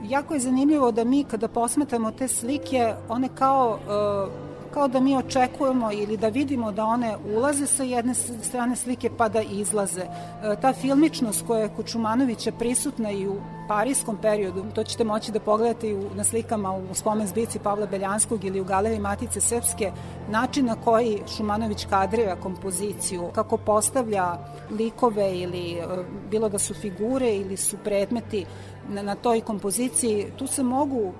Jako 0.08 0.34
je 0.34 0.40
zanimljivo 0.40 0.92
da 0.92 1.04
mi 1.04 1.24
kada 1.24 1.48
posmetamo 1.48 2.10
te 2.10 2.28
slike, 2.28 2.94
one 3.08 3.28
kao 3.34 3.78
uh, 3.78 4.32
kao 4.74 4.88
da 4.88 5.00
mi 5.00 5.16
očekujemo 5.16 5.92
ili 5.92 6.16
da 6.16 6.28
vidimo 6.28 6.72
da 6.72 6.84
one 6.84 7.16
ulaze 7.36 7.66
sa 7.66 7.82
jedne 7.82 8.14
strane 8.14 8.76
slike 8.76 9.10
pa 9.18 9.28
da 9.28 9.42
izlaze. 9.42 10.00
E, 10.02 10.56
ta 10.60 10.72
filmičnost 10.72 11.46
koja 11.46 11.62
je 11.62 11.68
kod 11.76 11.86
Šumanovića 11.88 12.52
prisutna 12.52 13.10
i 13.10 13.28
u 13.28 13.36
parijskom 13.68 14.16
periodu, 14.22 14.64
to 14.74 14.84
ćete 14.84 15.04
moći 15.04 15.32
da 15.32 15.40
pogledate 15.40 15.90
i 15.90 15.96
na 16.14 16.24
slikama 16.24 16.72
u 16.72 16.94
spomen 16.94 17.26
zbici 17.26 17.58
Pavla 17.58 17.86
Beljanskog 17.86 18.44
ili 18.44 18.60
u 18.60 18.64
galeriji 18.64 19.00
Matice 19.00 19.40
Srpske, 19.40 19.92
način 20.30 20.66
na 20.66 20.76
koji 20.84 21.22
Šumanović 21.36 21.86
kadrira 21.90 22.36
kompoziciju, 22.36 23.30
kako 23.34 23.56
postavlja 23.56 24.38
likove 24.70 25.38
ili 25.38 25.72
e, 25.72 25.84
bilo 26.30 26.48
da 26.48 26.58
su 26.58 26.74
figure 26.74 27.36
ili 27.36 27.56
su 27.56 27.76
predmeti, 27.84 28.46
na, 28.88 29.02
na 29.02 29.14
toj 29.14 29.40
kompoziciji, 29.40 30.26
tu 30.36 30.46
se 30.46 30.62
mogu 30.62 31.12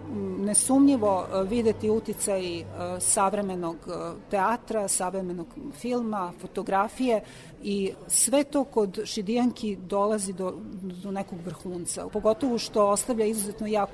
nesumnjivo 0.45 1.25
e, 1.25 1.43
videti 1.43 1.91
uticaj 1.91 2.61
e, 2.61 2.65
savremenog 3.01 3.77
e, 3.77 3.91
teatra, 4.31 4.89
savremenog 4.89 5.47
filma, 5.73 6.33
fotografije 6.41 7.21
i 7.63 7.93
sve 8.09 8.45
to 8.45 8.65
kod 8.65 9.01
Šidijanki 9.05 9.77
dolazi 9.77 10.33
do, 10.33 10.55
do 11.03 11.11
nekog 11.11 11.39
vrhunca. 11.45 12.09
Pogotovo 12.13 12.59
što 12.59 12.89
ostavlja 12.89 13.27
izuzetno 13.27 13.67
jak 13.67 13.91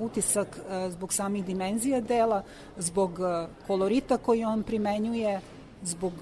utisak 0.00 0.60
zbog 0.88 1.12
samih 1.12 1.44
dimenzija 1.44 2.00
dela, 2.00 2.42
zbog 2.76 3.18
kolorita 3.66 4.16
koji 4.16 4.44
on 4.44 4.62
primenjuje, 4.62 5.40
zbog 5.82 6.12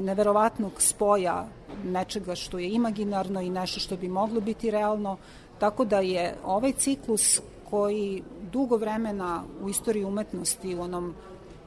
neverovatnog 0.00 0.72
spoja 0.82 1.46
nečega 1.84 2.34
što 2.34 2.58
je 2.58 2.70
imaginarno 2.70 3.40
i 3.40 3.50
nešto 3.50 3.80
što 3.80 3.96
bi 3.96 4.08
moglo 4.08 4.40
biti 4.40 4.70
realno, 4.70 5.16
tako 5.58 5.84
da 5.84 6.00
je 6.00 6.34
ovaj 6.44 6.72
ciklus 6.72 7.40
koji 7.70 8.22
dugo 8.52 8.76
vremena 8.76 9.42
u 9.62 9.68
istoriji 9.68 10.04
umetnosti 10.04 10.74
u 10.74 10.80
onom 10.80 11.14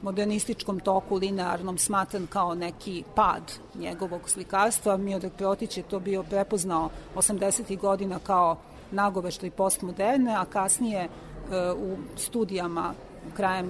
modernističkom 0.02 0.80
toku 0.80 1.16
linearnom 1.16 1.78
smatran 1.78 2.28
kao 2.28 2.56
neki 2.56 3.04
pad 3.16 3.42
njegovog 3.76 4.30
slikarstva. 4.30 4.98
Miodrag 4.98 5.32
Protić 5.38 5.78
je 5.78 5.84
to 5.84 6.00
bio 6.00 6.24
prepoznao 6.24 6.90
80. 7.16 7.80
godina 7.80 8.20
kao 8.20 8.58
nagoveštaj 8.92 9.52
postmoderne, 9.52 10.36
a 10.36 10.46
kasnije 10.46 11.00
e, 11.02 11.10
u 11.72 11.98
studijama 12.16 12.94
krajem 13.36 13.70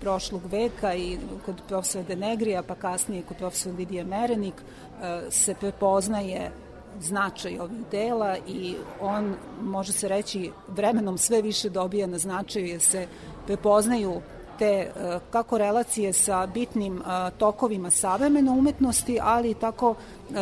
prošlog 0.00 0.42
veka 0.50 0.94
i 0.94 1.18
kod 1.46 1.62
profesora 1.68 2.04
Denegrija, 2.04 2.62
pa 2.62 2.74
kasnije 2.74 3.22
kod 3.22 3.36
profesora 3.36 3.76
Lidije 3.76 4.04
Merenik, 4.04 4.54
e, 4.54 5.30
se 5.30 5.54
prepoznaje 5.54 6.52
značaj 7.00 7.58
ovih 7.58 7.78
dela 7.90 8.36
i 8.46 8.74
on, 9.00 9.34
može 9.62 9.92
se 9.92 10.08
reći, 10.08 10.50
vremenom 10.68 11.18
sve 11.18 11.42
više 11.42 11.70
dobija 11.70 12.06
na 12.06 12.18
značaju 12.18 12.66
jer 12.66 12.80
se 12.80 13.06
prepoznaju 13.46 14.20
te 14.58 14.64
e, 14.64 14.90
kako 15.30 15.58
relacije 15.58 16.12
sa 16.12 16.46
bitnim 16.46 16.98
e, 16.98 17.30
tokovima 17.38 17.90
savremene 17.90 18.50
umetnosti, 18.50 19.18
ali 19.22 19.50
i 19.50 19.54
tako 19.54 19.94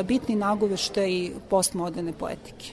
bitni 0.04 0.34
nagoveštaj 0.34 1.30
postmoderne 1.50 2.12
poetike. 2.12 2.72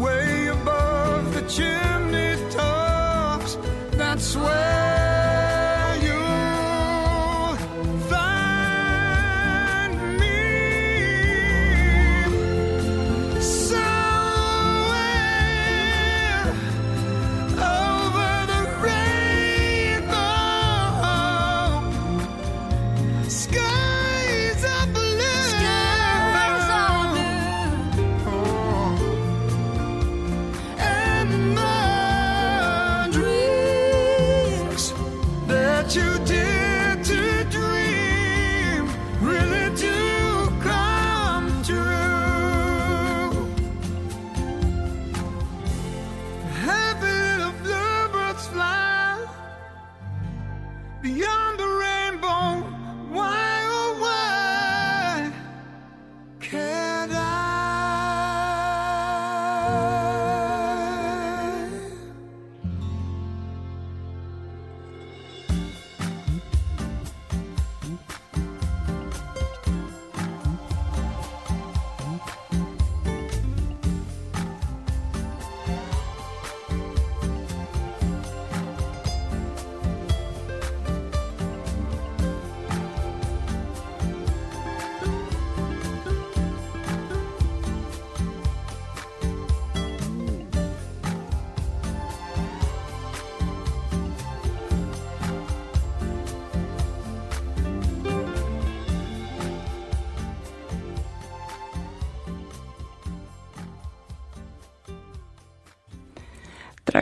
way 0.00 0.48
above 0.48 1.34
the 1.34 1.42
chill. 1.48 1.85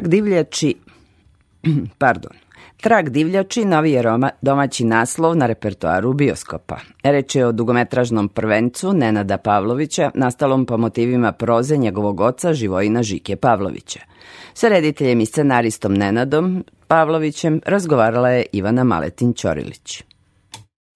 Trag 0.05 0.11
divljači, 0.11 0.75
pardon, 1.99 2.33
Trag 2.81 3.09
divljači 3.09 3.65
novi 3.65 3.93
je 3.93 4.03
Roma, 4.03 4.31
domaći 4.43 4.85
naslov 4.85 5.37
na 5.37 5.47
repertoaru 5.47 6.13
bioskopa. 6.13 6.77
Reč 7.03 7.35
je 7.35 7.47
o 7.47 7.53
dugometražnom 7.53 8.29
prvencu 8.29 8.93
Nenada 8.93 9.39
Pavlovića, 9.39 10.11
nastalom 10.15 10.67
po 10.67 10.77
motivima 10.77 11.33
proze 11.33 11.77
njegovog 11.77 12.21
oca 12.21 12.53
Živojina 12.53 13.03
Žike 13.03 13.37
Pavlovića. 13.37 14.01
Sa 14.55 14.69
rediteljem 14.69 15.21
i 15.21 15.27
scenaristom 15.27 15.95
Nenadom 15.95 16.65
Pavlovićem 16.89 17.61
razgovarala 17.67 18.31
je 18.31 18.47
Ivana 18.53 18.85
Maletin 18.85 19.35
Ćorilić. 19.35 20.03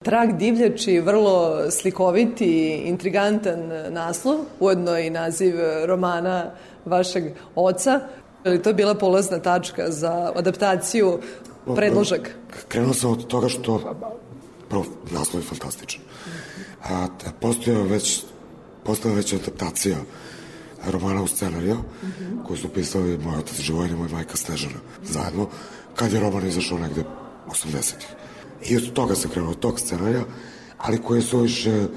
Trag 0.03 0.37
divljači, 0.37 0.99
vrlo 0.99 1.57
slikoviti, 1.71 2.81
intrigantan 2.85 3.59
naslov, 3.89 4.37
ujedno 4.59 4.97
i 4.97 5.09
naziv 5.09 5.55
romana 5.85 6.51
vašeg 6.85 7.23
oca. 7.55 7.99
Je 8.45 8.51
li 8.51 8.61
to 8.61 8.73
bila 8.73 8.95
polazna 8.95 9.39
tačka 9.39 9.91
za 9.91 10.31
adaptaciju 10.35 11.19
predložak? 11.75 12.35
Krenuo 12.67 12.93
sam 12.93 13.11
od 13.11 13.27
toga 13.27 13.49
što 13.49 13.95
prvo, 14.69 14.85
naslov 15.11 15.43
je 15.43 15.47
fantastičan. 15.47 16.01
A, 16.83 17.07
postoje 17.41 17.83
već, 17.83 18.23
postoje 18.83 19.15
već 19.15 19.33
adaptacija 19.33 19.97
romana 20.87 21.23
u 21.23 21.27
scenariju, 21.27 21.75
mm 21.75 22.07
-hmm. 22.07 22.47
koju 22.47 22.57
su 22.57 22.69
pisali 22.69 23.17
moj 23.17 23.37
otac 23.37 23.59
Živojna 23.59 23.93
i 23.93 23.97
moj 23.97 24.09
majka 24.09 24.37
Snežana 24.37 24.79
zajedno, 25.03 25.47
kad 25.95 26.13
je 26.13 26.19
roman 26.19 26.47
izašao 26.47 26.77
negde 26.77 27.03
80-ih. 27.47 28.07
I 28.69 28.77
od 28.77 28.93
toga 28.93 29.15
se 29.15 29.29
krenuo, 29.29 29.51
od 29.51 29.59
tog 29.59 29.79
scenarija, 29.79 30.23
ali 30.77 31.01
koji 31.01 31.21
su 31.21 31.39
više 31.39 31.87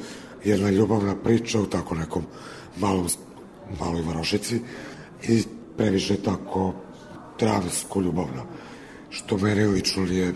jedna 0.45 0.71
ljubavna 0.71 1.17
priča 1.17 1.61
u 1.61 1.67
tako 1.67 1.95
nekom 1.95 2.25
malom, 2.77 3.09
maloj 3.81 4.03
varošici 4.03 4.61
i 5.23 5.45
previše 5.77 6.17
tako 6.17 6.75
dramsko 7.39 8.01
ljubavna, 8.01 8.43
što 9.11 9.37
mene 9.37 9.67
lično 9.67 10.05
nije 10.05 10.29
e, 10.29 10.35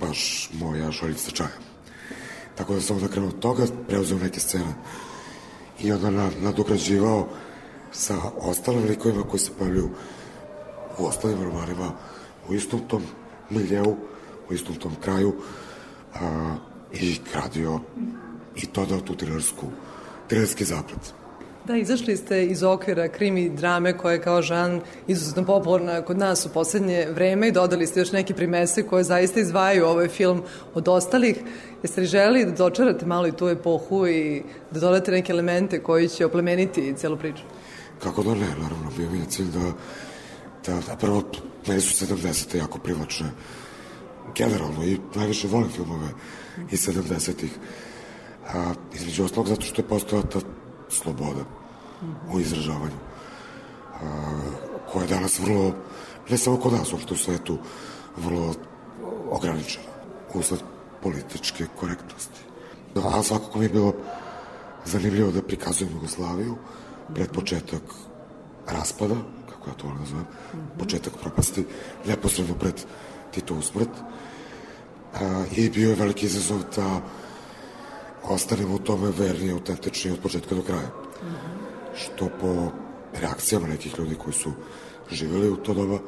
baš 0.00 0.50
moja 0.52 0.92
šoljica 0.92 1.30
čaja. 1.30 1.58
Tako 2.54 2.74
da 2.74 2.80
sam 2.80 2.96
onda 2.96 3.08
krenuo 3.08 3.28
od 3.28 3.38
toga, 3.38 3.66
preuzeo 3.88 4.18
neke 4.18 4.40
scene 4.40 4.74
i 5.80 5.92
onda 5.92 6.30
nadograđivao 6.40 7.28
sa 7.92 8.16
ostalim 8.36 8.84
likovima 8.84 9.22
koji 9.22 9.40
se 9.40 9.50
pojavljuju 9.58 9.90
u 10.98 11.06
ostalim 11.06 11.42
romanima 11.42 11.92
u 12.48 12.54
istom 12.54 12.80
tom 12.88 13.02
miljeu, 13.50 13.96
u 14.50 14.54
istom 14.54 14.74
tom 14.74 14.92
kraju 15.00 15.34
a, 16.14 16.56
i 16.92 17.18
gradio 17.32 17.80
i 18.56 18.66
to 18.66 18.86
dao 18.86 19.00
tu 19.00 19.16
trilersku, 19.16 19.66
trilerski 20.28 20.64
zaplet. 20.64 21.19
Da, 21.70 21.76
izašli 21.76 22.16
ste 22.16 22.44
iz 22.44 22.62
okvira 22.62 23.08
krimi 23.08 23.48
drame 23.48 23.98
koja 23.98 24.12
je 24.12 24.22
kao 24.22 24.42
žan 24.42 24.80
izuzetno 25.06 25.44
popularna 25.44 26.02
kod 26.02 26.18
nas 26.18 26.46
u 26.46 26.48
poslednje 26.48 27.06
vreme 27.14 27.48
i 27.48 27.52
dodali 27.52 27.86
ste 27.86 28.00
još 28.00 28.12
neke 28.12 28.34
primese 28.34 28.82
koje 28.82 29.04
zaista 29.04 29.40
izdvajaju 29.40 29.86
ovaj 29.86 30.08
film 30.08 30.42
od 30.74 30.88
ostalih. 30.88 31.36
Jeste 31.82 32.00
li 32.00 32.06
želi 32.06 32.44
da 32.44 32.50
dočarate 32.50 33.06
malo 33.06 33.26
i 33.26 33.32
tu 33.32 33.48
epohu 33.48 34.06
i 34.06 34.42
da 34.70 34.80
dodate 34.80 35.10
neke 35.10 35.32
elemente 35.32 35.82
koji 35.82 36.08
će 36.08 36.26
oplemeniti 36.26 36.94
celu 36.96 37.16
priču? 37.16 37.42
Kako 38.02 38.22
da 38.22 38.34
ne, 38.34 38.48
naravno, 38.48 38.90
bio 38.96 39.10
mi 39.10 39.18
je 39.18 39.26
cilj 39.28 39.50
da, 39.50 39.72
da, 40.66 40.80
da 40.86 40.96
prvo, 40.96 41.22
meni 41.68 41.80
su 41.80 42.06
70. 42.06 42.56
jako 42.56 42.78
privlačne 42.78 43.30
generalno 44.36 44.84
i 44.84 44.98
najviše 45.14 45.48
volim 45.48 45.70
filmove 45.70 46.08
iz 46.70 46.88
70-ih. 46.88 47.50
A, 48.54 48.72
između 48.94 49.24
oslog 49.24 49.48
zato 49.48 49.62
što 49.62 49.82
je 49.82 49.88
postojala 49.88 50.26
ta 50.26 50.40
sloboda 50.88 51.59
u 52.32 52.40
izražavanju 52.40 52.98
a, 53.94 54.40
koja 54.92 55.02
je 55.02 55.08
danas 55.08 55.38
vrlo, 55.38 55.74
ne 56.30 56.38
samo 56.38 56.56
kod 56.56 56.72
nas, 56.72 56.92
uopšte 56.92 57.14
u 57.14 57.16
svetu, 57.16 57.58
vrlo 58.16 58.54
ograničena 59.30 59.84
usled 60.34 60.60
političke 61.02 61.66
korektnosti. 61.80 62.40
Da, 62.94 63.00
a 63.00 63.22
svakako 63.22 63.58
mi 63.58 63.64
je 63.64 63.68
bilo 63.68 63.94
zanimljivo 64.84 65.30
da 65.30 65.42
prikazujem 65.42 65.92
Jugoslaviju 65.92 66.56
pred 67.14 67.30
početak 67.32 67.82
raspada, 68.66 69.14
kako 69.50 69.70
ja 69.70 69.74
to 69.74 69.86
volim 69.86 70.04
da 70.04 70.24
početak 70.78 71.12
propasti, 71.20 71.66
neposredno 72.06 72.54
pred 72.54 72.74
Titovu 73.30 73.62
smrt. 73.62 73.88
A, 75.14 75.44
I 75.56 75.70
bio 75.70 75.90
je 75.90 75.96
veliki 75.96 76.26
izazov 76.26 76.58
da 76.76 77.00
ostanemo 78.22 78.74
u 78.74 78.78
tome 78.78 79.10
verni 79.18 79.46
i 79.46 79.52
autentični 79.52 80.10
od 80.10 80.18
početka 80.18 80.54
do 80.54 80.62
kraja. 80.62 80.90
Što 81.94 82.28
po 82.40 82.72
reakcijama 83.20 83.66
nekih 83.66 83.98
ljudi 83.98 84.14
koji 84.14 84.32
su 84.32 84.52
živjeli 85.10 85.48
u 85.48 85.56
to 85.56 85.74
doba, 85.74 85.98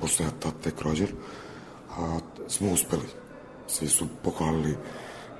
posle 0.00 0.26
ja 0.26 0.30
tad 0.30 0.52
tek 0.62 0.82
rođen, 0.82 1.08
a, 1.98 2.18
smo 2.48 2.72
uspeli. 2.72 3.08
Svi 3.66 3.88
su 3.88 4.06
pohvalili 4.24 4.76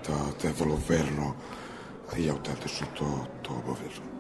da, 0.08 0.14
da 0.42 0.48
je 0.48 0.54
vrlo 0.58 0.78
verno 0.88 1.34
i 2.18 2.30
autentično 2.30 2.86
to, 2.98 3.26
to 3.42 3.52
obavljeno. 3.52 4.10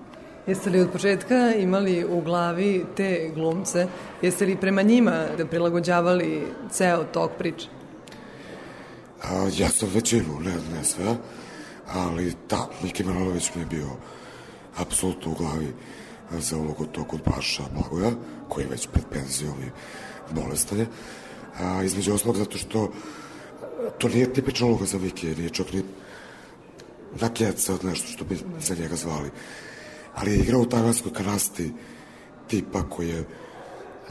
Jeste 0.46 0.70
li 0.70 0.80
od 0.80 0.90
početka 0.90 1.54
imali 1.54 2.04
u 2.04 2.20
glavi 2.20 2.86
te 2.96 3.30
glumce? 3.34 3.86
Jeste 4.22 4.46
li 4.46 4.56
prema 4.56 4.82
njima 4.82 5.24
da 5.38 5.46
prilagođavali 5.46 6.46
ceo 6.70 7.04
tok 7.04 7.30
priče? 7.38 7.68
A, 9.22 9.48
ja 9.56 9.68
sam 9.68 9.88
većinu, 9.94 10.40
ne, 10.40 10.54
ne 10.76 10.84
sve, 10.84 11.16
ali 11.92 12.34
da, 12.48 12.68
Miki 12.82 13.04
Manojlović 13.04 13.50
mi 13.54 13.62
je 13.62 13.66
bio 13.66 13.86
apsolutno 14.80 15.32
u 15.32 15.34
glavi 15.34 15.72
za 16.38 16.56
ulogu 16.56 16.86
tog 16.86 17.18
Baša 17.26 17.62
Blagoja, 17.74 18.10
koji 18.48 18.64
je 18.64 18.70
već 18.70 18.88
pred 18.92 19.04
penzijom 19.12 19.54
i 19.62 19.70
bolestan 20.34 20.78
je. 20.78 20.86
A, 21.58 21.82
između 21.82 22.14
oslog 22.14 22.36
zato 22.36 22.58
što 22.58 22.92
to 23.98 24.08
nije 24.08 24.32
tipična 24.32 24.66
uloga 24.66 24.84
za 24.84 24.98
Miki, 24.98 25.34
nije 25.34 25.50
čak 25.50 25.72
ni 25.72 25.82
nakjeca 27.20 27.74
od 27.74 27.84
nešto 27.84 28.08
što 28.08 28.24
bi 28.24 28.38
za 28.60 28.74
njega 28.74 28.96
zvali. 28.96 29.30
Ali 30.14 30.30
je 30.30 30.38
igrao 30.38 30.60
u 30.60 30.66
tajvanskoj 30.66 31.12
kanasti 31.12 31.72
tipa 32.48 32.82
koji 32.90 33.08
je 33.08 33.24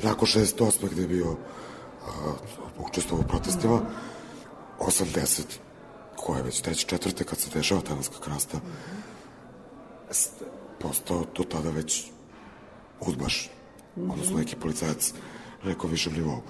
nakon 0.03 0.28
68. 0.28 0.89
gde 0.91 1.01
je 1.01 1.07
bio 1.07 1.38
učestvovao 2.78 3.26
u 3.26 3.28
protestima, 3.28 3.82
80 4.80 5.41
koja 6.15 6.38
je 6.38 6.43
već 6.43 6.61
treće 6.61 6.88
četvrte 6.88 7.24
kad 7.24 7.39
se 7.39 7.49
dešava 7.53 7.82
tajvanska 7.82 8.15
krasta 8.24 8.59
postao 10.82 11.25
do 11.36 11.43
tada 11.43 11.69
već 11.69 12.03
udbaš 12.99 13.49
odnosno 13.95 14.38
neki 14.38 14.55
policajac 14.55 15.13
na 15.63 15.69
nekom 15.69 15.91
višem 15.91 16.13
nivou 16.13 16.41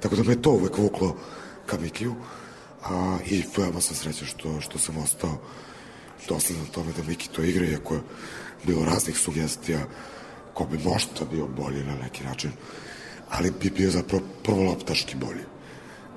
tako 0.00 0.16
da 0.16 0.22
me 0.22 0.42
to 0.42 0.50
uvek 0.50 0.78
vuklo 0.78 1.16
ka 1.66 1.78
Mikiju 1.78 2.14
a, 2.84 3.18
i 3.26 3.44
veoma 3.56 3.80
sam 3.80 3.96
srećan 3.96 4.26
što, 4.26 4.60
što 4.60 4.78
sam 4.78 4.98
ostao 4.98 5.38
dosledan 6.28 6.66
tome 6.66 6.92
da 6.96 7.02
Miki 7.02 7.28
to 7.28 7.42
igra 7.42 7.66
iako 7.66 7.94
je 7.94 8.00
bilo 8.66 8.84
raznih 8.84 9.18
sugestija 9.18 9.86
ko 10.54 10.64
bi 10.64 10.78
možda 10.78 11.24
bio 11.30 11.46
bolji 11.46 11.84
na 11.84 11.94
neki 12.02 12.24
način 12.24 12.50
ali 13.30 13.52
bi 13.62 13.70
bio 13.70 13.90
zapravo 13.90 14.24
prvoloptaški 14.44 15.16
bolji 15.16 15.44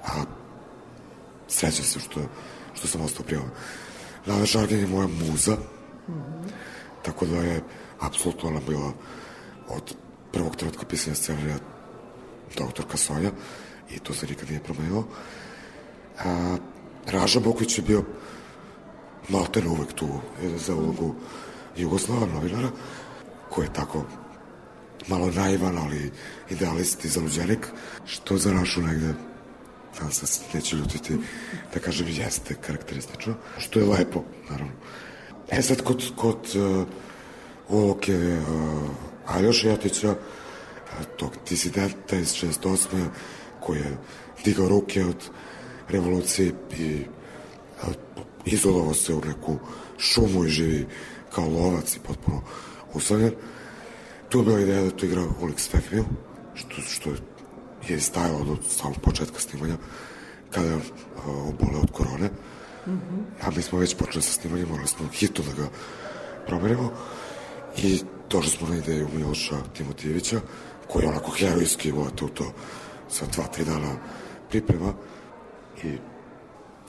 a 0.03 0.23
srećan 1.47 1.85
sam 1.85 2.01
što 2.01 2.21
što 2.73 2.87
sam 2.87 3.01
ostao 3.01 3.25
prijavan. 3.25 3.49
Nada 4.25 4.45
Šargin 4.45 4.79
je 4.79 4.87
moja 4.87 5.07
muza, 5.07 5.53
mm 5.53 6.11
-hmm. 6.11 6.49
Tako 7.03 7.25
da 7.25 7.37
je 7.37 7.63
apsolutno 7.99 8.49
ona 8.49 8.59
bila 8.67 8.91
od 9.67 9.95
prvog 10.31 10.55
trenutka 10.55 10.85
pisanja 10.85 11.15
scenarija 11.15 11.57
doktorka 12.57 12.97
Sonja 12.97 13.31
i 13.89 13.99
to 13.99 14.13
se 14.13 14.27
nikad 14.27 14.49
nije 14.49 14.63
promenilo. 14.63 15.07
A, 16.25 16.57
Raža 17.05 17.39
Bokvić 17.39 17.77
je 17.77 17.83
bio 17.83 18.03
malten 19.29 19.67
uvek 19.67 19.93
tu 19.93 20.07
za 20.57 20.75
ulogu 20.75 21.15
Jugoslava, 21.77 22.25
novinara, 22.25 22.69
koji 23.49 23.65
je 23.65 23.73
tako 23.73 24.05
malo 25.07 25.31
naivan, 25.31 25.77
ali 25.77 26.11
idealist 26.49 27.05
i 27.05 27.09
zaluđenik, 27.09 27.67
što 28.05 28.37
za 28.37 28.53
našu 28.53 28.81
negde 28.81 29.13
da 29.99 30.09
se 30.11 30.43
neće 30.53 30.75
ljutiti, 30.75 31.17
da 31.73 31.79
kažem, 31.79 32.07
jeste 32.07 32.55
karakteristično, 32.55 33.35
što 33.57 33.79
je 33.79 33.85
lepo, 33.85 34.23
naravno. 34.49 34.73
E 35.51 35.61
sad, 35.61 35.81
kod, 35.81 36.03
kod 36.15 36.55
uh, 36.55 36.87
uloke 37.69 38.15
uh, 38.15 38.89
Aljoša 39.25 39.69
Jatića, 39.69 40.11
uh, 40.11 41.05
tog 41.17 41.31
disidenta 41.49 42.15
iz 42.15 42.33
68. 42.33 43.07
koji 43.59 43.79
je 43.79 43.97
digao 44.45 44.69
ruke 44.69 45.05
od 45.05 45.29
revolucije 45.89 46.53
i 46.77 47.01
uh, 47.83 47.93
izolovao 48.45 48.93
se 48.93 49.13
u 49.13 49.21
neku 49.27 49.57
šumu 49.97 50.45
i 50.45 50.49
živi 50.49 50.87
kao 51.35 51.49
lovac 51.49 51.95
i 51.95 51.99
potpuno 51.99 52.41
usamljen. 52.93 53.33
Tu 54.29 54.39
je 54.39 54.43
bila 54.43 54.59
ideja 54.59 54.83
da 54.83 54.91
to 54.91 55.05
igra 55.05 55.23
Ulik 55.41 55.59
Stefimil, 55.59 56.03
što, 56.53 56.81
što 56.81 57.09
je 57.87 57.99
stajalo 57.99 58.51
od 58.51 58.59
samog 58.69 58.99
početka 59.01 59.39
snimanja 59.39 59.77
kada 60.51 60.67
je 60.67 60.79
obole 61.25 61.79
od 61.81 61.91
korone. 61.91 62.29
Mm 62.87 62.91
-hmm. 62.91 63.47
A 63.47 63.51
mi 63.55 63.61
smo 63.61 63.79
već 63.79 63.95
počeli 63.95 64.21
sa 64.21 64.31
snimanjem, 64.31 64.69
morali 64.69 64.87
smo 64.87 65.07
hitno 65.07 65.43
da 65.43 65.63
ga 65.63 65.69
promenimo 66.47 66.91
i 67.77 67.99
došli 68.29 68.49
smo 68.49 68.67
na 68.67 68.77
ideju 68.77 69.07
Miloša 69.15 69.55
Timotijevića, 69.77 70.39
koji 70.87 71.03
je 71.03 71.09
onako 71.09 71.31
herojski 71.31 71.91
uvate 71.91 72.25
u 72.25 72.27
to 72.27 72.53
sa 73.09 73.25
dva, 73.25 73.43
tri 73.43 73.65
dana 73.65 73.95
priprema 74.49 74.93
i 75.83 75.97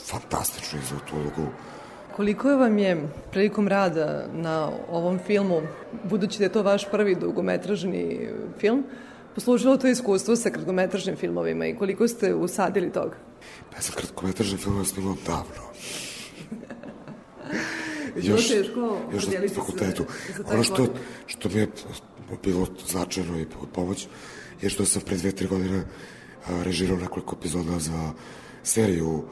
fantastično 0.06 0.78
izvao 0.78 1.00
tu 1.00 1.16
ulogu. 1.16 1.52
Koliko 2.16 2.50
je 2.50 2.56
vam 2.56 2.78
je 2.78 3.08
prilikom 3.30 3.68
rada 3.68 4.26
na 4.32 4.70
ovom 4.90 5.18
filmu, 5.18 5.60
budući 6.04 6.38
da 6.38 6.44
je 6.44 6.52
to 6.52 6.62
vaš 6.62 6.90
prvi 6.90 7.14
dugometražni 7.14 8.28
film, 8.58 8.84
poslužilo 9.34 9.76
to 9.76 9.88
iskustvo 9.88 10.36
sa 10.36 10.50
kratkometražnim 10.50 11.16
filmovima 11.16 11.66
i 11.66 11.76
koliko 11.76 12.08
ste 12.08 12.34
usadili 12.34 12.92
toga? 12.92 13.16
Pa 13.70 13.76
ja 13.76 13.82
sam 13.82 13.94
kratkometražni 13.94 14.58
film 14.58 14.84
snimao 14.84 15.16
davno. 15.26 15.71
još, 18.28 18.48
teško 18.48 18.98
još 19.12 19.26
na 19.26 19.32
fakultetu. 19.54 20.04
Ono 20.52 20.64
što, 20.64 20.86
što 21.26 21.48
mi 21.48 21.60
je 21.60 21.68
bilo 22.42 22.66
značajno 22.88 23.40
i 23.40 23.46
pomoć 23.74 24.06
je 24.62 24.70
što 24.70 24.84
sam 24.84 25.02
pre 25.02 25.16
dve, 25.16 25.32
tri 25.32 25.46
godine 25.46 25.84
režirao 26.64 26.96
nekoliko 26.96 27.36
epizoda 27.38 27.78
za 27.78 28.12
seriju 28.62 29.24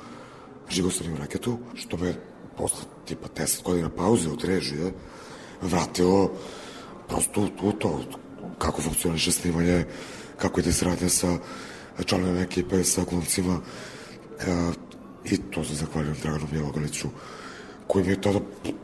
Žigostani 0.71 1.13
u 1.13 1.17
raketu, 1.17 1.59
što 1.75 1.97
me 1.97 2.15
posle 2.57 2.85
tipa 3.05 3.29
10 3.29 3.63
godina 3.63 3.91
pauze 3.91 4.31
od 4.31 4.45
režije 4.45 4.93
vratilo 5.63 6.33
prosto 7.09 7.49
u, 7.63 7.73
to 7.73 8.01
kako 8.59 8.83
funkcioniše 8.83 9.33
snimanje, 9.33 9.85
kako 10.37 10.61
ide 10.61 10.73
sradnja 10.73 11.09
sa 11.09 11.39
članovima 12.05 12.41
ekipe, 12.41 12.85
sa 12.85 13.05
glumcima 13.11 13.61
e, 14.41 14.45
i 15.25 15.37
to 15.37 15.65
se 15.65 15.75
zahvaljujem 15.75 16.17
Draganu 16.23 16.47
Bjelogaliću 16.53 17.09
koji 17.91 18.05
mi 18.05 18.11
je 18.11 18.21
tada 18.21 18.41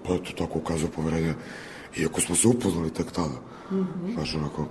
pa 0.07 0.14
eto 0.14 0.32
tako 0.38 0.59
ukazao 0.59 0.88
poverenje 0.88 1.34
iako 1.96 2.20
smo 2.20 2.36
se 2.36 2.48
upoznali 2.48 2.94
tek 2.94 3.12
tada 3.12 3.40
mm 3.70 3.76
-hmm. 3.76 4.16
baš 4.16 4.34
onako 4.34 4.66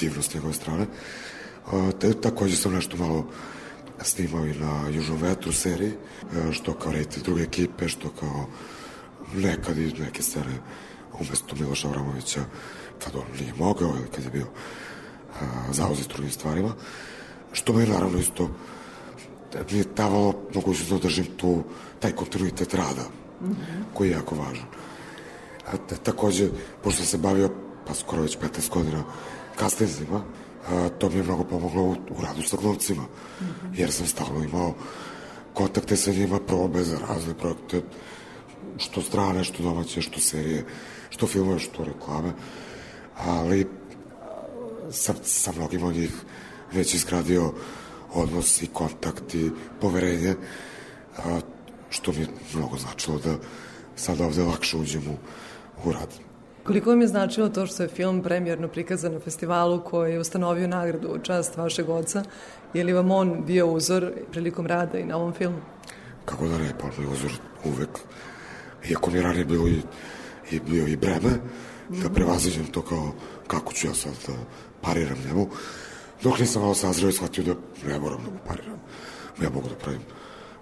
divno 0.00 0.22
s 0.22 0.34
njegove 0.34 0.52
strane 0.52 0.86
a, 1.72 1.90
te, 2.00 2.12
takođe 2.12 2.56
sam 2.56 2.72
nešto 2.72 2.96
malo 2.96 3.26
snimao 4.02 4.46
i 4.46 4.54
na 4.54 4.88
Južnom 4.88 5.18
vetru 5.18 5.52
seriji 5.52 5.92
što 6.52 6.74
kao 6.74 6.92
reditelj 6.92 7.22
druge 7.22 7.42
ekipe 7.42 7.88
što 7.88 8.08
kao 8.08 8.46
nekad 9.34 9.78
i 9.78 9.92
neke 9.98 10.22
scene 10.22 10.58
umesto 11.20 11.56
Miloša 11.56 11.88
Avramovića 11.88 12.40
kad 13.04 13.16
on 13.16 13.40
nije 13.40 13.54
mogao 13.58 13.88
ili 13.88 14.08
kad 14.14 14.24
je 14.24 14.30
bio 14.30 14.46
zauzet 15.72 16.08
drugim 16.08 16.30
stvarima 16.30 16.72
što 17.52 17.72
me 17.72 17.86
naravno 17.86 18.18
isto 18.18 18.50
mi 19.70 19.78
je 19.78 19.84
davalo 19.96 20.34
mogućnost 20.54 20.90
da 20.90 20.96
održim 20.96 21.26
tu, 21.36 21.62
taj 22.00 22.12
kontinuitet 22.12 22.74
rada, 22.74 23.04
mm 23.40 23.46
-hmm. 23.46 23.84
koji 23.94 24.08
je 24.08 24.12
jako 24.12 24.34
važan. 24.34 24.66
A, 25.66 25.96
takođe, 26.02 26.48
pošto 26.82 27.04
se 27.04 27.18
bavio, 27.18 27.50
pa 27.86 27.94
skoro 27.94 28.22
već 28.22 28.38
15 28.38 28.70
godina, 28.70 29.04
kastinzima, 29.56 30.22
a, 30.68 30.88
to 30.88 31.08
mi 31.08 31.16
je 31.16 31.22
mnogo 31.22 31.44
pomoglo 31.44 31.82
u, 31.82 31.90
u 31.90 32.22
radu 32.22 32.42
sa 32.42 32.56
glumcima, 32.56 33.02
mm 33.02 33.44
-hmm. 33.44 33.70
jer 33.74 33.92
sam 33.92 34.06
stalno 34.06 34.44
imao 34.44 34.74
kontakte 35.54 35.96
sa 35.96 36.12
njima, 36.12 36.40
probe 36.40 36.84
za 36.84 36.98
razne 37.08 37.34
projekte, 37.34 37.82
što 38.76 39.02
strane, 39.02 39.44
što 39.44 39.62
domaće, 39.62 40.02
što 40.02 40.20
serije, 40.20 40.64
što 41.10 41.26
filmove, 41.26 41.58
što 41.58 41.84
reklame, 41.84 42.32
ali 43.16 43.66
sam 44.90 45.16
sa 45.22 45.52
mnogim 45.52 45.82
od 45.84 45.94
njih 45.94 46.12
već 46.72 46.94
izgradio 46.94 47.52
odnos 48.14 48.62
i 48.62 48.66
kontakt 48.66 49.34
i 49.34 49.50
poverenje, 49.80 50.34
a, 51.18 51.40
što 51.90 52.12
mi 52.12 52.18
je 52.20 52.28
mnogo 52.54 52.76
značilo 52.76 53.18
da 53.18 53.36
sad 53.96 54.20
ovde 54.20 54.42
lakše 54.42 54.76
uđem 54.76 55.02
u, 55.08 55.16
u 55.88 55.92
rad. 55.92 56.08
Koliko 56.64 56.90
vam 56.90 57.00
je 57.00 57.08
značilo 57.08 57.48
to 57.48 57.66
što 57.66 57.82
je 57.82 57.88
film 57.88 58.22
premjerno 58.22 58.68
prikazan 58.68 59.12
na 59.12 59.20
festivalu 59.20 59.80
koji 59.84 60.12
je 60.12 60.20
ustanovio 60.20 60.68
nagradu 60.68 61.08
u 61.08 61.18
čast 61.18 61.56
vašeg 61.56 61.88
oca? 61.88 62.22
Je 62.74 62.84
li 62.84 62.92
vam 62.92 63.10
on 63.10 63.44
bio 63.46 63.66
uzor 63.66 64.12
prilikom 64.30 64.66
rada 64.66 64.98
i 64.98 65.04
na 65.04 65.16
ovom 65.16 65.32
filmu? 65.32 65.58
Kako 66.24 66.48
da 66.48 66.58
ne, 66.58 66.72
pa 66.80 66.86
mi 66.98 67.06
uzor 67.06 67.30
uvek. 67.64 67.88
Iako 68.90 69.10
mi 69.10 69.18
je 69.18 69.22
ranije 69.22 69.44
bilo 69.44 69.68
i, 69.68 69.82
i 70.50 70.60
bio 70.60 70.86
i 70.86 70.96
breme, 70.96 71.30
da 71.88 71.96
mhm. 71.96 72.14
prevaziđem 72.14 72.66
to 72.66 72.82
kao 72.82 73.12
kako 73.46 73.72
ću 73.72 73.86
ja 73.86 73.94
sad 73.94 74.12
da 74.26 74.32
pariram 74.80 75.18
njemu. 75.26 75.48
Dok 76.22 76.38
nisam 76.38 76.62
malo 76.62 76.74
sazreo 76.74 77.08
i 77.08 77.12
shvatio 77.12 77.44
da 77.44 77.54
ne 77.88 77.98
moram 77.98 78.24
da 78.24 78.30
mu 78.30 78.38
pariram. 78.46 78.80
Ja 79.42 79.50
mogu 79.50 79.68
da 79.68 79.74
pravim 79.74 80.00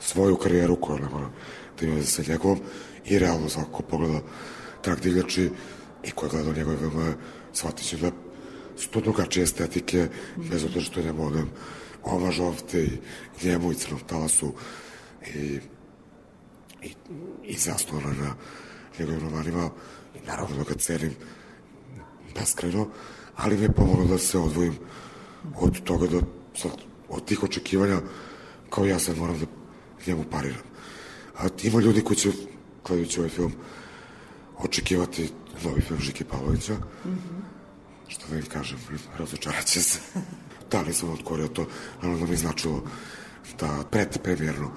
svoju 0.00 0.36
karijeru 0.36 0.80
koju 0.80 0.98
ne 0.98 1.08
moram 1.08 1.32
da 1.80 1.86
ima 1.86 2.02
sa 2.02 2.22
njegovom 2.28 2.58
i 3.04 3.18
realno 3.18 3.48
svako 3.48 3.70
ko 3.70 3.82
pogleda 3.82 4.20
trak 4.82 5.00
divljači 5.00 5.50
i 6.04 6.10
ko 6.10 6.26
je 6.26 6.30
gledao 6.30 6.52
njegove 6.52 6.76
filmove 6.76 7.14
shvatit 7.52 7.86
će 7.86 7.96
da 7.96 8.10
su 8.76 8.88
to 8.88 9.00
drugačije 9.00 9.44
estetike 9.44 10.08
bez 10.36 10.64
obzira 10.64 10.84
što 10.84 11.00
je 11.00 11.06
njemu 11.06 11.26
odem 11.26 11.50
ova 12.04 12.30
žovte 12.30 12.84
i 12.84 12.98
njemu 13.42 13.72
i 13.72 13.74
crnom 13.74 14.00
talasu 14.06 14.52
i, 15.34 15.60
i, 16.82 16.92
i 17.44 17.56
zasnovana 17.58 18.12
na 18.12 18.34
njegovim 18.98 19.20
romanima. 19.20 19.70
I 20.14 20.26
naravno 20.26 20.56
da 20.56 20.62
ga 20.62 20.74
cenim 20.74 21.14
beskreno 22.34 22.88
ali 23.36 23.56
mi 23.56 23.62
je 23.62 23.72
pomoglo 23.72 24.04
da 24.04 24.18
se 24.18 24.38
odvojim 24.38 24.74
od 25.60 25.82
toga 25.82 26.06
da 26.06 26.20
sad, 26.56 26.72
od 27.08 27.24
tih 27.24 27.42
očekivanja 27.42 28.00
kao 28.70 28.84
ja 28.84 28.98
sad 28.98 29.18
moram 29.18 29.38
da 29.38 29.46
njemu 30.08 30.24
pariram. 30.30 30.62
A 31.38 31.48
ima 31.62 31.80
ljudi 31.80 32.02
koji 32.02 32.16
će, 32.16 32.30
gledajući 32.86 33.20
ovaj 33.20 33.30
film, 33.30 33.52
očekivati 34.58 35.30
novi 35.64 35.80
film 35.80 36.00
Žike 36.00 36.24
Pavlovića, 36.24 36.74
mm 36.74 37.08
-hmm. 37.08 37.40
što 38.08 38.28
da 38.30 38.36
im 38.36 38.46
kažem, 38.46 38.78
razočarat 39.18 39.64
će 39.64 39.82
se. 39.82 39.98
da, 40.70 40.82
nisam 40.82 41.12
otkorio 41.12 41.48
to, 41.48 41.66
ali 42.02 42.20
da 42.20 42.26
mi 42.26 42.36
značilo 42.36 42.82
da 43.60 43.84
pred 43.90 44.18
premijerno 44.22 44.70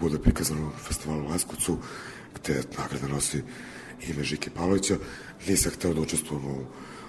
bude 0.00 0.18
prikazano 0.18 0.68
u 0.68 0.70
festivalu 0.88 1.24
u 1.24 1.28
Leskovcu, 1.28 1.78
gde 2.34 2.62
nagrada 2.78 3.08
nosi 3.08 3.42
ime 4.08 4.24
Žike 4.24 4.50
Pavlovića. 4.50 4.96
Nisam 5.48 5.72
hteo 5.72 5.94
da 5.94 6.00
učestvujem 6.00 6.46
u, 6.46 6.60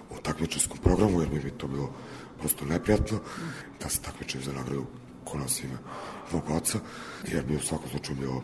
u 0.10 0.18
takmičarskom 0.24 0.78
programu, 0.78 1.22
jer 1.22 1.30
bi 1.30 1.44
mi 1.44 1.52
to 1.52 1.68
bilo 1.68 1.94
prosto 2.40 2.66
neprijatno 2.66 3.20
da 3.82 3.90
se 3.90 4.02
takmičim 4.02 4.42
za 4.44 4.54
nagradu 4.54 4.86
ko 5.26 5.38
nosi 5.38 5.64
ime 5.64 5.78
mog 6.34 6.50
oca, 6.50 6.80
jer 7.32 7.46
bi 7.46 7.56
u 7.56 7.60
svakom 7.60 7.90
slučaju 7.90 8.18
bilo 8.18 8.44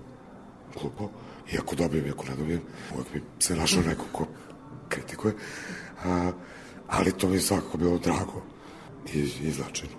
glupo. 0.82 1.10
I 1.54 1.58
ako 1.58 1.76
dobijem, 1.76 2.06
i 2.06 2.10
ako 2.10 2.26
ne 2.26 2.36
dobijem, 2.36 2.62
uvek 2.96 3.08
bi 3.14 3.24
se 3.40 3.56
našao 3.56 3.84
neko 3.84 4.06
ko 4.12 4.28
kritikuje. 4.90 5.34
A, 6.06 6.32
ali 6.88 7.12
to 7.12 7.28
mi 7.28 7.36
je 7.36 7.42
svakako 7.42 7.78
bilo 7.78 7.98
drago 7.98 8.44
i, 9.14 9.20
i 9.20 9.52
značajno. 9.52 9.96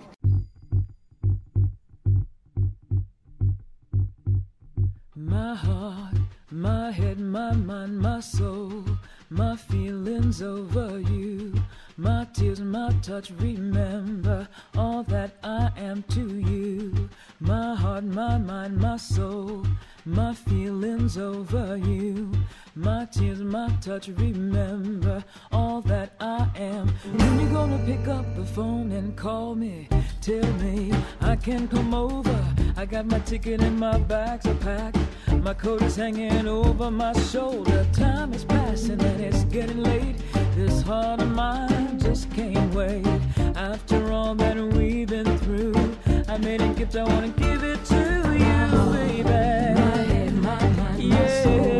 My 5.15 5.55
heart, 5.55 6.17
my 6.51 6.91
head, 6.91 7.19
my 7.19 7.53
mind, 7.53 7.99
my 7.99 8.21
soul, 8.21 8.83
my 9.29 9.57
feelings 9.57 10.41
over 10.41 10.99
you. 10.99 11.53
My 11.99 12.27
tears, 12.31 12.59
my 12.59 12.91
touch, 13.01 13.31
remember 13.31 14.47
all 14.77 15.01
that 15.03 15.37
I 15.43 15.71
am 15.77 16.03
to 16.09 16.37
you. 16.37 17.09
My 17.39 17.73
heart, 17.73 18.03
my 18.03 18.37
mind, 18.37 18.77
my 18.77 18.97
soul, 18.97 19.65
my 20.05 20.35
feelings 20.35 21.17
over 21.17 21.75
you. 21.75 22.31
My 22.75 23.05
tears, 23.05 23.41
my 23.41 23.69
touch, 23.81 24.09
remember 24.09 25.25
all 25.51 25.81
that 25.81 26.13
I 26.19 26.47
am. 26.55 26.89
When 27.15 27.39
you 27.39 27.49
gonna 27.49 27.79
pick 27.83 28.07
up 28.07 28.35
the 28.35 28.45
phone 28.45 28.91
and 28.91 29.17
call 29.17 29.55
me? 29.55 29.89
Tell 30.21 30.53
me 30.57 30.93
I 31.21 31.35
can 31.35 31.67
come 31.67 31.95
over. 31.95 32.45
I 32.75 32.85
got 32.85 33.07
my 33.07 33.17
ticket 33.19 33.59
and 33.61 33.79
my 33.79 33.97
bags 33.97 34.45
are 34.45 34.53
packed. 34.53 34.99
My 35.41 35.55
coat 35.55 35.81
is 35.81 35.95
hanging 35.95 36.47
over 36.47 36.91
my 36.91 37.13
shoulder. 37.13 37.87
Time 37.91 38.33
is 38.33 38.45
passing 38.45 39.01
and 39.01 39.19
it's 39.19 39.45
getting 39.45 39.81
late. 39.81 40.15
This 40.57 40.81
heart 40.81 41.21
of 41.21 41.29
mine 41.35 41.99
just 41.99 42.31
can't 42.31 42.73
wait. 42.73 43.05
After 43.55 44.11
all 44.11 44.33
that 44.33 44.57
we've 44.57 45.07
been 45.07 45.37
through, 45.37 45.75
I 46.27 46.39
made 46.39 46.61
a 46.61 46.73
gift, 46.73 46.95
I 46.95 47.03
wanna 47.03 47.29
give 47.29 47.63
it 47.63 47.85
to 47.85 47.95
you, 47.95 48.91
baby. 48.91 49.23
My 49.23 49.97
head, 50.11 50.33
my 50.33 50.67
mind, 50.69 51.03
yeah. 51.03 51.13
my 51.13 51.43
soul. 51.43 51.77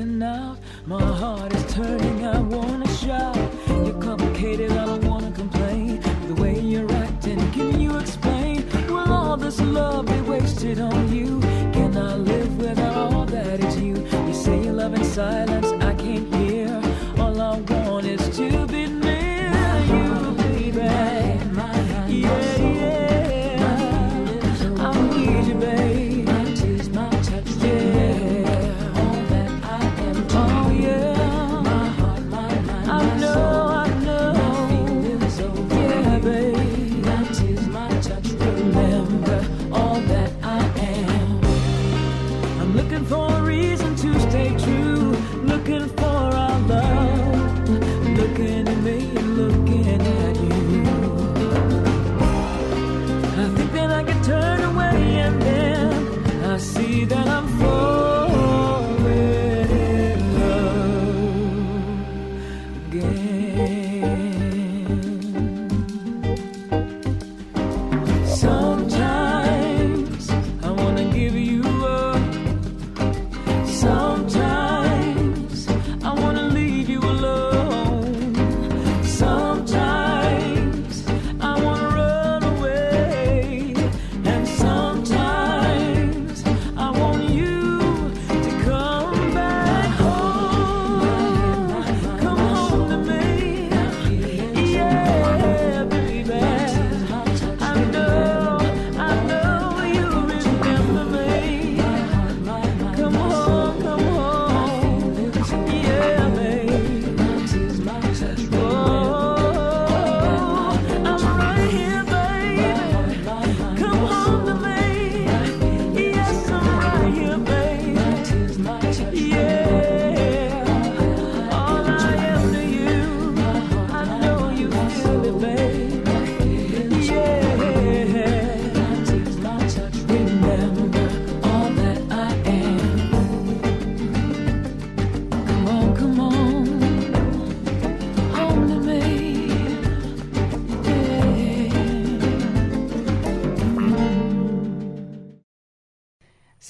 Out. 0.00 0.58
My 0.86 1.02
heart 1.02 1.54
is 1.54 1.74
turning, 1.74 2.26
I 2.26 2.40
wanna 2.40 2.88
shout. 2.88 3.36
You're 3.68 4.00
complicated, 4.00 4.72
I 4.72 4.86
don't 4.86 5.04
wanna 5.04 5.30
complain. 5.32 6.00
The 6.28 6.34
way 6.40 6.58
you're 6.58 6.90
acting, 6.92 7.38
can 7.52 7.78
you 7.78 7.98
explain? 7.98 8.64
Will 8.88 9.12
all 9.12 9.36
this 9.36 9.60
love 9.60 10.06
be 10.06 10.20
wasted 10.22 10.80
on 10.80 11.12
you? 11.14 11.40
Can 11.72 11.96
I 11.96 12.16
live 12.16 12.56
without 12.56 13.12
all 13.12 13.26
that 13.26 13.60
is 13.60 13.78
you? 13.80 13.96
You 14.26 14.34
say 14.34 14.64
you 14.64 14.72
love 14.72 14.94
in 14.94 15.04
silence, 15.04 15.51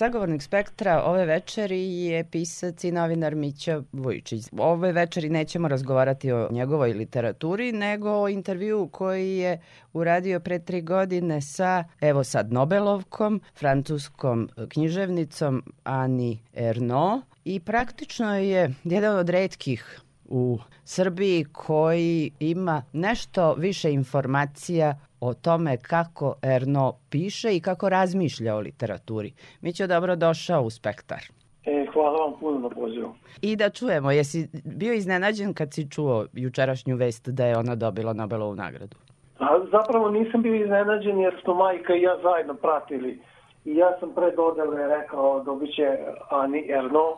Sagovornik 0.02 0.42
spektra 0.42 1.02
ove 1.02 1.26
večeri 1.26 2.04
je 2.04 2.24
pisac 2.24 2.84
i 2.84 2.92
novinar 2.92 3.34
Mića 3.34 3.82
Vujičić. 3.92 4.44
Ove 4.58 4.92
večeri 4.92 5.28
nećemo 5.28 5.68
razgovarati 5.68 6.32
o 6.32 6.48
njegovoj 6.50 6.92
literaturi, 6.92 7.72
nego 7.72 8.10
o 8.10 8.28
intervju 8.28 8.88
koji 8.92 9.36
je 9.36 9.60
uradio 9.92 10.40
pre 10.40 10.58
tri 10.58 10.80
godine 10.80 11.40
sa, 11.40 11.84
evo 12.00 12.24
sad, 12.24 12.52
Nobelovkom, 12.52 13.40
francuskom 13.54 14.48
književnicom 14.68 15.62
Ani 15.84 16.38
Erno 16.54 17.22
i 17.44 17.60
praktično 17.60 18.38
je 18.38 18.74
jedan 18.84 19.18
od 19.18 19.28
redkih 19.28 20.00
u 20.24 20.58
Srbiji 20.84 21.44
koji 21.44 22.30
ima 22.40 22.82
nešto 22.92 23.54
više 23.58 23.92
informacija 23.92 24.94
o 25.20 25.34
tome 25.34 25.76
kako 25.76 26.34
Erno 26.42 26.94
piše 27.10 27.56
i 27.56 27.60
kako 27.60 27.88
razmišlja 27.88 28.54
o 28.54 28.60
literaturi. 28.60 29.32
Mi 29.60 29.72
će 29.72 29.86
dobro 29.86 30.16
došao 30.16 30.62
u 30.62 30.70
spektar. 30.70 31.22
E, 31.64 31.86
hvala 31.92 32.24
vam 32.24 32.40
puno 32.40 32.58
na 32.58 32.68
pozivu. 32.68 33.14
I 33.42 33.56
da 33.56 33.70
čujemo, 33.70 34.10
jesi 34.10 34.48
bio 34.64 34.92
iznenađen 34.92 35.54
kad 35.54 35.72
si 35.72 35.90
čuo 35.90 36.26
jučerašnju 36.32 36.96
vest 36.96 37.28
da 37.28 37.46
je 37.46 37.58
ona 37.58 37.74
dobila 37.74 38.12
Nobelovu 38.12 38.54
nagradu? 38.54 38.96
A 39.38 39.46
zapravo 39.70 40.10
nisam 40.10 40.42
bio 40.42 40.54
iznenađen 40.54 41.18
jer 41.18 41.40
smo 41.44 41.54
majka 41.54 41.94
i 41.94 42.02
ja 42.02 42.18
zajedno 42.22 42.54
pratili. 42.54 43.20
I 43.64 43.76
ja 43.76 43.96
sam 44.00 44.14
pre 44.14 44.30
dodele 44.30 44.88
rekao 44.88 45.42
dobit 45.44 45.74
će 45.74 45.98
Ani 46.30 46.70
Erno. 46.70 47.16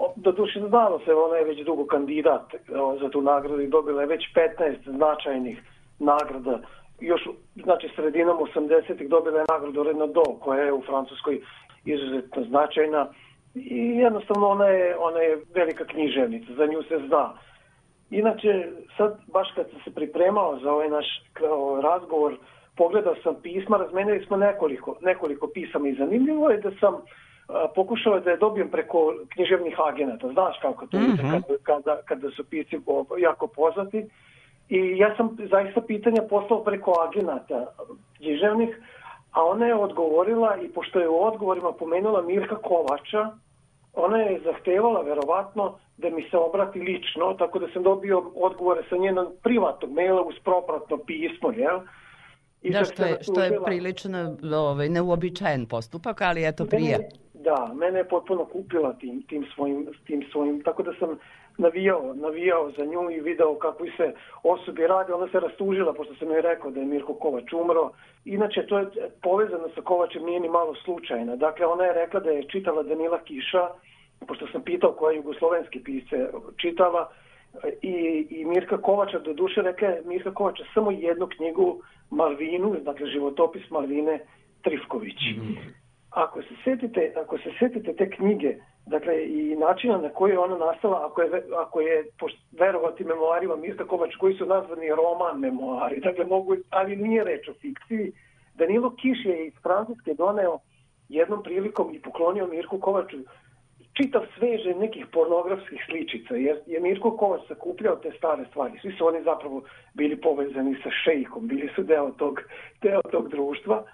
O, 0.00 0.12
Do 0.16 0.32
duše 0.32 0.60
znalo 0.68 1.00
se, 1.04 1.14
ona 1.14 1.36
je 1.36 1.44
već 1.44 1.64
dugo 1.64 1.86
kandidat 1.86 2.54
za 3.00 3.08
tu 3.08 3.22
nagradu 3.22 3.60
i 3.60 3.68
dobila 3.68 4.00
je 4.00 4.06
već 4.06 4.22
15 4.34 4.96
značajnih 4.96 5.62
nagrada. 5.98 6.60
Još, 7.00 7.28
znači, 7.54 7.88
sredinom 7.96 8.38
80-ih 8.38 9.08
dobila 9.08 9.38
je 9.38 9.44
nagradu 9.48 9.82
Renaudot, 9.82 10.40
koja 10.40 10.62
je 10.62 10.72
u 10.72 10.82
Francuskoj 10.82 11.40
izuzetno 11.84 12.44
značajna. 12.44 13.08
I 13.54 13.78
jednostavno 13.96 14.48
ona 14.48 14.66
je, 14.66 14.96
ona 14.98 15.18
je 15.18 15.42
velika 15.54 15.84
književnica, 15.84 16.52
za 16.56 16.66
nju 16.66 16.82
se 16.82 16.98
zna. 17.06 17.32
Inače, 18.10 18.68
sad 18.96 19.18
baš 19.32 19.48
kad 19.54 19.70
sam 19.70 19.80
se 19.84 19.94
pripremao 19.94 20.58
za 20.58 20.72
ovaj 20.72 20.88
naš 20.88 21.06
razgovor, 21.82 22.36
pogledao 22.76 23.14
sam 23.22 23.34
pisma, 23.42 23.76
razmenili 23.76 24.24
smo 24.26 24.36
nekoliko, 24.36 24.96
nekoliko 25.00 25.46
pisama 25.54 25.88
i 25.88 25.94
zanimljivo 25.94 26.50
je 26.50 26.60
da 26.60 26.70
sam 26.80 26.94
pokušao 27.74 28.20
da 28.20 28.30
je 28.30 28.36
dobijem 28.36 28.68
preko 28.70 28.98
književnih 29.28 29.74
agenata. 29.86 30.28
Znaš 30.28 30.56
kako 30.62 30.86
to 30.86 30.96
ide 30.96 31.22
Mhm. 31.22 31.30
kada, 31.30 31.54
kada, 31.62 32.02
kada 32.02 32.30
su 32.30 32.44
pisci 32.44 32.76
jako 33.18 33.46
poznati. 33.46 34.06
I 34.68 34.98
ja 34.98 35.16
sam 35.16 35.36
zaista 35.50 35.80
pitanja 35.80 36.22
poslao 36.22 36.64
preko 36.64 36.92
agenata 37.00 37.66
književnih, 38.16 38.80
a 39.32 39.44
ona 39.44 39.66
je 39.66 39.74
odgovorila 39.74 40.56
i 40.56 40.68
pošto 40.68 41.00
je 41.00 41.08
u 41.08 41.24
odgovorima 41.24 41.72
pomenula 41.72 42.22
Mirka 42.22 42.56
Kovača, 42.56 43.30
ona 43.94 44.18
je 44.18 44.40
zahtevala 44.40 45.00
verovatno 45.00 45.74
da 45.96 46.10
mi 46.10 46.22
se 46.30 46.36
obrati 46.36 46.80
lično, 46.80 47.34
tako 47.34 47.58
da 47.58 47.66
sam 47.72 47.82
dobio 47.82 48.30
odgovore 48.34 48.82
sa 48.88 48.96
njenog 48.96 49.32
privatnog 49.42 49.92
maila 49.92 50.22
uz 50.22 50.34
propratno 50.44 50.96
pismo, 50.98 51.52
jel? 51.52 51.80
I 52.62 52.70
Da, 52.70 52.84
što 52.84 53.04
je, 53.04 53.18
što 53.22 53.42
je 53.42 53.58
prilično 53.64 54.36
ovaj, 54.56 54.88
neuobičajen 54.88 55.66
postupak, 55.66 56.20
ali 56.20 56.48
eto 56.48 56.64
prije. 56.64 56.98
Mene- 56.98 57.08
Da, 57.44 57.72
mene 57.74 57.98
je 57.98 58.08
potpuno 58.08 58.44
kupila 58.44 58.92
tim, 58.92 59.22
tim, 59.22 59.46
svojim, 59.54 59.86
tim 60.06 60.24
svojim, 60.32 60.62
tako 60.62 60.82
da 60.82 60.92
sam 60.98 61.18
navijao, 61.58 62.14
navijao 62.14 62.70
za 62.70 62.84
nju 62.84 63.10
i 63.10 63.20
video 63.20 63.54
kako 63.54 63.84
se 63.96 64.14
osobi 64.42 64.86
radi, 64.86 65.12
ona 65.12 65.28
se 65.28 65.40
rastužila 65.40 65.92
pošto 65.92 66.14
sam 66.14 66.30
joj 66.30 66.42
rekao 66.42 66.70
da 66.70 66.80
je 66.80 66.86
Mirko 66.86 67.14
Kovač 67.14 67.52
umro. 67.52 67.90
Inače, 68.24 68.66
to 68.66 68.78
je 68.78 68.86
povezano 69.22 69.68
sa 69.74 69.80
Kovačem 69.80 70.24
nije 70.24 70.40
ni 70.40 70.48
malo 70.48 70.74
slučajno. 70.84 71.36
Dakle, 71.36 71.66
ona 71.66 71.84
je 71.84 71.92
rekla 71.92 72.20
da 72.20 72.30
je 72.30 72.48
čitala 72.48 72.82
Danila 72.82 73.18
Kiša, 73.24 73.68
pošto 74.26 74.46
sam 74.52 74.62
pitao 74.62 74.92
koje 74.92 75.16
jugoslovenski 75.16 75.80
pisce 75.80 76.28
čitala, 76.56 77.10
i, 77.82 78.26
i 78.30 78.44
Mirka 78.44 78.78
Kovača, 78.78 79.18
do 79.18 79.32
duše 79.32 79.62
rekla 79.62 79.88
je 79.88 80.02
Mirka 80.04 80.34
Kovača 80.34 80.64
samo 80.74 80.90
jednu 80.90 81.26
knjigu 81.26 81.82
Malvinu, 82.10 82.76
dakle 82.82 83.06
životopis 83.06 83.70
Malvine 83.70 84.20
Trifković. 84.62 85.20
Ako 86.10 86.42
se 86.42 86.54
setite, 86.64 87.12
ako 87.16 87.38
se 87.38 87.50
setite 87.58 87.92
te 87.92 88.10
knjige, 88.10 88.56
dakle 88.86 89.24
i 89.26 89.56
načina 89.56 89.98
na 89.98 90.08
koji 90.08 90.30
je 90.30 90.38
ona 90.38 90.58
nastala, 90.58 91.06
ako 91.06 91.22
je, 91.22 91.42
ako 91.56 91.80
je 91.80 92.04
verovati 92.52 93.04
memoarima 93.04 93.56
Mirka 93.56 93.84
Kovač 93.84 94.16
koji 94.16 94.34
su 94.34 94.46
nazvani 94.46 94.88
roman 94.88 95.40
memoari, 95.40 96.00
dakle 96.08 96.24
mogu, 96.24 96.56
ali 96.70 96.96
nije 96.96 97.24
reč 97.24 97.48
o 97.48 97.52
fikciji, 97.52 98.12
Danilo 98.54 98.94
Kiš 98.96 99.24
je 99.24 99.46
iz 99.46 99.54
Francuske 99.62 100.14
doneo 100.14 100.58
jednom 101.08 101.42
prilikom 101.42 101.94
i 101.94 102.02
poklonio 102.02 102.46
Mirku 102.46 102.80
Kovaču 102.80 103.16
čitav 103.92 104.22
sveže 104.38 104.74
nekih 104.74 105.06
pornografskih 105.12 105.80
sličica, 105.86 106.34
jer 106.34 106.56
je 106.66 106.80
Mirko 106.80 107.16
Kovač 107.16 107.40
sakupljao 107.48 107.96
te 107.96 108.12
stare 108.18 108.44
stvari. 108.50 108.78
Svi 108.82 108.92
su 108.98 109.06
oni 109.06 109.22
zapravo 109.22 109.62
bili 109.94 110.20
povezani 110.20 110.76
sa 110.82 110.90
šejkom, 111.04 111.48
bili 111.48 111.70
su 111.74 111.82
deo 111.82 112.10
tog, 112.10 112.40
deo 112.82 113.02
tog 113.10 113.28
društva. 113.28 113.84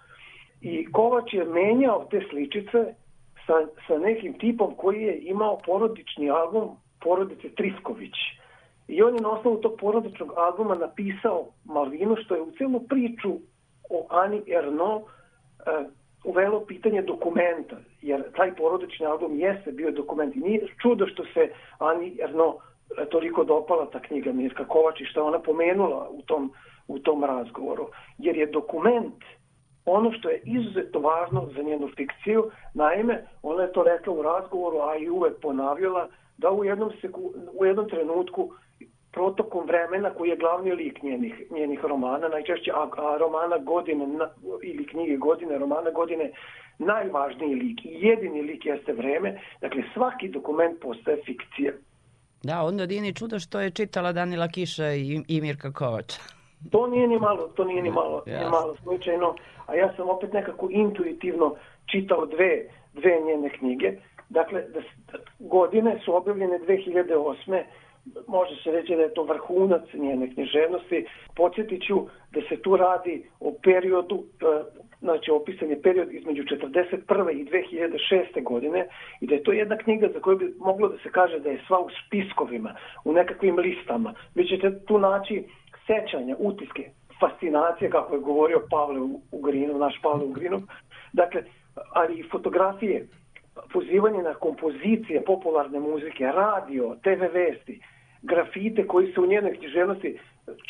I 0.67 0.87
Kovač 0.93 1.35
je 1.35 1.45
menjao 1.45 2.07
te 2.11 2.21
sličice 2.31 2.81
sa, 3.47 3.57
sa 3.87 3.99
nekim 3.99 4.39
tipom 4.39 4.75
koji 4.75 5.03
je 5.03 5.19
imao 5.19 5.59
porodični 5.67 6.31
album 6.31 6.77
porodice 7.01 7.49
Trisković. 7.49 8.17
I 8.89 9.03
on 9.03 9.15
je 9.15 9.21
na 9.21 9.31
osnovu 9.31 9.57
tog 9.57 9.77
porodičnog 9.81 10.33
albuma 10.37 10.75
napisao 10.75 11.47
Malvinu, 11.65 12.17
što 12.25 12.35
je 12.35 12.41
u 12.41 12.51
celu 12.59 12.81
priču 12.81 13.33
o 13.91 14.07
Ani 14.11 14.43
Erno 14.47 15.03
e, 15.03 15.05
uvelo 16.25 16.61
pitanje 16.61 17.03
dokumenta, 17.03 17.77
jer 18.03 18.33
taj 18.37 18.55
porodični 18.55 19.07
album 19.07 19.39
jeste 19.39 19.73
bio 19.73 19.91
dokument 19.91 20.37
i 20.37 20.41
nije 20.41 20.67
čudo 20.83 21.07
što 21.07 21.25
se 21.25 21.51
Ani 21.79 22.19
Erno 22.23 22.57
e, 22.57 23.05
toliko 23.05 23.45
dopala 23.45 23.91
ta 23.91 24.01
knjiga 24.01 24.33
Mirka 24.33 24.65
Kovač 24.65 25.01
i 25.01 25.05
što 25.05 25.21
je 25.21 25.25
ona 25.25 25.39
pomenula 25.39 26.09
u 26.11 26.23
tom, 26.23 26.53
u 26.89 26.99
tom 26.99 27.25
razgovoru. 27.25 27.89
Jer 28.19 28.37
je 28.37 28.47
dokument 28.47 29.15
ono 29.87 30.13
što 30.13 30.29
je 30.29 30.43
izuzetno 30.45 31.01
važno 31.01 31.49
za 31.57 31.63
njenu 31.63 31.89
fikciju, 31.97 32.51
naime, 32.75 33.25
ona 33.43 33.63
je 33.63 33.73
to 33.73 33.83
rekla 33.83 34.13
u 34.13 34.23
razgovoru, 34.23 34.79
a 34.79 34.97
i 34.97 35.11
uvek 35.11 35.41
ponavljala, 35.43 36.09
da 36.39 36.51
u 36.51 36.65
jednom, 36.65 36.91
seku, 37.01 37.33
u 37.61 37.65
jednom 37.65 37.89
trenutku 37.89 38.53
protokom 39.13 39.67
vremena 39.67 40.11
koji 40.11 40.29
je 40.31 40.37
glavni 40.37 40.73
lik 40.73 41.03
njenih, 41.03 41.35
njenih 41.51 41.85
romana, 41.85 42.29
najčešće 42.29 42.71
a, 42.75 42.89
a 42.97 43.17
romana 43.19 43.59
godine 43.59 44.07
na, 44.07 44.29
ili 44.63 44.87
knjige 44.87 45.17
godine, 45.17 45.59
romana 45.59 45.91
godine, 45.91 46.31
najvažniji 46.79 47.55
lik 47.55 47.85
i 47.85 47.99
jedini 48.07 48.43
lik 48.43 48.67
jeste 48.67 48.93
vreme, 48.93 49.41
dakle 49.61 49.83
svaki 49.95 50.29
dokument 50.29 50.81
postaje 50.81 51.17
fikcija. 51.27 51.73
Da, 52.43 52.63
onda 52.63 52.87
ni 52.87 53.15
čudo 53.15 53.39
što 53.39 53.61
je 53.61 53.71
čitala 53.71 54.13
Danila 54.13 54.49
Kiša 54.49 54.93
i, 54.93 55.23
i 55.29 55.41
Mirka 55.41 55.73
Kovača. 55.73 56.36
To 56.71 56.87
nije 56.87 57.09
ni 57.09 57.19
malo, 57.19 57.49
to 57.49 57.65
nije 57.65 57.83
ni 57.83 57.91
malo, 57.91 58.23
Jasno. 58.27 58.45
ni 58.45 58.51
malo 58.51 58.77
slučajno, 58.77 59.35
a 59.67 59.75
ja 59.75 59.93
sam 59.97 60.11
opet 60.11 60.33
nekako 60.33 60.69
intuitivno 60.71 61.55
čitao 61.87 62.27
dve, 62.27 62.65
dve 62.95 63.21
njene 63.21 63.49
knjige. 63.51 63.93
Dakle, 64.29 64.63
da, 64.63 64.81
s- 64.81 65.17
godine 65.41 65.99
su 66.05 66.17
objavljene 66.17 66.59
2008. 66.59 67.63
Može 68.27 68.63
se 68.63 68.71
reći 68.71 68.97
da 68.97 69.03
je 69.03 69.15
to 69.15 69.23
vrhunac 69.23 69.83
njene 69.95 70.35
književnosti. 70.35 71.07
Podsjetit 71.37 71.83
ću 71.83 71.97
da 72.33 72.41
se 72.49 72.63
tu 72.63 72.77
radi 72.77 73.27
o 73.41 73.53
periodu, 73.63 74.25
e, 74.41 74.63
znači 75.01 75.31
opisan 75.31 75.71
je 75.71 75.83
period 75.83 76.13
između 76.13 76.43
41. 76.43 77.31
i 77.31 77.45
2006. 77.45 78.43
godine 78.43 78.87
i 79.21 79.27
da 79.27 79.35
je 79.35 79.43
to 79.43 79.53
jedna 79.53 79.77
knjiga 79.77 80.09
za 80.15 80.21
koju 80.21 80.39
bi 80.39 80.55
moglo 80.59 80.89
da 80.89 80.99
se 80.99 81.11
kaže 81.11 81.39
da 81.39 81.51
je 81.51 81.63
sva 81.67 81.79
u 81.81 81.89
spiskovima, 82.07 82.75
u 83.05 83.13
nekakvim 83.13 83.59
listama. 83.59 84.15
Vi 84.35 84.45
ćete 84.45 84.85
tu 84.85 84.99
naći 84.99 85.45
sećanja, 85.87 86.37
utiske, 86.39 86.91
fascinacije, 87.21 87.91
kako 87.91 88.15
je 88.15 88.21
govorio 88.21 88.67
Pavle 88.71 89.01
Ugrinov, 89.33 89.79
naš 89.79 90.01
Pavle 90.03 90.25
Ugrinov, 90.25 90.61
dakle, 91.13 91.43
ali 91.93 92.19
i 92.19 92.29
fotografije, 92.31 93.09
pozivanje 93.73 94.23
na 94.23 94.35
kompozicije 94.35 95.25
popularne 95.25 95.81
muzike, 95.81 96.25
radio, 96.25 96.97
TV 97.03 97.23
vesti, 97.33 97.81
grafite 98.23 98.87
koji 98.87 99.13
se 99.13 99.21
u 99.21 99.27
njenoj 99.27 99.57
književnosti 99.57 100.19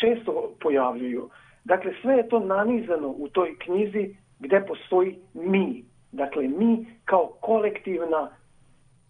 često 0.00 0.52
pojavljuju. 0.60 1.30
Dakle, 1.64 1.92
sve 2.02 2.14
je 2.14 2.28
to 2.28 2.40
nanizano 2.40 3.08
u 3.08 3.28
toj 3.28 3.58
knjizi 3.58 4.16
gde 4.38 4.64
postoji 4.68 5.18
mi. 5.34 5.84
Dakle, 6.12 6.48
mi 6.48 6.86
kao 7.04 7.26
kolektivna 7.40 8.30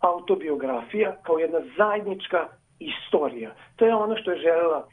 autobiografija, 0.01 1.17
kao 1.23 1.39
jedna 1.39 1.61
zajednička 1.77 2.49
istorija. 2.79 3.55
To 3.77 3.87
je 3.87 3.95
ono 3.95 4.17
što 4.17 4.31
je 4.31 4.39
želela 4.39 4.89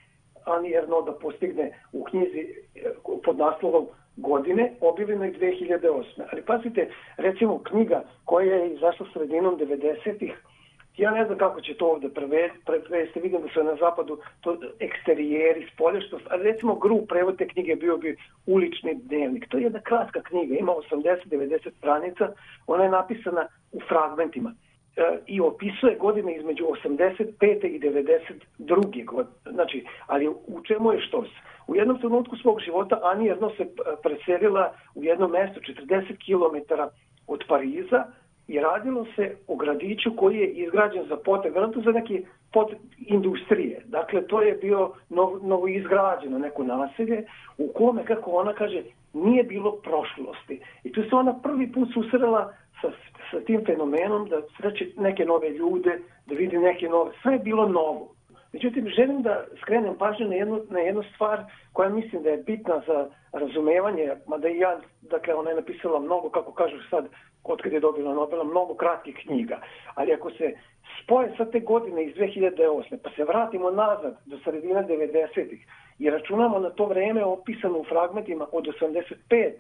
Ani 0.46 0.74
Erno 0.74 1.02
da 1.02 1.12
postigne 1.12 1.80
u 1.94 2.04
knjizi 2.04 2.40
e, 2.76 2.92
pod 3.24 3.38
naslovom 3.38 3.86
godine, 4.18 4.74
objavljenoj 4.82 5.34
2008. 5.40 6.22
Ali 6.32 6.42
pazite, 6.42 6.90
recimo 7.18 7.64
knjiga 7.64 8.04
koja 8.26 8.56
je 8.56 8.74
izašla 8.74 9.06
sredinom 9.14 9.58
90-ih, 9.58 10.34
ja 10.98 11.12
ne 11.12 11.26
znam 11.26 11.38
kako 11.38 11.62
će 11.62 11.74
to 11.74 11.88
ovde 11.88 12.10
preve- 12.10 12.50
prevesti, 12.66 13.20
vidim 13.20 13.42
da 13.42 13.48
su 13.54 13.64
na 13.64 13.76
zapadu 13.76 14.18
to 14.42 14.58
eksterijeri, 14.80 15.68
spoljaštost, 15.74 16.26
ali 16.30 16.44
recimo 16.44 16.76
gru 16.76 17.06
prevod 17.06 17.38
te 17.38 17.48
knjige 17.48 17.76
bio 17.76 17.98
bi 17.98 18.18
ulični 18.46 18.96
dnevnik. 18.96 19.48
To 19.50 19.58
je 19.58 19.64
jedna 19.64 19.82
kratka 19.82 20.22
knjiga, 20.22 20.56
ima 20.56 20.72
80-90 20.92 21.72
stranica, 21.78 22.32
ona 22.68 22.84
je 22.84 22.90
napisana 22.90 23.48
u 23.72 23.80
fragmentima 23.88 24.54
i 25.28 25.42
opisuje 25.42 25.96
godine 25.96 26.36
između 26.36 26.64
85. 26.64 27.66
i 27.66 27.80
92. 27.80 29.06
godine. 29.06 29.36
Znači, 29.52 29.86
ali 30.08 30.28
u 30.28 30.62
čemu 30.68 30.94
je 30.94 31.02
štos? 31.02 31.28
U 31.68 31.76
jednom 31.76 32.00
trenutku 32.00 32.38
svog 32.38 32.60
života 32.60 33.00
Ani 33.04 33.26
jedno 33.26 33.50
se 33.50 33.64
e, 33.64 33.68
preselila 34.04 34.74
u 34.96 35.04
jedno 35.04 35.28
mesto 35.28 35.60
40 35.60 36.04
km 36.26 36.74
od 37.28 37.44
Pariza 37.48 38.06
i 38.48 38.60
radilo 38.60 39.06
se 39.16 39.36
o 39.48 39.56
gradiću 39.56 40.12
koji 40.16 40.38
je 40.38 40.48
izgrađen 40.48 41.06
za 41.08 41.18
potrebe, 41.18 41.54
verovatno 41.54 41.82
za 41.82 41.92
neke 41.92 42.22
pot 42.54 42.72
industrije. 42.98 43.82
Dakle, 43.86 44.28
to 44.28 44.42
je 44.42 44.54
bio 44.54 44.92
novo, 45.10 45.40
novo 45.44 45.68
izgrađeno 45.68 46.40
neko 46.40 46.64
naselje 46.64 47.24
u 47.58 47.68
kome, 47.74 48.06
kako 48.06 48.32
ona 48.32 48.54
kaže, 48.54 48.84
nije 49.14 49.44
bilo 49.44 49.72
prošlosti. 49.72 50.60
I 50.84 50.92
tu 50.92 51.04
se 51.04 51.16
ona 51.16 51.40
prvi 51.44 51.72
put 51.72 51.90
susrela 51.94 52.54
sa, 52.82 52.92
sa 53.32 53.40
tim 53.40 53.66
fenomenom 53.66 54.30
da 54.30 54.42
sreće 54.58 54.88
neke 54.98 55.26
nove 55.26 55.50
ljude, 55.50 56.00
da 56.26 56.36
vidi 56.36 56.58
neke 56.58 56.90
nove, 56.90 57.12
sve 57.22 57.34
je 57.34 57.40
bilo 57.40 57.68
novo. 57.68 58.16
Međutim, 58.54 58.90
želim 58.90 59.22
da 59.22 59.46
skrenem 59.62 59.96
pažnju 59.98 60.28
na 60.28 60.36
jednu, 60.36 60.62
na 60.70 60.80
jednu 60.80 61.04
stvar 61.16 61.44
koja 61.74 61.90
mislim 61.90 62.24
da 62.24 62.30
je 62.30 62.38
bitna 62.38 62.82
za 62.88 63.10
razumevanje, 63.32 64.12
mada 64.28 64.50
i 64.50 64.58
ja, 64.58 64.80
dakle, 65.02 65.34
ona 65.34 65.50
je 65.50 65.56
napisala 65.56 66.00
mnogo, 66.00 66.30
kako 66.30 66.52
kažu 66.52 66.78
sad, 66.90 67.08
od 67.44 67.62
kada 67.62 67.76
je 67.76 67.80
dobila 67.80 68.14
Nobela, 68.14 68.44
mnogo 68.44 68.74
kratkih 68.74 69.18
knjiga. 69.26 69.62
Ali 69.96 70.14
ako 70.14 70.32
se 70.32 70.54
spoje 71.04 71.34
sa 71.38 71.46
te 71.46 71.60
godine 71.60 72.04
iz 72.04 72.16
2008. 72.16 72.98
pa 73.04 73.10
se 73.10 73.24
vratimo 73.24 73.72
nazad 73.72 74.18
do 74.26 74.40
sredine 74.44 74.84
90-ih 74.88 75.66
i 76.00 76.10
računamo 76.10 76.60
na 76.60 76.70
to 76.70 76.86
vreme 76.86 77.24
opisano 77.24 77.80
u 77.80 77.84
fragmentima 77.84 78.48
od 78.52 78.68
85 78.82 79.52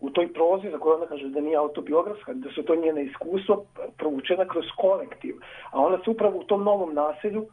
u 0.00 0.10
toj 0.10 0.32
prozi 0.32 0.70
za 0.70 0.78
koju 0.78 0.94
ona 0.94 1.06
kaže 1.06 1.28
da 1.28 1.40
nije 1.40 1.56
autobiografska, 1.56 2.32
da 2.34 2.50
su 2.50 2.62
to 2.62 2.76
njene 2.76 3.04
iskustva 3.04 3.56
provučena 3.96 4.44
kroz 4.44 4.64
kolektiv. 4.76 5.34
A 5.70 5.80
ona 5.80 5.98
se 6.04 6.10
upravo 6.10 6.38
u 6.38 6.44
tom 6.44 6.64
novom 6.64 6.94
naselju 6.94 7.46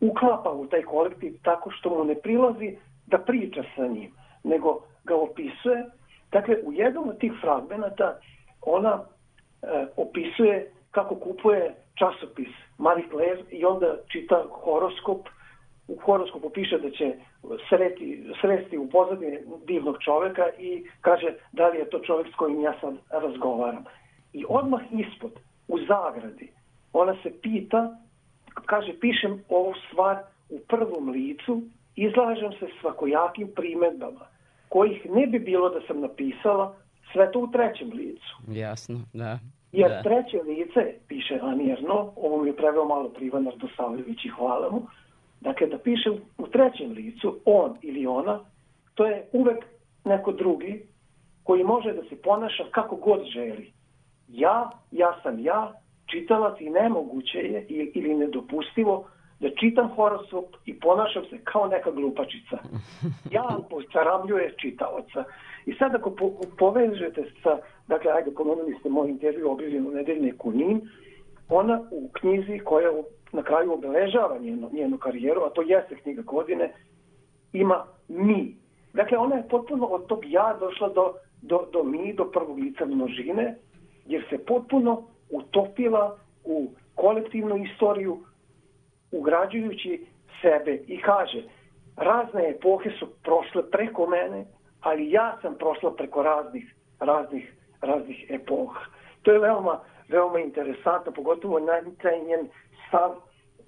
uklapa 0.00 0.50
u 0.50 0.66
taj 0.66 0.82
kolektiv 0.82 1.34
tako 1.42 1.70
što 1.70 1.90
mu 1.90 2.04
ne 2.04 2.14
prilazi 2.14 2.76
da 3.06 3.18
priča 3.18 3.62
sa 3.76 3.86
njim, 3.86 4.10
nego 4.44 4.80
ga 5.04 5.16
opisuje. 5.16 5.84
Dakle, 6.32 6.56
u 6.64 6.72
jednom 6.72 7.08
od 7.08 7.18
tih 7.18 7.32
fragmenata 7.40 8.18
ona 8.66 9.00
e, 9.62 9.86
opisuje 9.96 10.70
kako 10.90 11.14
kupuje 11.14 11.74
časopis 11.94 12.48
Marie 12.78 13.08
Claire 13.10 13.42
i 13.50 13.64
onda 13.64 13.96
čita 14.12 14.44
horoskop 14.50 15.28
u 15.88 15.96
horoskopu 15.96 16.50
piše 16.50 16.78
da 16.78 16.90
će 16.90 17.14
sreti, 17.68 18.24
sresti 18.40 18.78
u 18.78 18.90
pozadini 18.90 19.38
divnog 19.66 19.96
čoveka 20.04 20.48
i 20.58 20.84
kaže 21.00 21.34
da 21.52 21.68
li 21.68 21.78
je 21.78 21.90
to 21.90 21.98
čovek 21.98 22.26
s 22.32 22.36
kojim 22.36 22.60
ja 22.60 22.74
sad 22.80 22.94
razgovaram. 23.10 23.84
I 24.32 24.44
odmah 24.48 24.80
ispod, 24.90 25.32
u 25.68 25.78
zagradi, 25.78 26.50
ona 26.92 27.16
se 27.22 27.32
pita, 27.42 27.96
kaže, 28.66 28.92
pišem 29.00 29.44
ovu 29.48 29.74
stvar 29.88 30.16
u 30.50 30.58
prvom 30.68 31.08
licu, 31.08 31.62
izlažem 31.96 32.52
se 32.52 32.66
svakojakim 32.80 33.48
primedbama, 33.56 34.26
kojih 34.68 35.10
ne 35.10 35.26
bi 35.26 35.38
bilo 35.38 35.68
da 35.68 35.80
sam 35.80 36.00
napisala, 36.00 36.74
sve 37.12 37.32
to 37.32 37.38
u 37.38 37.50
trećem 37.50 37.90
licu. 37.92 38.36
Jasno, 38.48 39.00
da. 39.12 39.38
Jer 39.72 39.90
da. 39.90 40.02
treće 40.02 40.42
lice, 40.42 40.94
piše 41.08 41.38
Ani 41.42 41.70
Erno, 41.70 42.12
ovo 42.16 42.42
mi 42.42 42.48
je 42.48 42.56
preveo 42.56 42.84
malo 42.84 43.08
Privan 43.08 43.48
Ardosavljević 43.48 44.24
i 44.24 44.28
hvala 44.28 44.70
mu, 44.70 44.82
dakle 45.40 45.66
da 45.66 45.78
piše 45.78 46.10
u, 46.38 46.46
trećem 46.46 46.92
licu, 46.92 47.38
on 47.44 47.76
ili 47.82 48.06
ona, 48.06 48.40
to 48.94 49.06
je 49.06 49.28
uvek 49.32 49.64
neko 50.04 50.32
drugi 50.32 50.82
koji 51.42 51.64
može 51.64 51.92
da 51.92 52.02
se 52.02 52.22
ponaša 52.22 52.64
kako 52.70 52.96
god 52.96 53.24
želi. 53.24 53.72
Ja, 54.28 54.70
ja 54.90 55.20
sam 55.22 55.38
ja, 55.38 55.72
čitalac 56.06 56.60
i 56.60 56.70
nemoguće 56.70 57.38
je 57.38 57.66
ili 57.68 58.14
nedopustivo 58.14 59.08
da 59.40 59.48
čitam 59.60 59.88
horoskop 59.88 60.44
i 60.66 60.80
ponašam 60.80 61.24
se 61.30 61.38
kao 61.44 61.66
neka 61.66 61.90
glupačica. 61.90 62.58
Ja 63.30 63.58
postaramljuje 63.70 64.54
čitaoca. 64.56 65.24
I 65.66 65.74
sad 65.74 65.94
ako 65.94 66.10
po, 66.10 66.30
povežete 66.58 67.24
sa, 67.42 67.58
dakle, 67.88 68.12
ajde, 68.12 68.30
pomenuli 68.30 68.76
ste 68.80 68.88
moj 68.88 69.08
intervju 69.08 69.50
objavljen 69.50 69.86
u 69.86 69.90
nedeljniku 69.90 70.52
NIN, 70.52 70.80
ona 71.48 71.80
u 71.90 72.08
knjizi 72.12 72.58
koja 72.64 72.90
na 73.32 73.42
kraju 73.42 73.72
obeležava 73.72 74.38
njenu, 74.38 74.70
njenu 74.72 74.98
karijeru, 74.98 75.42
a 75.42 75.50
to 75.50 75.62
jeste 75.62 75.96
knjiga 75.96 76.22
godine, 76.22 76.72
ima 77.52 77.84
mi. 78.08 78.56
Dakle, 78.92 79.18
ona 79.18 79.36
je 79.36 79.48
potpuno 79.48 79.86
od 79.86 80.06
tog 80.06 80.24
ja 80.26 80.56
došla 80.60 80.88
do, 80.88 81.12
do, 81.42 81.68
do 81.72 81.82
mi, 81.82 82.14
do 82.14 82.24
prvog 82.24 82.58
lica 82.58 82.84
množine, 82.84 83.56
jer 84.06 84.24
se 84.30 84.38
potpuno 84.38 85.02
utopila 85.30 86.18
u 86.44 86.70
kolektivnu 86.94 87.56
istoriju, 87.56 88.18
ugrađujući 89.12 90.06
sebe 90.42 90.78
i 90.86 91.00
kaže, 91.00 91.42
razne 91.96 92.50
epohe 92.50 92.90
su 92.98 93.06
prošle 93.22 93.70
preko 93.70 94.06
mene, 94.06 94.44
ali 94.80 95.10
ja 95.10 95.38
sam 95.42 95.54
prošla 95.54 95.94
preko 95.94 96.22
raznih, 96.22 96.74
raznih, 97.00 97.52
raznih 97.80 98.26
epoha. 98.30 98.80
To 99.22 99.32
je 99.32 99.38
veoma, 99.38 99.80
veoma 100.08 100.40
interesantno, 100.40 101.12
pogotovo 101.12 101.58
na 101.58 101.80
taj 102.02 102.24
njen 102.24 102.48
stav 102.88 103.14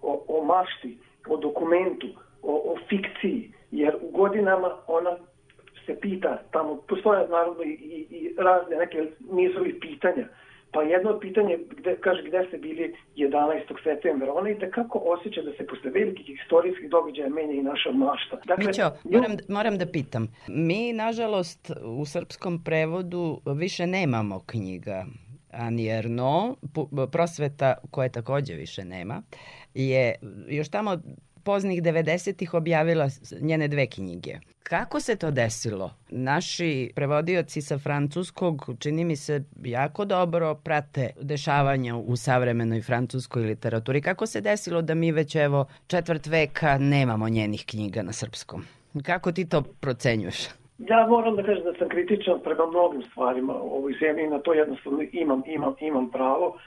o, 0.02 0.24
o 0.28 0.44
mašti, 0.44 0.98
o 1.28 1.36
dokumentu, 1.36 2.06
o, 2.42 2.52
o 2.72 2.76
fikciji, 2.88 3.52
jer 3.70 3.96
u 4.02 4.10
godinama 4.10 4.76
ona 4.86 5.16
se 5.86 6.00
pita, 6.00 6.42
tamo 6.50 6.76
postoje 6.88 7.28
naravno 7.28 7.62
i, 7.62 7.68
i, 7.68 8.06
i 8.10 8.34
razne 8.38 8.76
neke 8.76 9.06
nizovi 9.30 9.80
pitanja, 9.80 10.26
pa 10.78 10.82
jedno 10.82 11.10
od 11.10 11.20
pitanja 11.20 11.56
gde, 11.78 11.96
kaže 12.00 12.22
gde 12.28 12.44
ste 12.48 12.58
bili 12.58 12.94
11. 13.16 13.82
septembra, 13.84 14.32
ona 14.32 14.50
i 14.50 14.70
kako 14.70 14.98
osjeća 14.98 15.42
da 15.42 15.52
se 15.52 15.66
posle 15.66 15.90
velikih 15.90 16.28
istorijskih 16.28 16.90
događaja 16.90 17.28
menja 17.28 17.54
i 17.54 17.62
naša 17.62 17.90
mašta. 17.92 18.40
Dakle, 18.46 18.66
Mićo, 18.66 18.90
moram, 19.04 19.36
moram 19.48 19.78
da 19.78 19.86
pitam. 19.86 20.28
Mi, 20.48 20.92
nažalost, 20.92 21.70
u 21.84 22.04
srpskom 22.04 22.64
prevodu 22.64 23.40
više 23.46 23.86
nemamo 23.86 24.40
knjiga 24.46 25.06
Ani 25.52 25.88
Erno, 25.88 26.56
prosveta 27.12 27.74
koje 27.90 28.12
takođe 28.12 28.54
više 28.54 28.84
nema, 28.84 29.22
je 29.74 30.14
još 30.48 30.68
tamo 30.68 30.96
poznih 31.48 31.82
90-ih 31.82 32.54
objavila 32.54 33.06
njene 33.40 33.68
dve 33.68 33.86
knjige. 33.86 34.34
Kako 34.62 35.00
se 35.00 35.16
to 35.16 35.30
desilo? 35.30 35.90
Naši 36.10 36.92
prevodioci 36.94 37.62
sa 37.62 37.78
francuskog, 37.78 38.70
čini 38.78 39.04
mi 39.04 39.16
se, 39.16 39.42
jako 39.64 40.04
dobro 40.04 40.54
prate 40.54 41.10
dešavanja 41.20 41.96
u 41.96 42.16
savremenoj 42.16 42.82
francuskoj 42.82 43.42
literaturi. 43.42 44.02
Kako 44.02 44.26
se 44.26 44.40
desilo 44.40 44.82
da 44.82 44.94
mi 44.94 45.12
već 45.12 45.36
evo 45.36 45.66
četvrt 45.86 46.26
veka 46.26 46.78
nemamo 46.78 47.28
njenih 47.28 47.64
knjiga 47.66 48.02
na 48.02 48.12
srpskom? 48.12 48.64
Kako 49.02 49.32
ti 49.32 49.48
to 49.48 49.62
procenjuješ? 49.62 50.48
Ja 50.78 51.06
moram 51.06 51.36
da 51.36 51.42
kažem 51.42 51.64
da 51.64 51.72
sam 51.78 51.88
kritičan 51.88 52.40
prema 52.44 52.66
mnogim 52.66 53.02
stvarima 53.10 53.54
u 53.54 53.76
ovoj 53.78 53.94
zemlji 54.00 54.24
i 54.24 54.30
na 54.30 54.38
to 54.38 54.52
jednostavno 54.52 55.02
imam, 55.12 55.42
imam, 55.46 55.74
imam 55.80 56.10
pravo, 56.10 56.58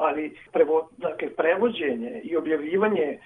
ali 0.00 0.36
prevo, 0.52 0.88
dakle, 0.96 1.28
prevođenje 1.30 2.20
i 2.24 2.36
objavljivanje 2.36 3.18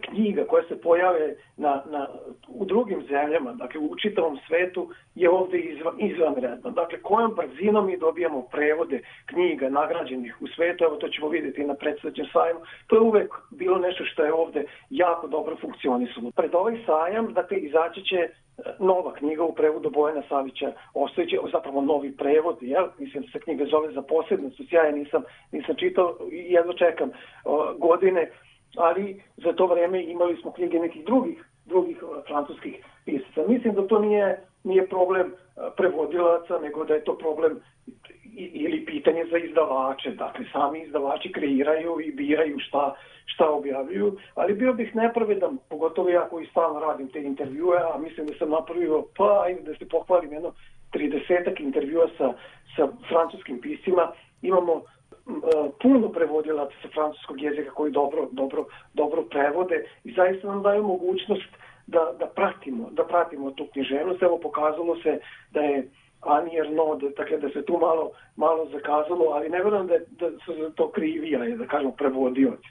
knjiga 0.00 0.44
koje 0.44 0.64
se 0.68 0.80
pojave 0.80 1.34
na, 1.56 1.82
na, 1.90 2.06
u 2.48 2.64
drugim 2.64 3.02
zemljama, 3.02 3.52
dakle 3.52 3.80
u 3.80 3.96
čitavom 3.96 4.38
svetu, 4.46 4.90
je 5.14 5.30
ovde 5.30 5.58
izva, 5.58 5.92
izvanredno. 5.98 6.70
Dakle, 6.70 7.02
kojom 7.02 7.34
brzinom 7.34 7.86
mi 7.86 7.98
dobijamo 7.98 8.42
prevode 8.42 9.00
knjiga 9.26 9.68
nagrađenih 9.68 10.42
u 10.42 10.46
svetu, 10.46 10.84
evo 10.84 10.96
to 10.96 11.08
ćemo 11.08 11.28
vidjeti 11.28 11.64
na 11.64 11.74
predstavljećem 11.74 12.26
sajmu, 12.32 12.60
to 12.86 12.96
je 12.96 13.00
uvek 13.00 13.34
bilo 13.50 13.78
nešto 13.78 14.04
što 14.04 14.24
je 14.24 14.32
ovde 14.32 14.64
jako 14.90 15.26
dobro 15.26 15.56
funkcionisalo. 15.56 16.30
Pred 16.36 16.54
ovaj 16.54 16.76
sajam, 16.86 17.32
dakle, 17.32 17.56
izaći 17.58 18.02
će 18.04 18.28
nova 18.78 19.12
knjiga 19.14 19.44
u 19.44 19.54
prevodu 19.54 19.90
Bojana 19.90 20.22
Savića 20.28 20.72
Ostojića, 20.94 21.36
zapravo 21.52 21.80
novi 21.80 22.16
prevod, 22.16 22.56
jel? 22.60 22.86
Mislim 22.98 23.24
se 23.24 23.40
knjiga 23.40 23.64
zove 23.64 23.92
za 23.92 24.02
posebnost, 24.02 24.60
ja 24.70 24.82
je 24.82 24.92
nisam, 24.92 25.22
nisam 25.52 25.74
čitao 25.74 26.16
i 26.32 26.52
jedno 26.52 26.72
čekam 26.72 27.10
godine, 27.78 28.30
ali 28.76 29.22
za 29.36 29.52
to 29.52 29.66
vreme 29.66 30.02
imali 30.02 30.36
smo 30.36 30.52
knjige 30.52 30.78
nekih 30.78 31.04
drugih 31.04 31.44
drugih 31.64 31.96
francuskih 32.26 32.84
pisaca. 33.04 33.48
Mislim 33.48 33.74
da 33.74 33.86
to 33.86 33.98
nije 33.98 34.48
nije 34.64 34.86
problem 34.86 35.32
prevodilaca, 35.76 36.58
nego 36.58 36.84
da 36.84 36.94
je 36.94 37.04
to 37.04 37.18
problem 37.18 37.60
ili 38.34 38.84
pitanje 38.84 39.24
za 39.30 39.38
izdavače. 39.38 40.10
Dakle, 40.10 40.44
sami 40.52 40.82
izdavači 40.82 41.32
kreiraju 41.32 42.00
i 42.00 42.12
biraju 42.12 42.58
šta, 42.58 42.94
šta 43.26 43.50
objavljuju, 43.50 44.16
ali 44.34 44.54
bio 44.54 44.72
bih 44.72 44.96
nepravedan, 44.96 45.58
pogotovo 45.68 46.08
ja 46.08 46.28
koji 46.28 46.46
stalno 46.46 46.80
radim 46.80 47.08
te 47.08 47.22
intervjue, 47.22 47.78
a 47.94 47.98
mislim 47.98 48.26
da 48.26 48.34
sam 48.38 48.50
napravio, 48.50 49.04
pa 49.16 49.42
ajde 49.44 49.62
da 49.62 49.74
se 49.74 49.88
pohvalim, 49.88 50.32
jedno 50.32 50.52
30 50.92 51.60
intervjua 51.60 52.08
sa, 52.18 52.32
sa 52.76 52.88
francuskim 53.08 53.60
piscima. 53.60 54.12
Imamo 54.42 54.72
e, 54.76 54.82
puno 55.82 56.08
prevodilaca 56.08 56.74
sa 56.82 56.88
francuskog 56.94 57.42
jezika 57.42 57.70
koji 57.70 57.92
dobro, 57.92 58.28
dobro, 58.32 58.64
dobro 58.94 59.22
prevode 59.22 59.84
i 60.04 60.12
zaista 60.12 60.48
nam 60.48 60.62
daju 60.62 60.82
mogućnost 60.82 61.50
da, 61.88 62.12
da 62.18 62.26
pratimo, 62.26 62.90
da 62.90 63.04
pratimo 63.04 63.50
tu 63.50 63.66
književnost. 63.72 64.22
Evo 64.22 64.38
pokazalo 64.42 64.96
se 65.02 65.20
da 65.50 65.60
je 65.60 65.88
Ani 66.20 66.56
Ernaud, 66.56 67.02
dakle 67.16 67.38
da 67.38 67.48
se 67.48 67.64
tu 67.64 67.78
malo, 67.80 68.10
malo 68.36 68.68
zakazalo, 68.72 69.24
ali 69.24 69.48
ne 69.48 69.62
verujem 69.62 69.86
da, 69.86 69.98
da 69.98 70.30
su 70.44 70.54
za 70.62 70.70
to 70.70 70.90
krivi, 70.90 71.36
ali 71.36 71.56
da 71.56 71.66
kažemo 71.66 71.92
prevodioci. 71.92 72.68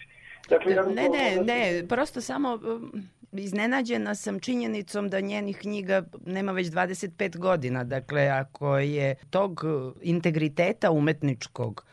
Dakle, 0.49 0.74
ja 0.74 0.84
Ne, 0.84 1.09
ne, 1.09 1.36
da 1.36 1.43
ne, 1.43 1.84
prosto 1.89 2.22
samo 2.22 2.53
um, 2.53 2.91
iznenađena 3.32 4.15
sam 4.15 4.39
činjenicom 4.39 5.09
da 5.09 5.20
njenih 5.20 5.57
knjiga 5.57 6.03
nema 6.26 6.51
već 6.51 6.68
25 6.68 7.38
godina. 7.38 7.84
Dakle, 7.84 8.28
ako 8.28 8.78
je 8.78 9.15
tog 9.30 9.63
uh, 9.63 9.93
integriteta 10.01 10.91
umetničkog 10.91 11.86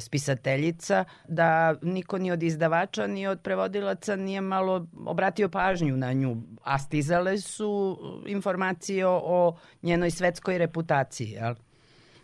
spisateljica, 0.00 1.04
da 1.28 1.74
niko 1.82 2.18
ni 2.18 2.32
od 2.32 2.42
izdavača 2.42 3.06
ni 3.06 3.26
od 3.26 3.40
prevodilaca 3.42 4.16
nije 4.16 4.40
malo 4.40 4.86
obratio 5.06 5.48
pažnju 5.48 5.96
na 5.96 6.12
nju, 6.12 6.36
a 6.64 6.78
stizale 6.78 7.38
su 7.38 7.98
uh, 8.00 8.30
informacije 8.30 9.06
o, 9.06 9.56
njenoj 9.82 10.10
svetskoj 10.10 10.58
reputaciji, 10.58 11.28
jel? 11.28 11.54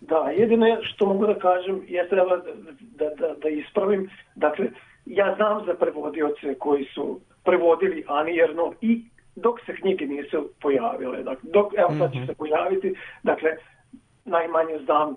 Da, 0.01 0.31
jedino 0.37 0.67
je 0.67 0.79
što 0.83 1.07
mogu 1.07 1.27
da 1.27 1.39
kažem 1.39 1.83
je 1.89 2.09
treba 2.09 2.37
da, 2.37 2.53
da, 2.81 3.15
da, 3.15 3.35
da 3.43 3.49
ispravim. 3.49 4.11
Dakle, 4.35 4.67
ja 5.07 5.35
znam 5.37 5.67
za 5.67 5.75
prevodioce 5.75 6.55
koji 6.59 6.85
su 6.85 7.21
prevodili 7.45 8.05
Ani 8.09 8.39
Erno 8.39 8.73
i 8.81 9.05
dok 9.37 9.61
se 9.67 9.75
knjige 9.75 10.07
nisu 10.07 10.49
pojavile. 10.61 11.23
Dakle, 11.23 11.51
dok, 11.53 11.73
evo 11.77 11.91
sad 11.99 12.13
će 12.13 12.27
se 12.27 12.35
pojaviti, 12.35 12.95
dakle, 13.23 13.51
najmanje 14.25 14.79
znam 14.85 15.17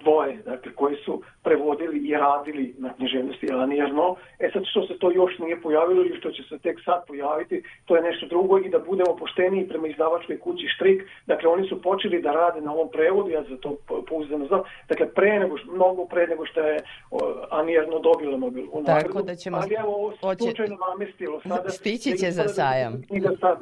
dvoje, 0.00 0.36
dakle, 0.36 0.72
koji 0.72 0.96
su 0.96 1.22
prevodili 1.42 1.98
i 1.98 2.12
radili 2.14 2.74
na 2.78 2.94
književnosti 2.94 3.52
Ani 3.52 3.78
Erno. 3.78 4.16
E 4.38 4.50
sad 4.52 4.62
što 4.70 4.86
se 4.86 4.98
to 4.98 5.10
još 5.12 5.38
nije 5.38 5.60
pojavilo 5.60 6.00
ili 6.02 6.18
što 6.18 6.30
će 6.30 6.42
se 6.42 6.58
tek 6.58 6.78
sad 6.84 7.06
pojaviti, 7.06 7.56
to 7.84 7.96
je 7.96 8.02
nešto 8.02 8.26
drugo 8.26 8.58
i 8.58 8.68
da 8.68 8.78
budemo 8.78 9.16
pošteniji 9.16 9.68
prema 9.68 9.88
izdavačkoj 9.88 10.38
kući 10.38 10.66
Štrik. 10.68 11.02
Dakle, 11.26 11.48
oni 11.48 11.68
su 11.68 11.82
počeli 11.82 12.22
da 12.22 12.32
rade 12.32 12.60
na 12.60 12.72
ovom 12.72 12.88
prevodu, 12.90 13.30
ja 13.30 13.42
za 13.42 13.56
to 13.56 13.76
po- 13.88 14.02
pouzdano 14.02 14.46
znam. 14.46 14.60
Dakle, 14.88 15.08
pre 15.08 15.38
nego, 15.38 15.56
mnogo 15.72 16.06
pre 16.06 16.26
nego 16.26 16.46
što 16.46 16.60
je 16.60 16.78
o, 17.10 17.18
Ani 17.50 17.74
Erno 17.74 17.98
dobila 17.98 18.36
Nobelovu 18.38 18.80
nagradu. 18.80 19.06
Tako 19.06 19.22
da 19.22 19.34
ćemo- 19.34 19.56
Ali 19.56 19.74
evo, 19.74 19.94
ovo 19.94 20.12
slučajno 20.36 20.76
namestilo 20.90 21.40
sada. 21.40 21.70
Stići 21.70 22.18
će 22.18 22.30
za 22.30 22.42
da 22.42 22.48
sajam. 22.48 23.02
Knjiga 23.08 23.30
sad, 23.40 23.58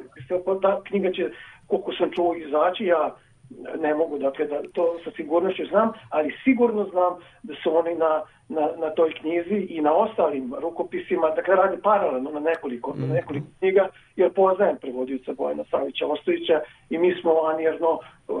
knjiga 0.83 1.11
će, 1.11 1.29
koliko 1.67 1.93
sam 1.93 2.11
čuo, 2.11 2.35
izaći, 2.35 2.85
ja 2.85 3.15
ne 3.79 3.93
mogu, 3.93 4.17
dakle, 4.17 4.45
da 4.45 4.61
to 4.73 4.97
sa 5.03 5.11
sigurnošću 5.15 5.65
znam, 5.65 5.91
ali 6.09 6.35
sigurno 6.43 6.83
znam 6.83 7.13
da 7.43 7.53
su 7.63 7.77
oni 7.77 7.95
na, 7.95 8.21
na, 8.49 8.69
na 8.77 8.89
toj 8.89 9.13
knjizi 9.13 9.67
i 9.69 9.81
na 9.81 9.93
ostalim 9.93 10.53
rukopisima, 10.61 11.29
dakle, 11.29 11.55
radi 11.55 11.81
paralelno 11.81 12.31
na 12.31 12.39
nekoliko, 12.39 12.93
na 12.97 13.13
nekoliko 13.13 13.47
knjiga, 13.59 13.89
jer 14.15 14.33
poznajem 14.33 14.77
prevodioca 14.77 15.33
Bojana 15.33 15.63
Savića 15.71 16.07
Ostojića 16.07 16.61
i 16.89 16.97
mi 16.97 17.15
smo 17.21 17.31
anjerno 17.45 17.99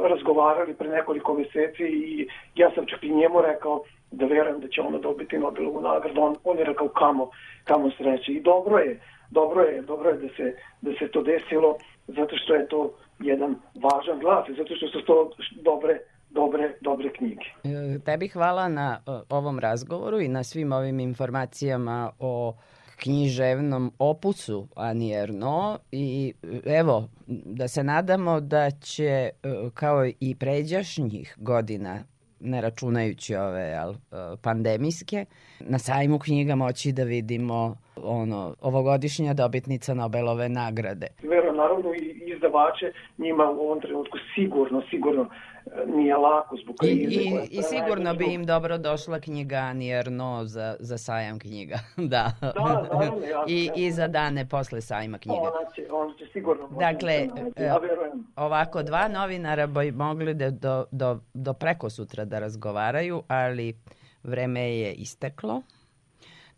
razgovarali 0.09 0.73
pre 0.73 0.89
nekoliko 0.89 1.33
meseci 1.33 1.83
i 1.83 2.27
ja 2.55 2.71
sam 2.75 2.85
čak 2.85 3.03
i 3.03 3.15
njemu 3.15 3.41
rekao 3.41 3.83
da 4.11 4.25
verujem 4.25 4.59
da 4.59 4.67
će 4.67 4.81
ona 4.81 4.97
dobiti 4.97 5.37
Nobelovu 5.37 5.81
nagradu. 5.81 6.21
On, 6.21 6.35
on 6.43 6.57
je 6.57 6.65
rekao 6.65 6.87
kamo, 6.87 7.29
kamo 7.63 7.91
sreće. 7.97 8.31
I 8.31 8.41
dobro 8.41 8.77
je, 8.77 8.99
dobro 9.31 9.61
je, 9.61 9.81
dobro 9.81 10.09
je 10.09 10.17
da 10.17 10.27
se, 10.37 10.55
da 10.81 10.91
se 10.99 11.07
to 11.07 11.21
desilo, 11.21 11.77
zato 12.07 12.37
što 12.37 12.55
je 12.55 12.67
to 12.67 12.93
jedan 13.19 13.55
važan 13.83 14.19
glas 14.19 14.49
i 14.49 14.53
zato 14.57 14.75
što 14.75 14.87
su 14.87 15.05
to 15.05 15.31
dobre, 15.61 15.99
dobre, 16.29 16.73
dobre 16.81 17.13
knjige. 17.13 17.45
E, 17.63 17.99
Tebi 18.05 18.27
hvala 18.27 18.69
na 18.69 18.99
e, 19.07 19.11
ovom 19.29 19.59
razgovoru 19.59 20.19
i 20.19 20.27
na 20.27 20.43
svim 20.43 20.71
ovim 20.71 20.99
informacijama 20.99 22.11
o 22.19 22.53
književnom 22.95 23.91
opusu 23.99 24.67
Ani 24.75 25.13
Erno 25.13 25.79
i 25.91 26.33
evo, 26.65 27.09
da 27.27 27.67
se 27.67 27.83
nadamo 27.83 28.39
da 28.39 28.71
će 28.71 29.05
e, 29.05 29.31
kao 29.73 30.05
i 30.19 30.35
pređašnjih 30.39 31.35
godina 31.37 32.03
ne 32.39 32.61
računajući 32.61 33.35
ove 33.35 33.61
e, 33.61 33.77
pandemijske, 34.41 35.25
na 35.59 35.79
sajmu 35.79 36.19
knjiga 36.19 36.55
moći 36.55 36.91
da 36.91 37.03
vidimo 37.03 37.75
ono, 38.03 38.55
ovogodišnja 38.61 39.33
dobitnica 39.33 39.93
Nobelove 39.93 40.49
nagrade. 40.49 41.07
Verujem, 41.23 41.55
naravno, 41.55 41.93
i 41.93 42.23
izdavače 42.35 42.91
njima 43.17 43.49
u 43.51 43.59
ovom 43.59 43.81
trenutku 43.81 44.17
sigurno, 44.35 44.81
sigurno 44.89 45.29
e, 45.65 45.85
nije 45.85 46.17
lako 46.17 46.55
zbog 46.63 46.75
I, 46.83 47.05
krize. 47.05 47.21
i, 47.21 47.27
I 47.27 47.61
traje 47.61 47.63
sigurno 47.63 48.13
bi 48.13 48.25
im 48.25 48.45
dobro 48.45 48.77
došla 48.77 49.19
knjiga 49.19 49.55
Ani 49.55 49.91
Erno 49.91 50.41
za, 50.45 50.75
za 50.79 50.97
sajam 50.97 51.39
knjiga. 51.39 51.79
da. 52.13 52.31
naravno, 52.41 53.25
jasno, 53.25 53.45
I. 53.47 53.69
I 53.75 53.91
za 53.91 54.07
dane 54.07 54.49
posle 54.49 54.81
sajma 54.81 55.17
knjiga. 55.17 55.41
Ona 55.41 55.71
će, 55.75 55.87
ona 55.91 56.13
će 56.17 56.25
sigurno 56.33 56.67
Dakle, 56.79 57.27
da 57.55 57.63
e, 57.63 57.65
ja 57.65 57.77
verujem. 57.77 58.27
ovako 58.35 58.83
dva 58.83 59.07
novinara 59.07 59.67
bi 59.67 59.91
mogli 59.91 60.33
da 60.33 60.49
do, 60.49 60.85
do, 60.91 61.19
do 61.33 61.53
preko 61.53 61.89
sutra 61.89 62.25
da 62.25 62.39
razgovaraju, 62.39 63.23
ali 63.27 63.73
vreme 64.23 64.77
je 64.77 64.93
isteklo. 64.93 65.61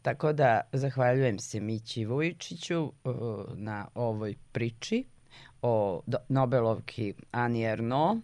Tako 0.07 0.33
da 0.33 0.61
zahvaljujem 0.73 1.39
se 1.39 1.59
Mići 1.59 2.05
Vujičiću 2.05 2.83
uh, 2.83 3.13
na 3.55 3.87
ovoj 3.95 4.35
priči 4.51 5.05
o 5.61 6.01
do- 6.05 6.17
Nobelovki 6.29 7.13
Ani 7.31 7.63
Erno 7.63 8.21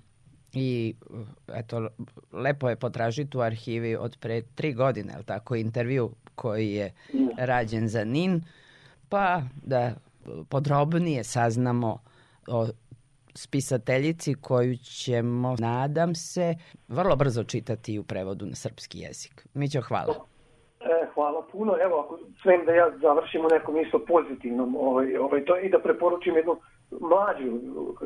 i 0.54 0.96
uh, 1.10 1.28
eto, 1.54 1.90
lepo 2.32 2.70
je 2.70 2.76
potražiti 2.76 3.38
u 3.38 3.42
arhivi 3.42 3.96
od 3.96 4.18
pre 4.20 4.42
tri 4.42 4.74
godine, 4.74 5.14
je 5.14 5.24
tako, 5.24 5.56
intervju 5.56 6.16
koji 6.36 6.72
je 6.74 6.94
rađen 7.38 7.88
za 7.88 8.04
NIN, 8.04 8.44
pa 9.10 9.42
da 9.64 9.96
podrobnije 10.50 11.24
saznamo 11.24 12.00
o 12.48 12.68
spisateljici 13.36 14.34
koju 14.34 14.78
ćemo, 14.78 15.56
nadam 15.60 16.16
se, 16.16 16.56
vrlo 16.88 17.16
brzo 17.16 17.44
čitati 17.44 18.00
u 18.00 18.04
prevodu 18.04 18.46
na 18.46 18.56
srpski 18.56 19.00
jezik. 19.00 19.48
Mićo, 19.54 19.82
hvala. 19.82 20.33
E, 20.86 21.06
hvala 21.14 21.42
puno. 21.52 21.76
Evo, 21.82 22.00
ako 22.00 22.20
svem 22.42 22.66
da 22.66 22.74
ja 22.74 22.92
završim 23.02 23.46
u 23.46 23.48
nekom 23.52 23.78
isto 23.78 24.00
pozitivnom 24.00 24.76
ovaj, 24.76 25.18
ovaj, 25.18 25.46
to 25.46 25.58
i 25.58 25.70
da 25.70 25.80
preporučim 25.80 26.36
jednu 26.36 26.56
mlađu 27.02 27.52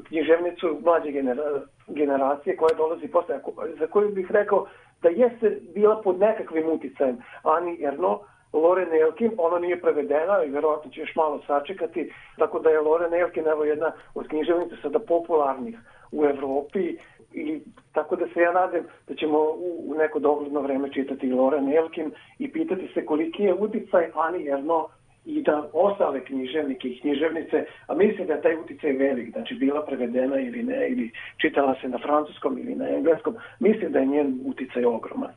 književnicu, 0.08 0.80
mlađe 0.84 1.12
genera, 1.12 1.62
generacije 1.88 2.58
koja 2.58 2.78
dolazi 2.78 3.08
posle, 3.08 3.40
za 3.80 3.88
koju 3.88 4.10
bih 4.10 4.32
rekao 4.32 4.68
da 5.02 5.10
jeste 5.10 5.60
bila 5.74 6.02
pod 6.02 6.20
nekakvim 6.20 6.70
uticajem 6.70 7.18
Ani 7.44 7.84
Erno, 7.84 8.20
Loren 8.54 8.94
Elkin, 9.02 9.32
ona 9.38 9.60
nije 9.60 9.82
prevedena 9.82 10.44
i 10.44 10.50
verovatno 10.50 10.92
će 10.92 11.02
još 11.02 11.16
malo 11.16 11.42
sačekati, 11.48 12.14
tako 12.38 12.60
da 12.60 12.70
je 12.70 12.82
Loren 12.82 13.14
Elkin 13.14 13.48
evo 13.48 13.64
jedna 13.64 13.92
od 14.16 14.28
književnica 14.28 14.76
sada 14.82 15.00
popularnih 15.00 15.78
u 16.12 16.26
Evropi 16.26 16.98
i 17.34 17.60
tako 17.92 18.16
da 18.16 18.26
se 18.34 18.40
ja 18.40 18.52
nadam 18.52 18.84
da 19.08 19.16
ćemo 19.16 19.38
u, 19.40 19.84
u 19.88 19.96
neko 19.98 20.20
dogledno 20.20 20.62
vreme 20.62 20.94
čitati 20.94 21.28
i 21.28 21.34
Loren 21.34 21.74
Elkin 21.74 22.12
i 22.40 22.52
pitati 22.52 22.90
se 22.94 23.06
koliki 23.06 23.44
je 23.44 23.54
uticaj 23.54 24.12
Ani 24.16 24.48
Erno 24.48 24.88
i 25.26 25.42
da 25.42 25.70
ostale 25.74 26.26
književnike 26.26 26.88
i 26.88 27.00
književnice, 27.00 27.66
a 27.88 27.96
mislim 27.96 28.28
da 28.28 28.34
je 28.34 28.42
taj 28.42 28.56
uticaj 28.56 28.92
velik, 28.92 29.32
znači 29.32 29.56
bila 29.56 29.86
prevedena 29.86 30.40
ili 30.40 30.64
ne, 30.64 30.90
ili 30.90 31.12
čitala 31.38 31.76
se 31.82 31.88
na 31.88 31.98
francuskom 31.98 32.58
ili 32.58 32.76
na 32.76 32.90
engleskom, 32.90 33.36
mislim 33.60 33.92
da 33.92 34.00
je 34.00 34.06
njen 34.06 34.40
uticaj 34.46 34.86
ogroman. 34.86 35.32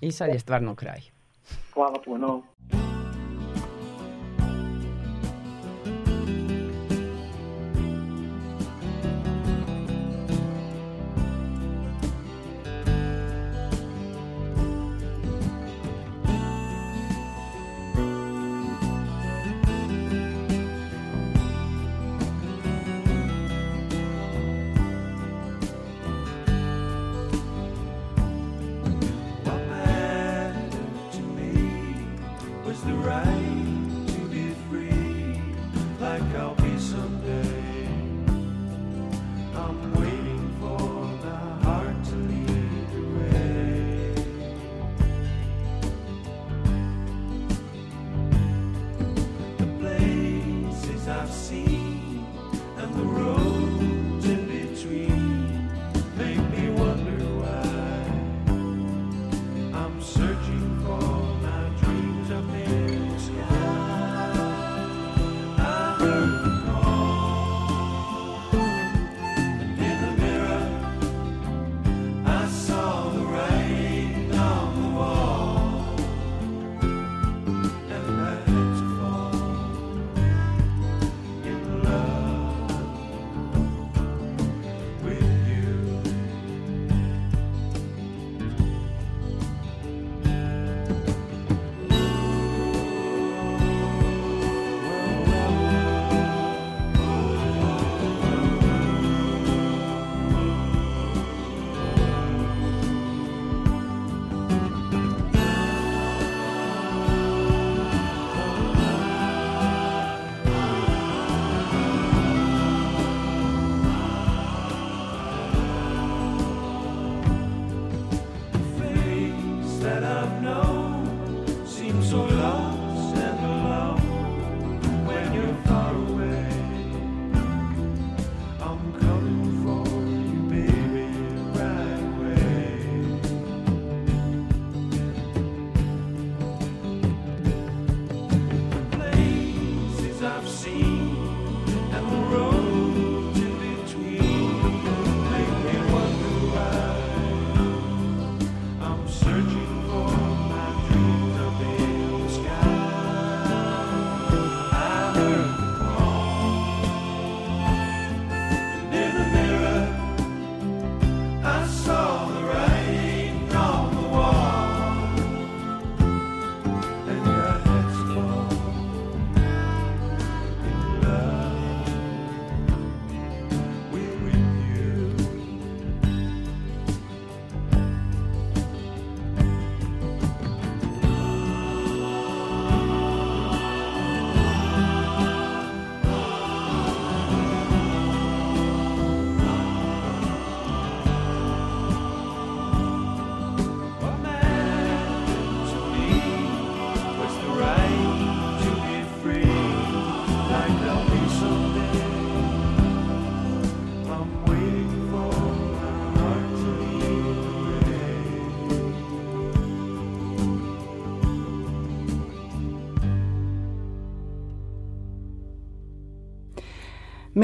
I 0.00 0.10
sad 0.10 0.28
je 0.28 0.38
stvarno 0.38 0.74
kraj. 0.74 1.00
Hvala 1.74 1.98
puno. 2.04 2.42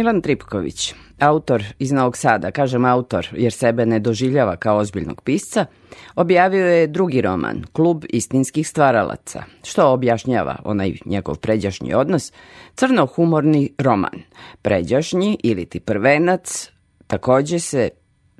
Milan 0.05 0.21
Tripković, 0.21 0.95
autor 1.19 1.65
iz 1.79 1.93
Novog 1.93 2.17
Sada, 2.17 2.51
kažem 2.51 2.85
autor 2.85 3.29
jer 3.33 3.53
sebe 3.53 3.87
ne 3.87 3.99
doživljava 3.99 4.57
kao 4.57 4.77
ozbiljnog 4.77 5.23
pisca, 5.23 5.67
objavio 6.17 6.67
je 6.67 6.87
drugi 6.87 7.21
roman, 7.21 7.65
Klub 7.73 8.05
istinskih 8.09 8.69
stvaralaca, 8.69 9.45
što 9.63 9.93
objašnjava 9.93 10.57
onaj 10.65 10.93
njegov 11.05 11.39
pređašnji 11.39 11.95
odnos, 11.95 12.33
crno-humorni 12.75 13.73
roman. 13.79 14.23
Pređašnji 14.63 15.39
ili 15.43 15.67
ti 15.67 15.81
prvenac 15.81 16.71
takođe 17.07 17.59
se 17.59 17.89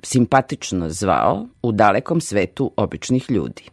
simpatično 0.03 0.89
zvao 0.89 1.47
u 1.61 1.71
dalekom 1.71 2.21
svetu 2.21 2.71
običnih 2.77 3.31
ljudi. 3.31 3.69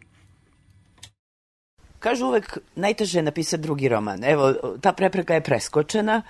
Kažu 1.99 2.25
uvek 2.25 2.57
najteže 2.75 3.19
je 3.19 3.23
napisati 3.23 3.63
drugi 3.63 3.89
roman. 3.89 4.23
Evo, 4.23 4.53
ta 4.81 4.93
prepreka 4.93 5.33
je 5.33 5.43
preskočena, 5.43 6.21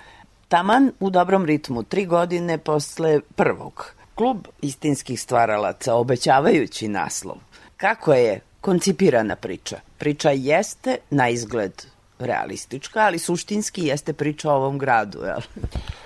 taman 0.54 0.92
u 1.00 1.10
dobrom 1.10 1.44
ritmu, 1.44 1.82
tri 1.82 2.06
godine 2.06 2.58
posle 2.58 3.20
prvog. 3.36 3.94
Klub 4.14 4.46
istinskih 4.62 5.20
stvaralaca, 5.20 5.94
obećavajući 5.94 6.88
naslov. 6.88 7.36
Kako 7.76 8.12
je 8.12 8.40
koncipirana 8.60 9.36
priča? 9.36 9.76
Priča 9.98 10.30
jeste 10.30 10.96
na 11.10 11.28
izgled 11.28 11.82
realistička, 12.18 13.00
ali 13.00 13.18
suštinski 13.18 13.86
jeste 13.86 14.12
priča 14.12 14.50
o 14.50 14.56
ovom 14.56 14.78
gradu, 14.78 15.18
jel? 15.18 15.40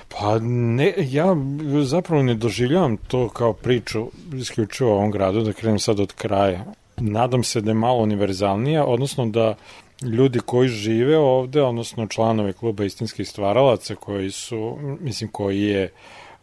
Pa 0.09 0.39
ne, 0.41 0.95
ja 0.97 1.37
zapravo 1.85 2.23
ne 2.23 2.35
doživljavam 2.35 2.97
to 2.97 3.29
kao 3.29 3.53
priču 3.53 4.07
isključivo 4.35 4.91
o 4.91 4.95
ovom 4.95 5.11
gradu, 5.11 5.41
da 5.41 5.53
krenem 5.53 5.79
sad 5.79 6.01
od 6.01 6.13
kraja. 6.13 6.65
Nadam 6.97 7.45
se 7.45 7.61
da 7.61 7.71
je 7.71 7.75
malo 7.75 8.03
univerzalnija, 8.03 8.85
odnosno 8.85 9.27
da 9.27 9.55
ljudi 10.03 10.41
koji 10.47 10.69
žive 10.69 11.19
ovde, 11.19 11.63
odnosno 11.63 12.07
članovi 12.07 12.53
kluba 12.53 12.85
istinskih 12.85 13.29
stvaralaca 13.29 13.95
koji 13.95 14.31
su, 14.31 14.79
mislim, 15.01 15.31
koji 15.31 15.63
je 15.63 15.93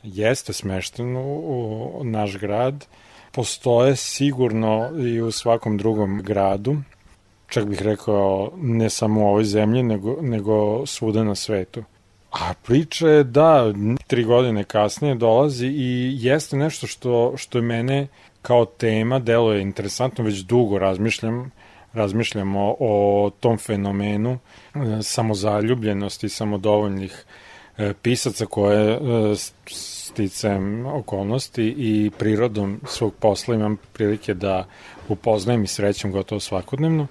jeste 0.03 0.53
smešten 0.53 1.18
u, 1.18 1.22
u 1.99 2.03
naš 2.03 2.38
grad, 2.38 2.86
postoje 3.32 3.95
sigurno 3.95 4.89
i 4.99 5.22
u 5.22 5.32
svakom 5.32 5.78
drugom 5.78 6.22
gradu, 6.24 6.78
čak 7.47 7.66
bih 7.66 7.82
rekao 7.82 8.51
ne 8.58 8.89
samo 8.89 9.22
u 9.22 9.28
ovoj 9.28 9.43
zemlji, 9.43 9.84
nego, 9.84 10.18
nego 10.22 10.86
svuda 10.86 11.24
na 11.24 11.36
svetu. 11.36 11.84
A 12.32 12.53
priča 12.64 13.08
je 13.08 13.24
da 13.24 13.74
tri 14.08 14.24
godine 14.24 14.64
kasnije 14.64 15.16
dolazi 15.16 15.68
i 15.68 16.18
jeste 16.20 16.58
nešto 16.58 16.88
što, 16.88 17.34
što 17.38 17.58
je 17.58 17.62
mene 17.62 18.08
kao 18.41 18.66
tema 18.66 19.20
deluje 19.20 19.62
interesantno, 19.62 20.24
već 20.24 20.39
dugo 20.39 20.80
razmišljam, 20.80 21.51
razmišljam 21.96 22.56
o, 22.56 22.76
o 22.80 23.32
tom 23.39 23.58
fenomenu 23.58 24.39
e, 24.76 24.80
samozaljubljenosti, 25.04 26.30
samodovoljnih 26.30 27.26
e, 27.78 27.93
pisaca 28.02 28.46
koje 28.46 28.93
e, 28.93 29.00
sticam 30.16 30.86
okolnosti 30.86 31.76
i 31.78 32.12
prirodom 32.18 32.82
svog 32.88 33.14
posla 33.20 33.56
imam 33.56 33.78
prilike 33.93 34.34
da 34.34 34.66
upoznajem 35.10 35.64
i 35.64 35.68
srećem 35.68 36.12
gotovo 36.12 36.39
svakodnevno. 36.39 37.08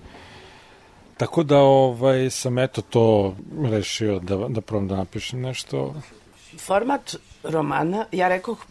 Tako 1.17 1.43
da 1.43 1.59
ovaj, 1.59 2.31
sam 2.31 2.59
eto 2.59 2.83
to 2.83 3.37
rešio 3.63 4.19
da, 4.19 4.37
da 4.37 4.61
probam 4.61 4.89
da 4.89 4.97
napišem 4.97 5.41
nešto. 5.41 5.95
Format 6.59 7.17
romana, 7.43 8.07
ja 8.13 8.29
rekoh, 8.29 8.67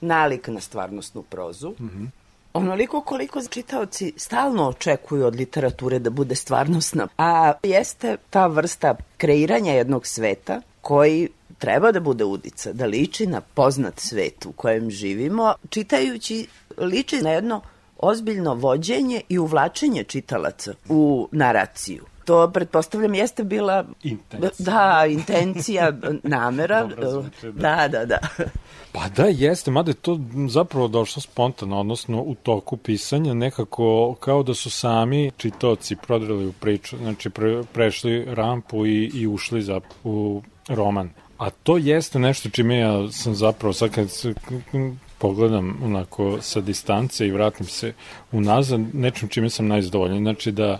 nalik 0.00 0.48
na 0.48 0.60
stvarnostnu 0.60 1.22
prozu. 1.22 1.70
Mm 1.70 1.88
-hmm. 1.88 2.25
Onoliko 2.56 3.00
koliko 3.00 3.40
čitaoci 3.50 4.12
stalno 4.16 4.68
očekuju 4.68 5.26
od 5.26 5.36
literature 5.36 5.98
da 5.98 6.10
bude 6.10 6.34
stvarnostna, 6.34 7.08
a 7.18 7.52
jeste 7.62 8.16
ta 8.30 8.46
vrsta 8.46 8.94
kreiranja 9.16 9.72
jednog 9.72 10.06
sveta 10.06 10.60
koji 10.80 11.28
treba 11.58 11.92
da 11.92 12.00
bude 12.00 12.24
udica, 12.24 12.72
da 12.72 12.86
liči 12.86 13.26
na 13.26 13.40
poznat 13.40 14.00
svet 14.00 14.46
u 14.46 14.52
kojem 14.52 14.90
živimo, 14.90 15.54
čitajući 15.70 16.46
liči 16.78 17.22
na 17.22 17.30
jedno 17.30 17.60
ozbiljno 17.98 18.54
vođenje 18.54 19.20
i 19.28 19.38
uvlačenje 19.38 20.04
čitalaca 20.04 20.74
u 20.88 21.28
naraciju. 21.32 22.04
To, 22.24 22.50
pretpostavljam, 22.50 23.14
jeste 23.14 23.44
bila... 23.44 23.84
Intencija. 24.02 24.50
Da, 24.58 25.06
intencija, 25.08 25.92
namera. 26.22 26.84
Dobro 26.84 27.10
zvuči, 27.10 27.52
da. 27.52 27.88
da, 27.88 27.88
da, 27.88 28.04
da. 28.04 28.18
Pa 28.96 29.08
da, 29.08 29.24
jeste, 29.24 29.70
mada 29.70 29.90
je 29.90 29.94
to 29.94 30.20
zapravo 30.48 30.88
došlo 30.88 31.22
spontano, 31.22 31.80
odnosno 31.80 32.22
u 32.22 32.34
toku 32.34 32.76
pisanja 32.76 33.34
nekako 33.34 34.14
kao 34.20 34.42
da 34.42 34.54
su 34.54 34.70
sami 34.70 35.30
čitaoci 35.36 35.96
prodrali 35.96 36.46
u 36.46 36.52
priču, 36.52 36.96
znači 36.96 37.30
pre, 37.30 37.62
prešli 37.72 38.24
rampu 38.24 38.86
i, 38.86 39.10
i 39.14 39.26
ušli 39.26 39.62
za, 39.62 39.80
u 40.04 40.42
roman. 40.68 41.10
A 41.38 41.50
to 41.50 41.76
jeste 41.76 42.18
nešto 42.18 42.50
čime 42.50 42.78
ja 42.78 43.12
sam 43.12 43.34
zapravo, 43.34 43.72
sad 43.72 43.90
kad 43.90 44.10
se 44.10 44.34
pogledam 45.18 45.78
onako 45.84 46.38
sa 46.40 46.60
distance 46.60 47.26
i 47.26 47.30
vratim 47.30 47.66
se 47.66 47.92
unazad, 48.32 48.80
nečem 48.94 49.28
čime 49.28 49.50
sam 49.50 49.66
najzadovoljan. 49.66 50.18
Znači 50.18 50.52
da 50.52 50.78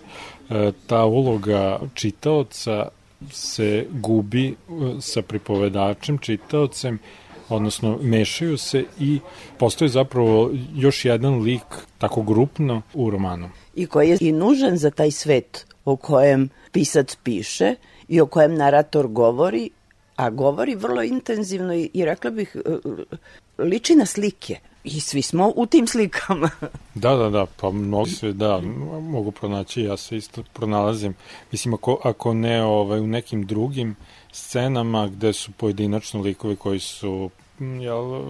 e, 0.50 0.72
ta 0.86 1.04
uloga 1.04 1.80
čitaoca 1.94 2.88
se 3.30 3.86
gubi 3.90 4.48
e, 4.48 4.54
sa 5.00 5.22
pripovedačem, 5.22 6.18
čitaocem, 6.18 6.98
odnosno 7.48 7.98
mešaju 8.02 8.58
se 8.58 8.84
i 9.00 9.20
postoji 9.58 9.88
zapravo 9.88 10.50
još 10.74 11.04
jedan 11.04 11.42
lik 11.42 11.62
tako 11.98 12.22
grupno 12.22 12.82
u 12.94 13.10
romanu. 13.10 13.48
I 13.74 13.86
koji 13.86 14.08
je 14.08 14.18
i 14.20 14.32
nužan 14.32 14.76
za 14.76 14.90
taj 14.90 15.10
svet 15.10 15.66
o 15.84 15.96
kojem 15.96 16.48
pisac 16.72 17.16
piše 17.22 17.74
i 18.08 18.20
o 18.20 18.26
kojem 18.26 18.54
narator 18.54 19.06
govori, 19.06 19.70
a 20.16 20.30
govori 20.30 20.74
vrlo 20.74 21.02
intenzivno 21.02 21.74
i, 21.74 21.90
i 21.94 22.04
rekla 22.04 22.30
bih 22.30 22.56
e, 22.56 22.76
liči 23.62 23.94
na 23.94 24.06
slike. 24.06 24.58
I 24.84 25.00
svi 25.00 25.22
smo 25.22 25.52
u 25.56 25.66
tim 25.66 25.86
slikama. 25.86 26.50
Da, 26.94 27.14
da, 27.14 27.30
da, 27.30 27.46
pa 27.60 27.70
mnogo 27.70 28.06
se, 28.06 28.32
da, 28.32 28.60
mogu 29.00 29.30
pronaći, 29.30 29.82
ja 29.82 29.96
se 29.96 30.16
isto 30.16 30.42
pronalazim. 30.52 31.14
Mislim, 31.52 31.74
ako, 31.74 32.00
ako 32.04 32.34
ne 32.34 32.64
ovaj, 32.64 33.00
u 33.00 33.06
nekim 33.06 33.46
drugim 33.46 33.96
scenama 34.36 35.06
gde 35.06 35.32
su 35.32 35.52
pojedinačno 35.52 36.20
likovi 36.20 36.56
koji 36.56 36.80
su 36.80 37.30
jel, 37.60 38.22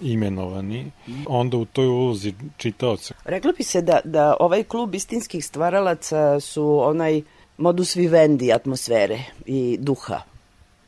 imenovani, 0.00 0.90
onda 1.26 1.56
u 1.56 1.64
toj 1.64 1.86
ulozi 1.86 2.34
čitaoca. 2.56 3.14
Rekla 3.24 3.52
bi 3.58 3.64
se 3.64 3.82
da, 3.82 4.00
da 4.04 4.36
ovaj 4.40 4.62
klub 4.62 4.94
istinskih 4.94 5.46
stvaralaca 5.46 6.40
su 6.40 6.80
onaj 6.82 7.22
modus 7.58 7.96
vivendi 7.96 8.52
atmosfere 8.52 9.18
i 9.46 9.76
duha 9.80 10.22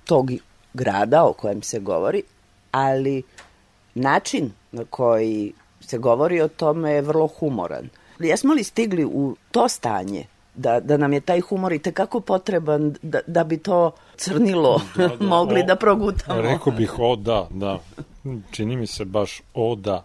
tog 0.05 0.31
grada 0.75 1.25
o 1.25 1.33
kojem 1.33 1.63
se 1.63 1.81
govori, 1.81 2.23
ali 2.71 3.23
način 3.95 4.53
na 4.73 4.85
koji 4.85 5.53
se 5.81 5.99
govori 5.99 6.41
o 6.41 6.49
tome 6.49 6.91
je 6.91 7.03
vrlo 7.03 7.27
humoran. 7.27 7.89
Jesmo 8.19 8.55
li 8.55 8.65
stigli 8.65 9.05
u 9.05 9.37
to 9.51 9.69
stanje 9.69 10.27
da, 10.55 10.81
da 10.81 10.97
nam 10.97 11.13
je 11.13 11.21
taj 11.21 11.41
humor 11.41 11.73
i 11.73 11.79
tekako 11.79 12.21
potreban 12.21 12.95
da, 13.03 13.21
da 13.27 13.45
bi 13.45 13.59
to 13.59 13.91
crnilo 14.17 14.81
da, 14.97 15.09
da, 15.09 15.27
mogli 15.37 15.61
o, 15.61 15.67
da 15.67 15.77
progutamo? 15.77 16.41
Rekao 16.41 16.73
bih 16.73 16.99
o 16.99 17.17
da, 17.17 17.49
da. 17.51 17.79
Čini 18.51 18.77
mi 18.77 18.87
se 18.87 19.05
baš 19.05 19.43
o 19.55 19.75
da. 19.75 20.05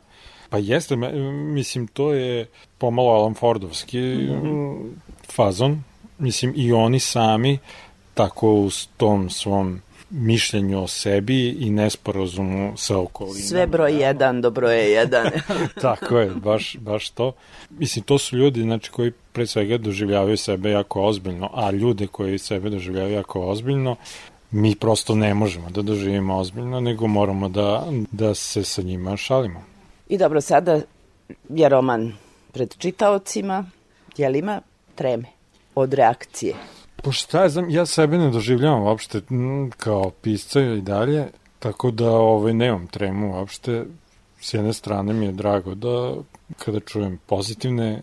Pa 0.50 0.58
jeste, 0.58 0.96
mislim, 0.96 1.88
to 1.88 2.14
je 2.14 2.48
pomalo 2.78 3.10
Alan 3.12 3.34
Fordovski 3.34 4.00
mm 4.00 4.42
-hmm. 4.42 4.90
fazon. 5.36 5.84
Mislim, 6.18 6.54
i 6.56 6.74
oni 6.74 7.00
sami 7.00 7.60
tako 8.14 8.54
u 8.54 8.70
tom 8.98 9.30
svom 9.30 9.82
mišljenju 10.10 10.84
o 10.84 10.88
sebi 10.88 11.50
i 11.50 11.70
nesporazumu 11.70 12.78
sa 12.78 12.98
okolinom. 12.98 13.42
Sve 13.42 13.68
broj 13.68 14.02
jedan 14.02 14.42
do 14.42 14.52
broje 14.52 14.92
jedan. 14.92 15.30
Tako 15.82 16.20
je, 16.20 16.30
baš, 16.30 16.78
baš 16.78 17.10
to. 17.10 17.32
Mislim, 17.70 18.04
to 18.04 18.18
su 18.18 18.38
ljudi 18.38 18.62
znači, 18.62 18.92
koji 18.92 19.12
pre 19.32 19.48
svega 19.48 19.78
doživljavaju 19.78 20.38
sebe 20.38 20.72
jako 20.72 21.04
ozbiljno, 21.04 21.50
a 21.54 21.72
ljude 21.72 22.08
koji 22.08 22.38
sebe 22.38 22.70
doživljavaju 22.70 23.14
jako 23.14 23.42
ozbiljno, 23.42 23.96
mi 24.52 24.76
prosto 24.76 25.16
ne 25.16 25.34
možemo 25.34 25.70
da 25.70 25.82
doživimo 25.82 26.38
ozbiljno, 26.38 26.80
nego 26.80 27.08
moramo 27.08 27.50
da, 27.50 27.88
da 28.12 28.36
se 28.36 28.64
sa 28.64 28.82
njima 28.82 29.18
šalimo. 29.18 29.64
I 30.10 30.18
dobro, 30.18 30.42
sada 30.42 30.82
je 31.50 31.70
roman 31.70 32.14
pred 32.52 32.76
čitaocima, 32.78 33.66
je 34.18 34.30
li 34.30 34.40
ima 34.40 34.62
treme 34.96 35.26
od 35.76 35.94
reakcije? 35.94 36.56
Pa 37.04 37.12
šta 37.12 37.44
je, 37.44 37.50
znam, 37.50 37.70
ja 37.70 37.86
sebe 37.86 38.18
ne 38.18 38.30
doživljavam 38.30 38.84
uopšte 38.84 39.22
m, 39.30 39.72
kao 39.78 40.12
pisca 40.22 40.62
i 40.62 40.82
dalje, 40.82 41.28
tako 41.60 41.92
da 41.92 42.12
ovaj, 42.12 42.54
nemam 42.54 42.88
tremu 42.88 43.34
uopšte. 43.34 43.86
S 44.40 44.54
jedne 44.54 44.74
strane 44.74 45.14
mi 45.14 45.26
je 45.26 45.32
drago 45.32 45.76
da 45.76 46.14
kada 46.58 46.80
čujem 46.80 47.20
pozitivne 47.26 48.02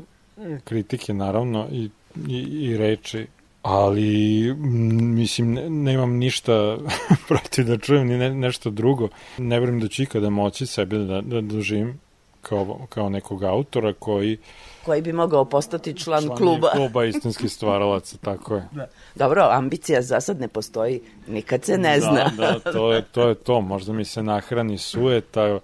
kritike, 0.65 1.15
naravno, 1.15 1.69
i, 1.73 1.91
i, 2.29 2.39
i 2.39 2.77
reči, 2.77 3.27
ali 3.63 4.49
m, 4.51 5.15
mislim, 5.15 5.53
ne, 5.53 5.71
nemam 5.71 6.13
ništa 6.17 6.79
protiv 7.29 7.65
da 7.65 7.79
čujem 7.79 8.07
ni 8.07 8.19
ne, 8.19 8.35
nešto 8.35 8.71
drugo. 8.71 9.09
Ne 9.39 9.61
vrem 9.61 9.81
da 9.81 9.89
ću 9.89 10.03
ikada 10.03 10.31
moći 10.31 10.67
sebe 10.67 10.99
da, 10.99 11.21
da 11.21 11.41
doživim 11.41 12.01
kao, 12.43 12.87
kao 12.89 13.09
nekog 13.09 13.43
autora 13.43 13.93
koji 13.93 14.39
koji 14.87 15.03
bi 15.03 15.13
mogao 15.13 15.45
postati 15.45 15.95
član, 15.95 16.23
član 16.23 16.37
kluba. 16.37 16.71
kluba 16.71 17.05
istinskih 17.05 17.53
stvaralaca, 17.53 18.17
tako 18.19 18.55
je. 18.55 18.69
Da. 18.73 18.87
Dobro, 19.15 19.49
ambicija 19.51 20.03
za 20.03 20.21
sad 20.21 20.41
ne 20.41 20.49
postoji, 20.49 21.01
nikad 21.29 21.65
se 21.65 21.79
ne 21.79 22.01
zna. 22.01 22.31
Da, 22.37 22.59
da, 22.65 22.73
to 22.73 22.93
je 22.93 23.03
to, 23.03 23.29
je 23.29 23.35
to. 23.35 23.61
možda 23.61 23.93
mi 23.93 24.05
se 24.05 24.23
nahrani 24.23 24.79
sueta, 24.79 25.59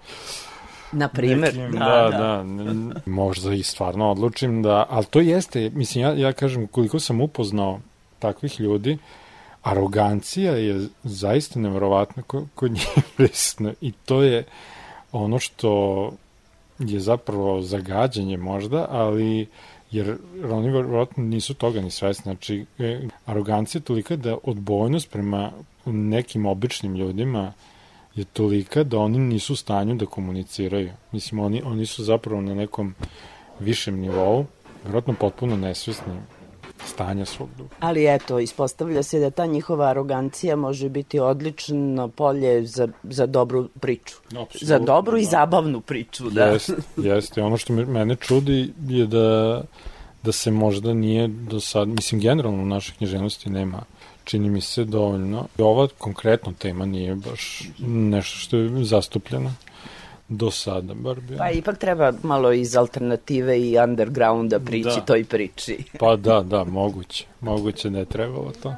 Na 0.91 1.07
primer, 1.07 1.55
nekim, 1.55 1.79
da, 1.79 1.85
da, 1.85 2.09
da. 2.11 2.43
da, 2.43 2.99
možda 3.05 3.53
i 3.53 3.63
stvarno 3.63 4.11
odlučim 4.11 4.61
da, 4.63 4.85
ali 4.89 5.05
to 5.05 5.19
jeste, 5.19 5.69
mislim, 5.69 6.03
ja, 6.03 6.13
ja 6.13 6.33
kažem, 6.33 6.67
koliko 6.67 6.99
sam 6.99 7.21
upoznao 7.21 7.79
takvih 8.19 8.59
ljudi, 8.59 8.97
arogancija 9.63 10.51
je 10.53 10.87
zaista 11.03 11.59
neverovatna 11.59 12.23
ko- 12.23 12.45
kod 12.55 12.71
njih 12.71 12.87
prisutna 13.17 13.73
i 13.81 13.91
to 13.91 14.21
je 14.23 14.43
ono 15.11 15.39
što 15.39 16.11
je 16.79 16.99
zapravo 16.99 17.61
zagađanje 17.61 18.37
možda, 18.37 18.87
ali 18.89 19.47
jer 19.91 20.17
oni 20.51 20.71
verovatno 20.71 21.23
nisu 21.23 21.53
toga 21.53 21.81
ni 21.81 21.91
svesni. 21.91 22.23
Znači, 22.23 22.65
e, 22.79 23.07
arogancija 23.25 23.79
je 23.79 23.83
tolika 23.83 24.15
da 24.15 24.37
odbojnost 24.43 25.11
prema 25.11 25.51
nekim 25.85 26.45
običnim 26.45 26.95
ljudima 26.95 27.53
je 28.15 28.23
tolika 28.23 28.83
da 28.83 28.97
oni 28.97 29.19
nisu 29.19 29.53
u 29.53 29.55
stanju 29.55 29.95
da 29.95 30.05
komuniciraju. 30.05 30.89
Mislim, 31.11 31.39
oni, 31.39 31.61
oni 31.65 31.85
su 31.85 32.03
zapravo 32.03 32.41
na 32.41 32.55
nekom 32.55 32.95
višem 33.59 33.99
nivou, 33.99 34.45
verovatno 34.83 35.13
potpuno 35.19 35.57
nesvesni 35.57 36.13
stanja 36.87 37.25
svog 37.25 37.49
duha. 37.57 37.75
Ali 37.79 38.15
eto, 38.15 38.39
ispostavlja 38.39 39.03
se 39.03 39.19
da 39.19 39.29
ta 39.29 39.45
njihova 39.45 39.87
arogancija 39.87 40.55
može 40.55 40.89
biti 40.89 41.19
odlično 41.19 42.07
polje 42.07 42.65
za, 42.65 42.87
za 43.03 43.25
dobru 43.25 43.69
priču. 43.79 44.15
Apsolutno, 44.25 44.67
za 44.67 44.79
dobru 44.79 45.17
i 45.17 45.23
da. 45.23 45.29
zabavnu 45.29 45.81
priču, 45.81 46.29
da. 46.29 46.45
Jeste, 46.45 46.73
jeste. 46.97 47.43
Ono 47.43 47.57
što 47.57 47.73
me- 47.73 47.85
mene 47.85 48.15
čudi 48.15 48.73
je 48.87 49.05
da 49.07 49.61
da 50.23 50.31
se 50.31 50.51
možda 50.51 50.93
nije 50.93 51.27
do 51.27 51.59
sad, 51.59 51.87
mislim 51.87 52.21
generalno 52.21 52.63
u 52.63 52.65
našoj 52.65 52.95
književnosti 52.97 53.49
nema 53.49 53.83
čini 54.23 54.49
mi 54.49 54.61
se 54.61 54.83
dovoljno. 54.83 55.47
Ova 55.57 55.87
konkretno 55.97 56.53
tema 56.59 56.85
nije 56.85 57.15
baš 57.15 57.69
nešto 57.87 58.37
što 58.37 58.57
je 58.57 58.83
zastupljeno 58.85 59.53
do 60.37 60.51
sada, 60.51 60.93
bar 60.93 61.19
bi. 61.19 61.37
Pa 61.37 61.51
ipak 61.51 61.77
treba 61.77 62.13
malo 62.23 62.51
iz 62.51 62.75
alternative 62.77 63.59
i 63.59 63.77
undergrounda 63.79 64.59
prići 64.59 64.99
Da. 64.99 65.05
toj 65.05 65.23
priči. 65.23 65.77
Pa 65.99 66.15
da, 66.15 66.41
da, 66.41 66.63
moguće. 66.63 67.25
Moguće 67.41 67.87
je 67.87 68.05
trebalo 68.05 68.51
to. 68.63 68.75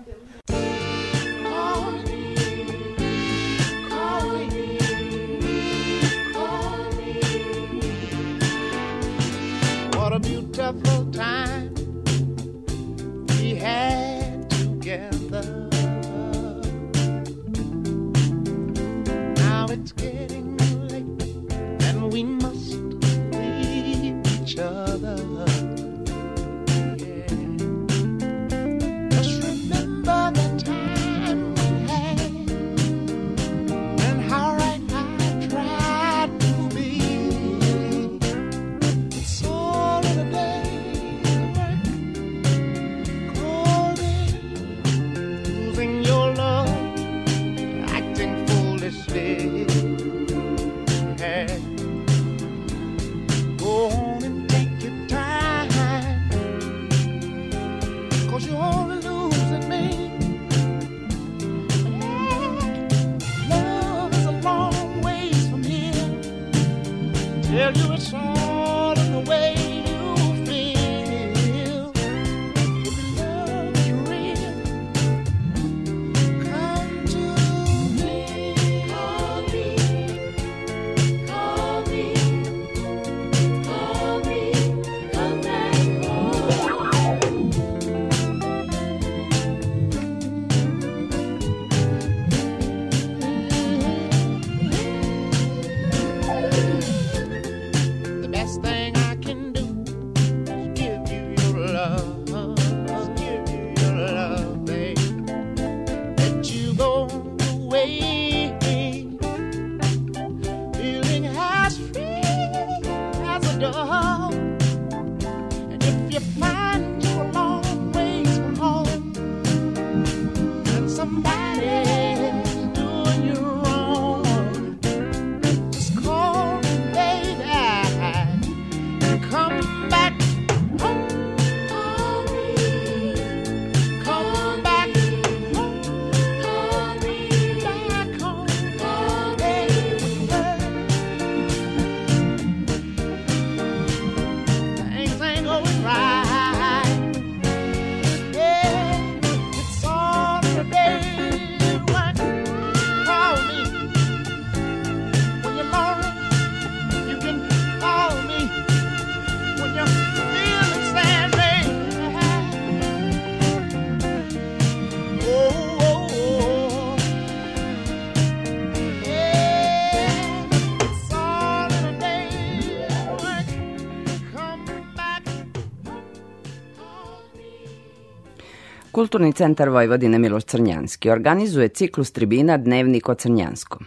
Kulturni 178.95 179.33
centar 179.33 179.69
Vojvodine 179.69 180.19
Miloš 180.19 180.43
Crnjanski 180.43 181.09
organizuje 181.09 181.69
ciklus 181.69 182.11
tribina 182.11 182.57
Dnevnik 182.57 183.09
o 183.09 183.15
Crnjanskom. 183.15 183.85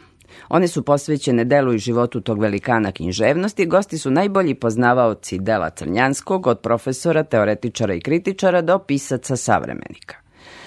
One 0.48 0.68
su 0.68 0.82
posvećene 0.84 1.44
delu 1.44 1.74
i 1.74 1.78
životu 1.78 2.20
tog 2.20 2.40
velikana 2.40 2.92
književnosti, 2.92 3.66
gosti 3.66 3.98
su 3.98 4.10
najbolji 4.10 4.54
poznavaoci 4.54 5.38
dela 5.38 5.70
Crnjanskog, 5.70 6.46
od 6.46 6.60
profesora, 6.60 7.22
teoretičara 7.22 7.94
i 7.94 8.00
kritičara 8.00 8.60
do 8.62 8.78
pisaca 8.78 9.36
savremenika. 9.36 10.16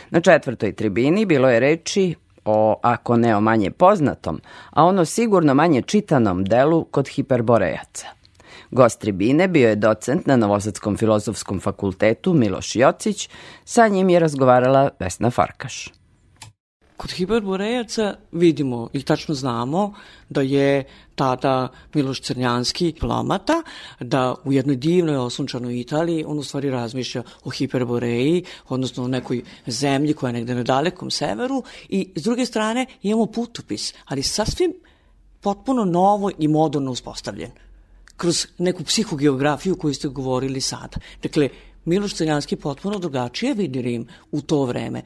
Na 0.09 0.21
četvrtoj 0.21 0.73
tribini 0.73 1.25
bilo 1.25 1.49
je 1.49 1.59
reči 1.59 2.15
o, 2.45 2.79
ako 2.83 3.17
ne 3.17 3.35
o 3.35 3.41
manje 3.41 3.71
poznatom, 3.71 4.41
a 4.69 4.83
ono 4.83 5.05
sigurno 5.05 5.53
manje 5.53 5.81
čitanom 5.81 6.43
delu 6.43 6.83
kod 6.83 7.07
hiperborejaca. 7.07 8.20
Gost 8.71 8.99
tribine 8.99 9.47
bio 9.47 9.69
je 9.69 9.75
docent 9.75 10.25
na 10.25 10.35
Novosadskom 10.35 10.97
filozofskom 10.97 11.59
fakultetu 11.59 12.33
Miloš 12.33 12.75
Jocić, 12.75 13.29
sa 13.65 13.87
njim 13.87 14.09
je 14.09 14.19
razgovarala 14.19 14.89
Vesna 14.99 15.31
Farkaš. 15.31 15.89
Kod 16.97 17.11
hiperborejaca 17.11 18.15
vidimo 18.31 18.89
i 18.93 19.03
tačno 19.03 19.35
znamo 19.35 19.93
da 20.29 20.41
je 20.41 20.83
tada 21.15 21.67
Miloš 21.93 22.21
Crnjanski 22.21 22.91
diplomata, 22.91 23.63
da 23.99 24.35
u 24.43 24.53
jednoj 24.53 24.75
divnoj 24.75 25.17
osunčanoj 25.17 25.79
Italiji 25.79 26.23
on 26.27 26.39
u 26.39 26.43
stvari 26.43 26.69
razmišlja 26.69 27.23
o 27.43 27.49
hiperboreji, 27.49 28.43
odnosno 28.69 29.03
o 29.03 29.07
nekoj 29.07 29.41
zemlji 29.67 30.13
koja 30.13 30.29
je 30.29 30.33
negde 30.33 30.55
na 30.55 30.63
dalekom 30.63 31.11
severu 31.11 31.63
i 31.89 32.09
s 32.15 32.23
druge 32.23 32.45
strane 32.45 32.85
imamo 33.01 33.25
putopis, 33.25 33.93
ali 34.05 34.23
sasvim 34.23 34.73
potpuno 35.41 35.85
novo 35.85 36.31
i 36.37 36.47
moderno 36.47 36.91
uspostavljen 36.91 37.51
kroz 38.21 38.47
neku 38.57 38.83
psihogeografiju 38.83 39.75
koju 39.75 39.93
ste 39.93 40.07
govorili 40.07 40.61
sada. 40.61 40.97
Dakle, 41.23 41.49
Miloš 41.85 42.13
Crnjanski 42.13 42.55
potpuno 42.55 42.99
drugačije 42.99 43.53
vidi 43.53 43.81
Rim 43.81 44.07
u 44.31 44.41
to 44.41 44.65
vreme. 44.65 45.01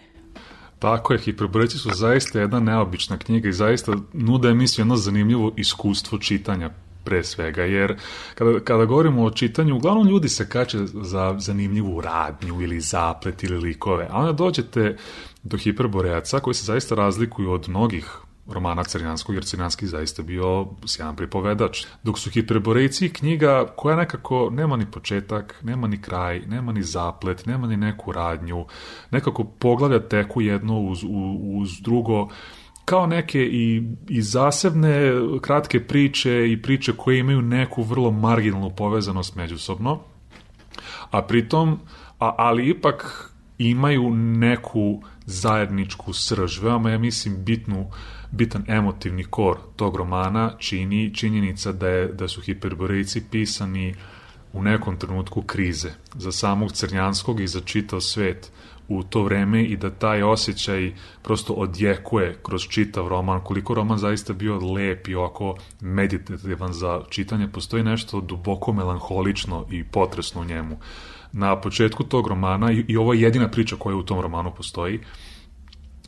Tako 0.79 1.13
je, 1.13 1.19
Hiperboreci 1.19 1.77
su 1.77 1.89
zaista 1.93 2.39
jedna 2.39 2.59
neobična 2.59 3.17
knjiga 3.17 3.49
i 3.49 3.53
zaista 3.53 3.95
nude 4.13 4.49
emisiju 4.49 4.83
jedno 4.83 4.95
zanimljivo 4.95 5.53
iskustvo 5.57 6.17
čitanja 6.17 6.69
pre 7.03 7.23
svega, 7.23 7.63
jer 7.63 7.95
kada, 8.35 8.59
kada 8.59 8.85
govorimo 8.85 9.23
o 9.23 9.31
čitanju, 9.31 9.75
uglavnom 9.75 10.07
ljudi 10.07 10.29
se 10.29 10.49
kače 10.49 10.77
za 10.85 11.35
zanimljivu 11.39 12.01
radnju 12.01 12.61
ili 12.61 12.81
zaplet 12.81 13.43
ili 13.43 13.57
likove, 13.57 14.07
a 14.11 14.19
onda 14.19 14.31
dođete 14.31 14.97
do 15.43 15.57
Hiperboreaca 15.57 16.39
koji 16.39 16.53
se 16.53 16.65
zaista 16.65 16.95
razlikuju 16.95 17.51
od 17.51 17.69
mnogih 17.69 18.25
romana 18.47 18.83
Crnjanskog, 18.83 19.35
jer 19.35 19.45
Crnjanski 19.45 19.87
zaista 19.87 20.23
bio 20.23 20.67
sjajan 20.85 21.15
pripovedač. 21.15 21.85
Dok 22.03 22.19
su 22.19 22.29
Hiperborejci 22.29 23.09
knjiga 23.09 23.65
koja 23.75 23.95
nekako 23.95 24.49
nema 24.51 24.77
ni 24.77 24.91
početak, 24.91 25.55
nema 25.63 25.87
ni 25.87 26.01
kraj, 26.01 26.39
nema 26.39 26.71
ni 26.71 26.83
zaplet, 26.83 27.45
nema 27.45 27.67
ni 27.67 27.77
neku 27.77 28.11
radnju, 28.11 28.65
nekako 29.11 29.43
poglavlja 29.43 29.99
teku 29.99 30.41
jedno 30.41 30.79
uz, 30.79 31.03
uz, 31.41 31.81
drugo, 31.81 32.29
kao 32.85 33.07
neke 33.07 33.39
i, 33.39 33.83
i 34.09 34.21
zasebne 34.21 35.11
kratke 35.41 35.87
priče 35.87 36.51
i 36.51 36.61
priče 36.61 36.93
koje 36.97 37.19
imaju 37.19 37.41
neku 37.41 37.83
vrlo 37.83 38.11
marginalnu 38.11 38.69
povezanost 38.69 39.35
međusobno, 39.35 39.99
a 41.11 41.21
pritom, 41.21 41.79
a, 42.19 42.35
ali 42.37 42.69
ipak 42.69 43.31
imaju 43.57 44.09
neku 44.15 45.01
zajedničku 45.25 46.13
srž. 46.13 46.59
Veoma, 46.59 46.89
ja 46.89 46.97
mislim, 46.97 47.43
bitnu, 47.43 47.89
bitan 48.31 48.63
emotivni 48.67 49.23
kor 49.23 49.57
tog 49.75 49.95
romana 49.95 50.51
čini 50.57 51.15
činjenica 51.15 51.71
da, 51.71 51.87
je, 51.87 52.07
da 52.07 52.27
su 52.27 52.41
hiperborejci 52.41 53.23
pisani 53.31 53.95
u 54.53 54.63
nekom 54.63 54.97
trenutku 54.97 55.41
krize 55.41 55.89
za 56.13 56.31
samog 56.31 56.71
Crnjanskog 56.71 57.39
i 57.39 57.47
za 57.47 57.61
čitav 57.61 58.01
svet 58.01 58.51
u 58.87 59.03
to 59.03 59.23
vreme 59.23 59.63
i 59.63 59.77
da 59.77 59.89
taj 59.89 60.23
osjećaj 60.23 60.93
prosto 61.23 61.53
odjekuje 61.53 62.37
kroz 62.43 62.67
čitav 62.67 63.07
roman. 63.07 63.41
Koliko 63.41 63.73
roman 63.73 63.97
zaista 63.97 64.33
bio 64.33 64.73
lep 64.73 65.07
i 65.07 65.15
ovako 65.15 65.55
meditativan 65.81 66.73
za 66.73 67.01
čitanje, 67.09 67.47
postoji 67.47 67.83
nešto 67.83 68.21
duboko 68.21 68.73
melanholično 68.73 69.65
i 69.71 69.83
potresno 69.83 70.41
u 70.41 70.45
njemu. 70.45 70.77
Na 71.31 71.61
početku 71.61 72.03
tog 72.03 72.27
romana, 72.27 72.71
i, 72.71 72.85
i 72.87 72.97
ovo 72.97 73.13
je 73.13 73.21
jedina 73.21 73.47
priča 73.47 73.75
koja 73.75 73.95
u 73.95 74.03
tom 74.03 74.19
romanu 74.19 74.51
postoji, 74.57 74.99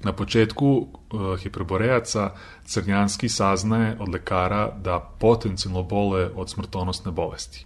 Na 0.03 0.13
početku 0.13 0.67
uh, 0.67 1.39
hiperborejaca 1.39 2.31
Crnjanski 2.65 3.29
saznaje 3.29 3.97
od 3.99 4.09
lekara 4.09 4.71
da 4.83 5.13
potencijalno 5.19 5.83
bole 5.83 6.29
od 6.35 6.49
smrtonosne 6.49 7.11
bolesti. 7.11 7.65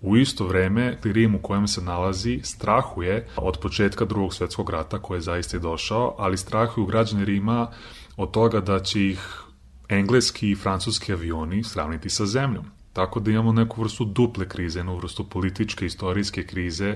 U 0.00 0.16
isto 0.16 0.46
vreme, 0.46 0.98
Rim 1.04 1.34
u 1.34 1.38
kojem 1.38 1.68
se 1.68 1.82
nalazi 1.82 2.40
strahuje 2.42 3.28
od 3.36 3.58
početka 3.62 4.04
drugog 4.04 4.34
svetskog 4.34 4.70
rata 4.70 4.98
koji 4.98 5.16
je 5.16 5.22
zaista 5.22 5.56
i 5.56 5.60
došao, 5.60 6.14
ali 6.18 6.36
strahuju 6.36 6.86
građani 6.86 7.24
Rima 7.24 7.70
od 8.16 8.30
toga 8.30 8.60
da 8.60 8.80
će 8.80 9.06
ih 9.06 9.42
engleski 9.88 10.50
i 10.50 10.54
francuski 10.54 11.12
avioni 11.12 11.64
sravniti 11.64 12.10
sa 12.10 12.26
zemljom. 12.26 12.75
Tako 12.96 13.20
da 13.20 13.30
imamo 13.30 13.52
neku 13.52 13.80
vrstu 13.80 14.04
duple 14.04 14.48
krize, 14.48 14.78
jednu 14.78 14.96
vrstu 14.96 15.24
političke, 15.24 15.86
istorijske 15.86 16.46
krize, 16.46 16.94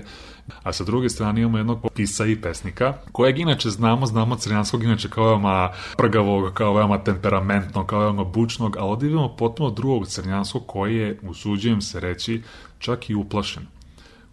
a 0.63 0.73
sa 0.73 0.83
druge 0.83 1.09
strane 1.09 1.41
imamo 1.41 1.57
jednog 1.57 1.85
pisa 1.95 2.25
i 2.25 2.35
pesnika, 2.41 2.93
kojeg 3.11 3.39
inače 3.39 3.69
znamo, 3.69 4.05
znamo 4.05 4.35
Crnjanskog 4.35 4.83
inače 4.83 5.09
kao 5.09 5.25
veoma 5.25 5.71
prgavog, 5.97 6.53
kao 6.53 6.73
veoma 6.73 6.97
temperamentnog, 7.03 7.85
kao 7.85 7.99
veoma 7.99 8.23
bučnog, 8.23 8.77
a 8.77 8.85
ovdje 8.85 9.09
imamo 9.09 9.35
potpuno 9.35 9.69
drugog 9.69 10.07
Crnjanskog 10.07 10.63
koji 10.67 10.95
je, 10.95 11.19
usuđujem 11.21 11.81
se 11.81 11.99
reći, 11.99 12.41
čak 12.79 13.09
i 13.09 13.15
uplašen, 13.15 13.67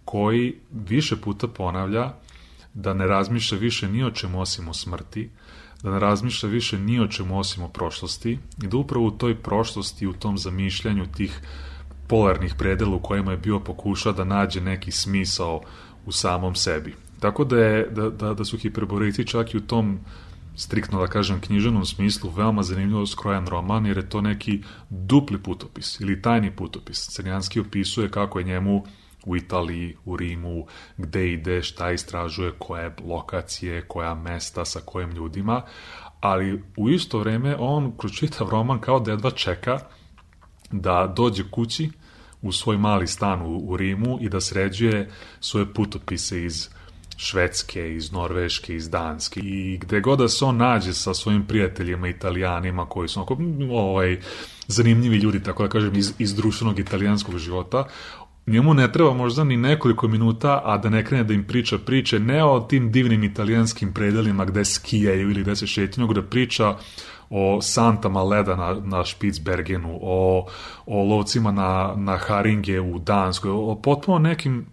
koji 0.04 0.54
više 0.70 1.16
puta 1.16 1.48
ponavlja 1.48 2.12
da 2.74 2.94
ne 2.94 3.06
razmišlja 3.06 3.58
više 3.58 3.88
ni 3.88 4.04
o 4.04 4.10
čemu 4.10 4.40
osim 4.40 4.68
o 4.68 4.74
smrti, 4.74 5.30
da 5.82 5.90
ne 5.90 5.98
razmišlja 5.98 6.48
više 6.48 6.78
ni 6.78 7.00
o 7.00 7.06
čemu 7.06 7.38
osim 7.38 7.62
o 7.62 7.68
prošlosti 7.68 8.38
i 8.62 8.66
da 8.66 8.76
upravo 8.76 9.06
u 9.06 9.10
toj 9.10 9.34
prošlosti, 9.34 10.06
u 10.06 10.12
tom 10.12 10.38
zamišljanju 10.38 11.06
tih 11.06 11.40
polarnih 12.08 12.54
predela 12.58 12.96
u 12.96 13.02
kojima 13.02 13.30
je 13.30 13.38
bio 13.38 13.60
pokušao 13.60 14.12
da 14.12 14.24
nađe 14.24 14.60
neki 14.60 14.90
smisao 14.90 15.60
u 16.06 16.12
samom 16.12 16.54
sebi. 16.54 16.94
Tako 17.20 17.44
da, 17.44 17.58
je, 17.58 17.88
da, 17.90 18.10
da, 18.10 18.34
da 18.34 18.44
su 18.44 18.58
hiperboreici 18.58 19.26
čak 19.26 19.54
i 19.54 19.56
u 19.56 19.60
tom 19.60 19.98
striktno 20.56 21.00
da 21.00 21.06
kažem 21.06 21.40
književnom 21.40 21.84
smislu 21.86 22.30
veoma 22.30 22.62
zanimljivo 22.62 23.06
skrojan 23.06 23.46
roman 23.46 23.86
jer 23.86 23.96
je 23.96 24.08
to 24.08 24.20
neki 24.20 24.62
dupli 24.90 25.38
putopis 25.38 26.00
ili 26.00 26.22
tajni 26.22 26.50
putopis. 26.50 27.08
Crnjanski 27.08 27.60
opisuje 27.60 28.10
kako 28.10 28.38
je 28.38 28.44
njemu 28.44 28.84
u 29.28 29.36
Italiji, 29.36 29.96
u 30.04 30.16
Rimu, 30.16 30.66
gde 30.96 31.32
ide, 31.32 31.62
šta 31.62 31.90
istražuje, 31.90 32.52
koje 32.58 32.94
lokacije, 33.04 33.84
koja 33.88 34.14
mesta, 34.14 34.64
sa 34.64 34.80
kojim 34.84 35.10
ljudima, 35.10 35.62
ali 36.20 36.62
u 36.76 36.90
isto 36.90 37.18
vreme 37.18 37.56
on 37.58 37.92
kroz 37.98 38.12
čitav 38.12 38.48
roman 38.48 38.80
kao 38.80 39.00
da 39.00 39.10
jedva 39.10 39.30
čeka 39.30 39.78
da 40.70 41.12
dođe 41.16 41.44
kući 41.50 41.90
u 42.42 42.52
svoj 42.52 42.78
mali 42.78 43.06
stan 43.06 43.42
u, 43.42 43.58
u 43.58 43.76
Rimu 43.76 44.18
i 44.20 44.28
da 44.28 44.40
sređuje 44.40 45.10
svoje 45.40 45.74
putopise 45.74 46.44
iz 46.44 46.68
Švedske, 47.16 47.94
iz 47.94 48.12
Norveške, 48.12 48.74
iz 48.74 48.90
Danske. 48.90 49.40
I 49.40 49.78
gde 49.78 50.00
god 50.00 50.18
da 50.18 50.28
se 50.28 50.44
on 50.44 50.56
nađe 50.56 50.92
sa 50.92 51.14
svojim 51.14 51.46
prijateljima 51.46 52.08
italijanima 52.08 52.86
koji 52.86 53.08
su 53.08 53.20
onako, 53.20 53.36
ovaj, 53.72 54.20
zanimljivi 54.66 55.16
ljudi, 55.16 55.42
tako 55.42 55.62
da 55.62 55.68
kažem, 55.68 55.96
iz, 55.96 56.12
iz 56.18 56.34
društvenog 56.34 56.78
italijanskog 56.78 57.38
života, 57.38 57.84
njemu 58.48 58.74
ne 58.74 58.92
treba 58.92 59.14
možda 59.14 59.44
ni 59.44 59.56
nekoliko 59.56 60.08
minuta, 60.08 60.62
a 60.64 60.78
da 60.78 60.88
ne 60.88 61.04
krene 61.04 61.24
da 61.24 61.34
im 61.34 61.44
priča 61.44 61.78
priče, 61.78 62.18
ne 62.18 62.44
o 62.44 62.60
tim 62.60 62.92
divnim 62.92 63.24
italijanskim 63.24 63.92
predelima 63.92 64.44
gde 64.44 64.64
skijaju 64.64 65.30
ili 65.30 65.42
gde 65.42 65.56
se 65.56 65.66
šetinu, 65.66 66.06
nego 66.06 66.20
da 66.20 66.26
priča 66.26 66.76
o 67.30 67.58
santama 67.62 68.22
leda 68.22 68.56
na, 68.56 68.76
na 68.84 69.04
Spitsbergenu, 69.04 69.98
o, 70.02 70.46
o 70.86 71.04
lovcima 71.04 71.52
na, 71.52 71.94
na 71.96 72.16
Haringe 72.16 72.80
u 72.80 72.98
Danskoj, 72.98 73.50
o 73.50 73.80
potpuno 73.82 74.18
nekim 74.18 74.66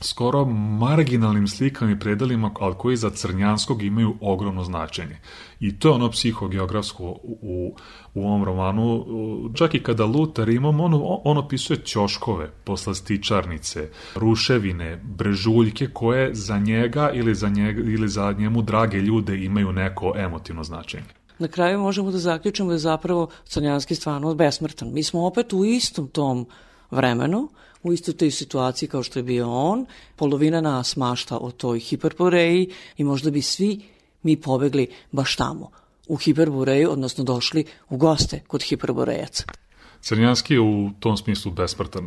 skoro 0.00 0.44
marginalnim 0.80 1.48
slikama 1.48 1.90
i 1.90 1.98
predelima, 1.98 2.50
ali 2.60 2.74
koji 2.78 2.96
za 2.96 3.10
Crnjanskog 3.10 3.82
imaju 3.82 4.14
ogromno 4.20 4.64
značenje. 4.64 5.18
I 5.60 5.78
to 5.78 5.88
je 5.88 5.94
ono 5.94 6.10
psihogeografsko 6.10 7.04
u, 7.22 7.74
u, 8.18 8.26
ovom 8.26 8.44
romanu. 8.44 9.06
Čak 9.54 9.74
i 9.74 9.82
kada 9.82 10.04
luta 10.04 10.44
Rimom, 10.44 10.80
on, 10.80 10.94
on 11.24 11.38
opisuje 11.38 11.84
ćoškove, 11.84 12.50
poslastičarnice, 12.64 13.88
ruševine, 14.14 14.96
brežuljke 15.04 15.88
koje 15.92 16.34
za 16.34 16.58
njega 16.58 17.10
ili 17.14 17.34
za, 17.34 17.48
njega, 17.48 17.80
ili 17.80 18.08
za 18.08 18.32
njemu 18.38 18.62
drage 18.62 18.98
ljude 18.98 19.44
imaju 19.44 19.72
neko 19.72 20.12
emotivno 20.16 20.64
značenje. 20.64 21.18
Na 21.38 21.48
kraju 21.48 21.78
možemo 21.78 22.10
da 22.10 22.18
zaključimo 22.18 22.68
da 22.68 22.74
je 22.74 22.78
zapravo 22.78 23.28
Crnjanski 23.44 23.94
stvarno 23.94 24.34
besmrtan. 24.34 24.92
Mi 24.92 25.02
smo 25.02 25.26
opet 25.26 25.52
u 25.52 25.64
istom 25.64 26.08
tom 26.08 26.46
vremenu, 26.90 27.48
u 27.82 27.92
istoj 27.92 28.16
toj 28.16 28.30
situaciji 28.30 28.88
kao 28.88 29.02
što 29.02 29.18
je 29.18 29.22
bio 29.22 29.52
on, 29.52 29.86
polovina 30.16 30.60
nas 30.60 30.96
mašta 30.96 31.38
o 31.38 31.50
toj 31.50 31.78
hiperporeji 31.78 32.70
i 32.96 33.04
možda 33.04 33.30
bi 33.30 33.42
svi 33.42 33.80
mi 34.22 34.36
pobegli 34.36 34.86
baš 35.12 35.36
tamo, 35.36 35.70
u 36.08 36.16
hiperboreju, 36.16 36.90
odnosno 36.90 37.24
došli 37.24 37.64
u 37.88 37.96
goste 37.96 38.40
kod 38.46 38.62
hiperborejaca. 38.62 39.44
Crnjanski 40.00 40.54
je 40.54 40.60
u 40.60 40.90
tom 41.00 41.16
smislu 41.16 41.52
besmrtan. 41.52 42.04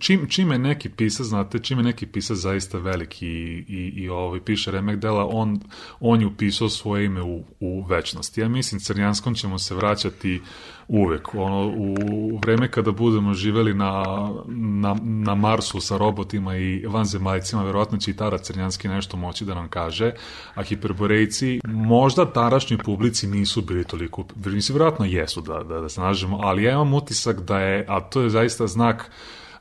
Čim, 0.00 0.26
čim 0.28 0.52
je 0.52 0.58
neki 0.58 0.88
pisac, 0.88 1.26
znate, 1.26 1.58
čim 1.58 1.78
je 1.78 1.84
neki 1.84 2.06
pisac 2.06 2.36
zaista 2.36 2.78
veliki 2.78 3.26
i, 3.26 3.64
i, 3.68 3.92
i 3.96 4.08
ovaj, 4.08 4.40
piše 4.40 4.70
remek 4.70 4.96
dela, 4.96 5.26
on, 5.26 5.60
on 6.00 6.20
je 6.20 6.26
upisao 6.26 6.68
svoje 6.68 7.04
ime 7.04 7.22
u, 7.22 7.44
u 7.60 7.82
večnosti. 7.82 8.40
Ja 8.40 8.48
mislim, 8.48 8.80
Crnjanskom 8.80 9.34
ćemo 9.34 9.58
se 9.58 9.74
vraćati 9.74 10.40
uvek. 10.88 11.34
Ono, 11.34 11.74
u 11.76 12.38
vreme 12.38 12.70
kada 12.70 12.92
budemo 12.92 13.34
živeli 13.34 13.74
na, 13.74 14.04
na, 14.48 14.96
na 15.02 15.34
Marsu 15.34 15.80
sa 15.80 15.96
robotima 15.96 16.56
i 16.56 16.86
vanzemaljcima, 16.86 17.62
verovatno 17.62 17.98
će 17.98 18.10
i 18.10 18.16
Tara 18.16 18.38
Crnjanski 18.38 18.88
nešto 18.88 19.16
moći 19.16 19.44
da 19.44 19.54
nam 19.54 19.68
kaže, 19.68 20.12
a 20.54 20.62
hiperborejci 20.62 21.60
možda 21.64 22.32
tarašnjoj 22.32 22.78
publici 22.78 23.26
nisu 23.26 23.62
bili 23.62 23.84
toliko, 23.84 24.24
mislim, 24.44 24.78
verovatno 24.78 25.04
jesu 25.04 25.40
da, 25.40 25.62
da, 25.62 25.80
da 25.80 25.88
se 25.88 26.00
nažemo, 26.00 26.38
ali 26.42 26.62
ja 26.62 26.72
imam 26.72 26.94
utisak 26.94 27.40
da 27.40 27.60
je, 27.60 27.84
a 27.88 28.00
to 28.00 28.20
je 28.20 28.30
zaista 28.30 28.66
znak 28.66 29.10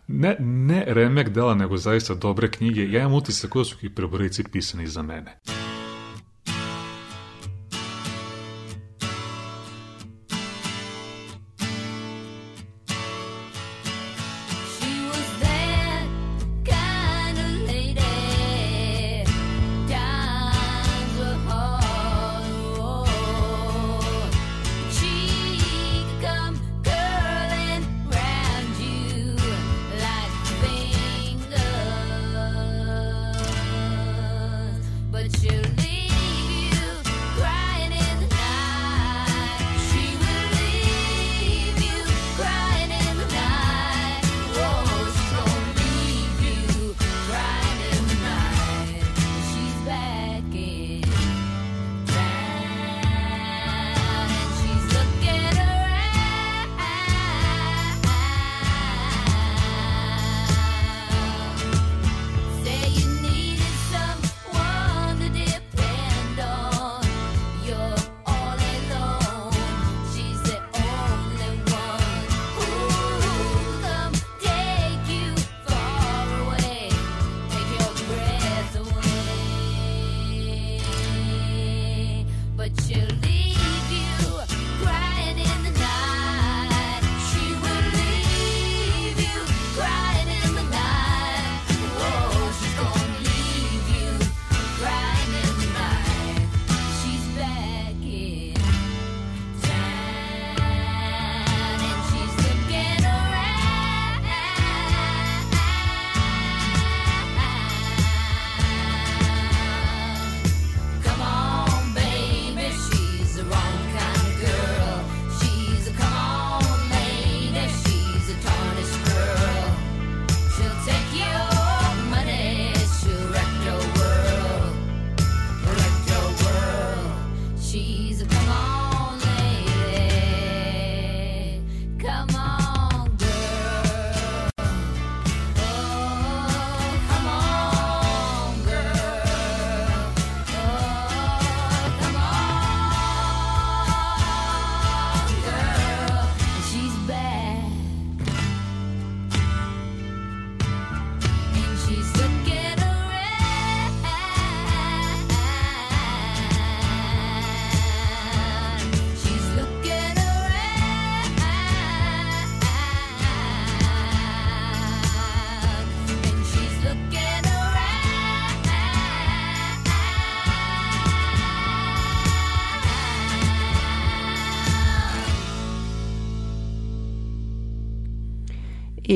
ne, 0.07 0.35
ne 0.39 0.83
remek 0.87 1.29
dela, 1.29 1.55
nego 1.55 1.77
zaista 1.77 2.13
dobre 2.13 2.51
knjige, 2.51 2.91
ja 2.91 2.99
imam 2.99 3.13
utisak 3.13 3.53
da 3.55 3.63
su 3.63 3.77
hiperborejci 3.77 4.43
pisani 4.43 4.87
za 4.87 5.01
mene. 5.01 5.39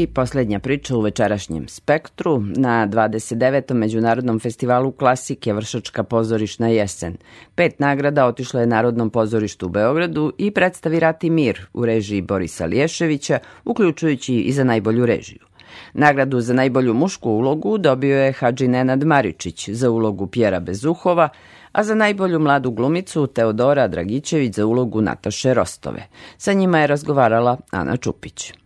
I 0.01 0.07
poslednja 0.07 0.59
priča 0.59 0.95
u 0.95 1.01
večerašnjem 1.01 1.67
spektru 1.67 2.39
na 2.39 2.87
29. 2.87 3.73
Međunarodnom 3.73 4.39
festivalu 4.39 4.91
klasike 4.91 5.53
Vršačka 5.53 6.03
pozorišna 6.03 6.67
jesen. 6.67 7.17
Pet 7.55 7.79
nagrada 7.79 8.25
otišlo 8.25 8.59
je 8.59 8.65
Narodnom 8.65 9.09
pozorištu 9.09 9.65
u 9.65 9.69
Beogradu 9.69 10.33
i 10.37 10.51
predstavi 10.51 10.99
Rat 10.99 11.23
i 11.23 11.29
mir 11.29 11.67
u 11.73 11.85
režiji 11.85 12.21
Borisa 12.21 12.65
Liješevića, 12.65 13.39
uključujući 13.65 14.35
i 14.35 14.51
za 14.51 14.63
najbolju 14.63 15.05
režiju. 15.05 15.39
Nagradu 15.93 16.39
za 16.39 16.53
najbolju 16.53 16.93
mušku 16.93 17.29
ulogu 17.29 17.77
dobio 17.77 18.17
je 18.17 18.31
Hadži 18.33 18.67
Nenad 18.67 19.03
Maričić 19.03 19.69
za 19.69 19.89
ulogu 19.89 20.27
Pjera 20.27 20.59
Bezuhova, 20.59 21.29
a 21.71 21.83
za 21.83 21.95
najbolju 21.95 22.39
mladu 22.39 22.71
glumicu 22.71 23.27
Teodora 23.27 23.87
Dragićević 23.87 24.55
za 24.55 24.65
ulogu 24.65 25.01
Nataše 25.01 25.53
Rostove. 25.53 26.07
Sa 26.37 26.53
njima 26.53 26.79
je 26.79 26.87
razgovarala 26.87 27.57
Ana 27.71 27.97
Čupić. 27.97 28.60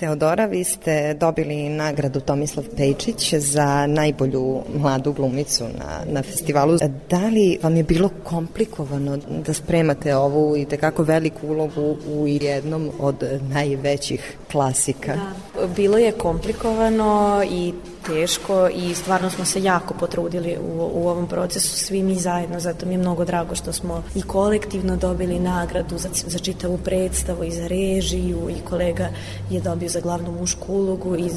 Teodora, 0.00 0.46
vi 0.46 0.64
ste 0.64 1.14
dobili 1.14 1.68
nagradu 1.68 2.20
Tomislav 2.20 2.64
Pejčić 2.76 3.34
za 3.34 3.86
najbolju 3.86 4.62
mladu 4.74 5.12
glumicu 5.12 5.64
na, 5.64 6.12
na 6.12 6.22
festivalu. 6.22 6.78
Da 7.10 7.28
li 7.28 7.58
vam 7.62 7.76
je 7.76 7.82
bilo 7.82 8.10
komplikovano 8.24 9.18
da 9.46 9.54
spremate 9.54 10.16
ovu 10.16 10.56
i 10.56 10.64
tekako 10.64 11.02
veliku 11.02 11.46
ulogu 11.46 11.96
u 12.08 12.26
jednom 12.26 12.90
od 13.00 13.24
najvećih 13.52 14.36
klasika? 14.52 15.14
Da, 15.14 15.66
bilo 15.66 15.98
je 15.98 16.12
komplikovano 16.12 17.42
i 17.50 17.72
teško 18.10 18.68
i 18.68 18.94
stvarno 18.94 19.30
smo 19.30 19.44
se 19.44 19.62
jako 19.62 19.94
potrudili 19.94 20.56
u, 20.58 20.90
u 20.94 21.08
ovom 21.08 21.26
procesu 21.26 21.76
svi 21.76 22.02
mi 22.02 22.14
zajedno, 22.14 22.60
zato 22.60 22.86
mi 22.86 22.94
je 22.94 22.98
mnogo 22.98 23.24
drago 23.24 23.54
što 23.54 23.72
smo 23.72 24.02
i 24.14 24.22
kolektivno 24.22 24.96
dobili 24.96 25.38
nagradu 25.38 25.98
za, 25.98 26.08
za 26.26 26.38
čitavu 26.38 26.78
predstavu 26.84 27.44
i 27.44 27.50
za 27.50 27.66
režiju 27.66 28.50
i 28.50 28.60
kolega 28.68 29.08
je 29.50 29.60
dobio 29.60 29.88
za 29.88 30.00
glavnu 30.00 30.32
mušku 30.32 30.72
ulogu 30.72 31.16
i 31.16 31.30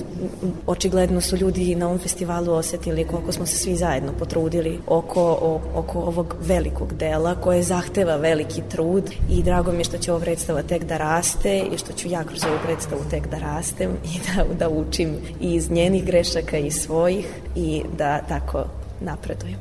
očigledno 0.67 1.21
su 1.21 1.37
ljudi 1.37 1.75
na 1.75 1.85
ovom 1.87 1.99
festivalu 1.99 2.53
osetili 2.53 3.07
koliko 3.07 3.31
smo 3.31 3.45
se 3.45 3.57
svi 3.57 3.75
zajedno 3.75 4.11
potrudili 4.19 4.79
oko, 4.87 5.21
o, 5.41 5.61
oko 5.75 5.99
ovog 5.99 6.35
velikog 6.41 6.93
dela 6.93 7.35
koje 7.35 7.63
zahteva 7.63 8.15
veliki 8.15 8.61
trud 8.69 9.11
i 9.29 9.43
drago 9.43 9.71
mi 9.71 9.77
je 9.77 9.83
što 9.83 9.97
će 9.97 10.11
ova 10.11 10.21
predstava 10.21 10.61
tek 10.61 10.83
da 10.83 10.97
raste 10.97 11.63
i 11.73 11.77
što 11.77 11.93
ću 11.93 12.07
ja 12.07 12.23
kroz 12.23 12.43
ovu 12.43 12.57
predstavu 12.65 13.01
tek 13.09 13.27
da 13.27 13.37
rastem 13.37 13.91
i 14.05 14.19
da, 14.27 14.53
da 14.53 14.69
učim 14.69 15.15
iz 15.39 15.71
njenih 15.71 16.05
grešaka 16.05 16.62
i 16.65 16.71
svojih 16.71 17.27
i 17.55 17.83
da 17.97 18.21
tako 18.29 18.65
napredujem. 19.01 19.57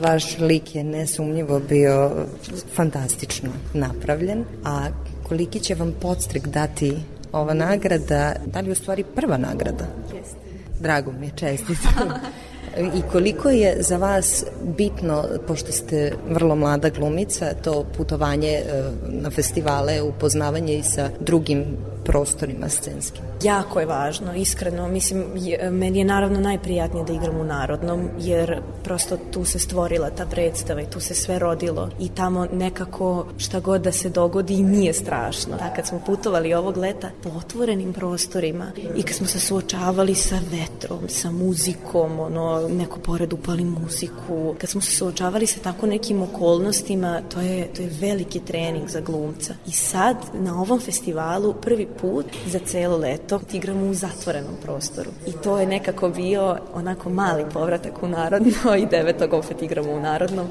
Vaš 0.00 0.38
lik 0.38 0.74
je 0.74 0.84
nesumnjivo 0.84 1.60
bio 1.68 2.26
fantastično 2.74 3.50
napravljen, 3.74 4.44
a 4.64 4.88
koliki 5.28 5.60
će 5.60 5.74
vam 5.74 5.94
podstrek 6.00 6.46
dati 6.46 6.96
ova 7.32 7.54
nagrada, 7.54 8.34
da 8.46 8.60
li 8.60 8.70
u 8.70 8.74
stvari 8.74 9.04
prva 9.04 9.36
nagrada? 9.36 9.84
Jeste. 10.14 10.36
Drago 10.80 11.12
mi 11.12 11.26
je, 11.26 11.32
čestitam. 11.36 12.08
I 12.78 13.02
koliko 13.12 13.50
je 13.50 13.76
za 13.82 13.96
vas 13.96 14.44
bitno, 14.76 15.24
pošto 15.46 15.72
ste 15.72 16.12
vrlo 16.28 16.54
mlada 16.54 16.88
glumica, 16.88 17.54
to 17.64 17.84
putovanje 17.96 18.62
na 19.08 19.30
festivale, 19.30 20.02
upoznavanje 20.02 20.78
i 20.78 20.82
sa 20.82 21.10
drugim 21.20 21.64
prostorima 22.04 22.68
scenskim? 22.68 23.22
Jako 23.42 23.80
je 23.80 23.86
važno, 23.86 24.34
iskreno. 24.34 24.88
Mislim, 24.88 25.24
je, 25.36 25.70
meni 25.70 25.98
je 25.98 26.04
naravno 26.04 26.40
najprijatnije 26.40 27.04
da 27.04 27.12
igram 27.12 27.40
u 27.40 27.44
Narodnom, 27.44 28.08
jer 28.18 28.60
prosto 28.84 29.16
tu 29.30 29.44
se 29.44 29.58
stvorila 29.58 30.10
ta 30.10 30.26
predstava 30.26 30.80
i 30.80 30.90
tu 30.90 31.00
se 31.00 31.14
sve 31.14 31.38
rodilo 31.38 31.90
i 32.00 32.08
tamo 32.08 32.46
nekako 32.52 33.26
šta 33.38 33.60
god 33.60 33.82
da 33.82 33.92
se 33.92 34.08
dogodi 34.08 34.62
nije 34.62 34.92
strašno. 34.92 35.56
Da, 35.56 35.72
kad 35.76 35.86
smo 35.86 36.00
putovali 36.06 36.54
ovog 36.54 36.76
leta 36.76 37.10
po 37.22 37.28
otvorenim 37.28 37.92
prostorima 37.92 38.72
i 38.96 39.02
kad 39.02 39.16
smo 39.16 39.26
se 39.26 39.40
suočavali 39.40 40.14
sa 40.14 40.38
vetrom, 40.50 41.08
sa 41.08 41.30
muzikom, 41.30 42.20
ono, 42.20 42.59
neko 42.68 42.98
pored 42.98 43.32
upali 43.32 43.64
muziku, 43.64 44.54
kad 44.58 44.70
smo 44.70 44.80
se 44.80 44.92
suočavali 44.92 45.46
sa 45.46 45.60
tako 45.60 45.86
nekim 45.86 46.22
okolnostima, 46.22 47.20
to 47.34 47.40
je, 47.40 47.68
to 47.76 47.82
je 47.82 47.90
veliki 48.00 48.40
trening 48.40 48.88
za 48.88 49.00
glumca. 49.00 49.54
I 49.66 49.72
sad, 49.72 50.16
na 50.34 50.60
ovom 50.60 50.80
festivalu, 50.80 51.54
prvi 51.54 51.86
put 52.00 52.26
za 52.46 52.58
celo 52.58 52.96
leto 52.96 53.40
igramo 53.52 53.86
u 53.86 53.94
zatvorenom 53.94 54.54
prostoru. 54.62 55.10
I 55.26 55.32
to 55.32 55.58
je 55.58 55.66
nekako 55.66 56.08
bio 56.08 56.58
onako 56.74 57.10
mali 57.10 57.44
povratak 57.52 58.02
u 58.02 58.08
Narodno 58.08 58.74
i 58.82 58.86
devetog 58.86 59.32
opet 59.32 59.62
igramo 59.62 59.92
u 59.92 60.00
Narodnom. 60.00 60.46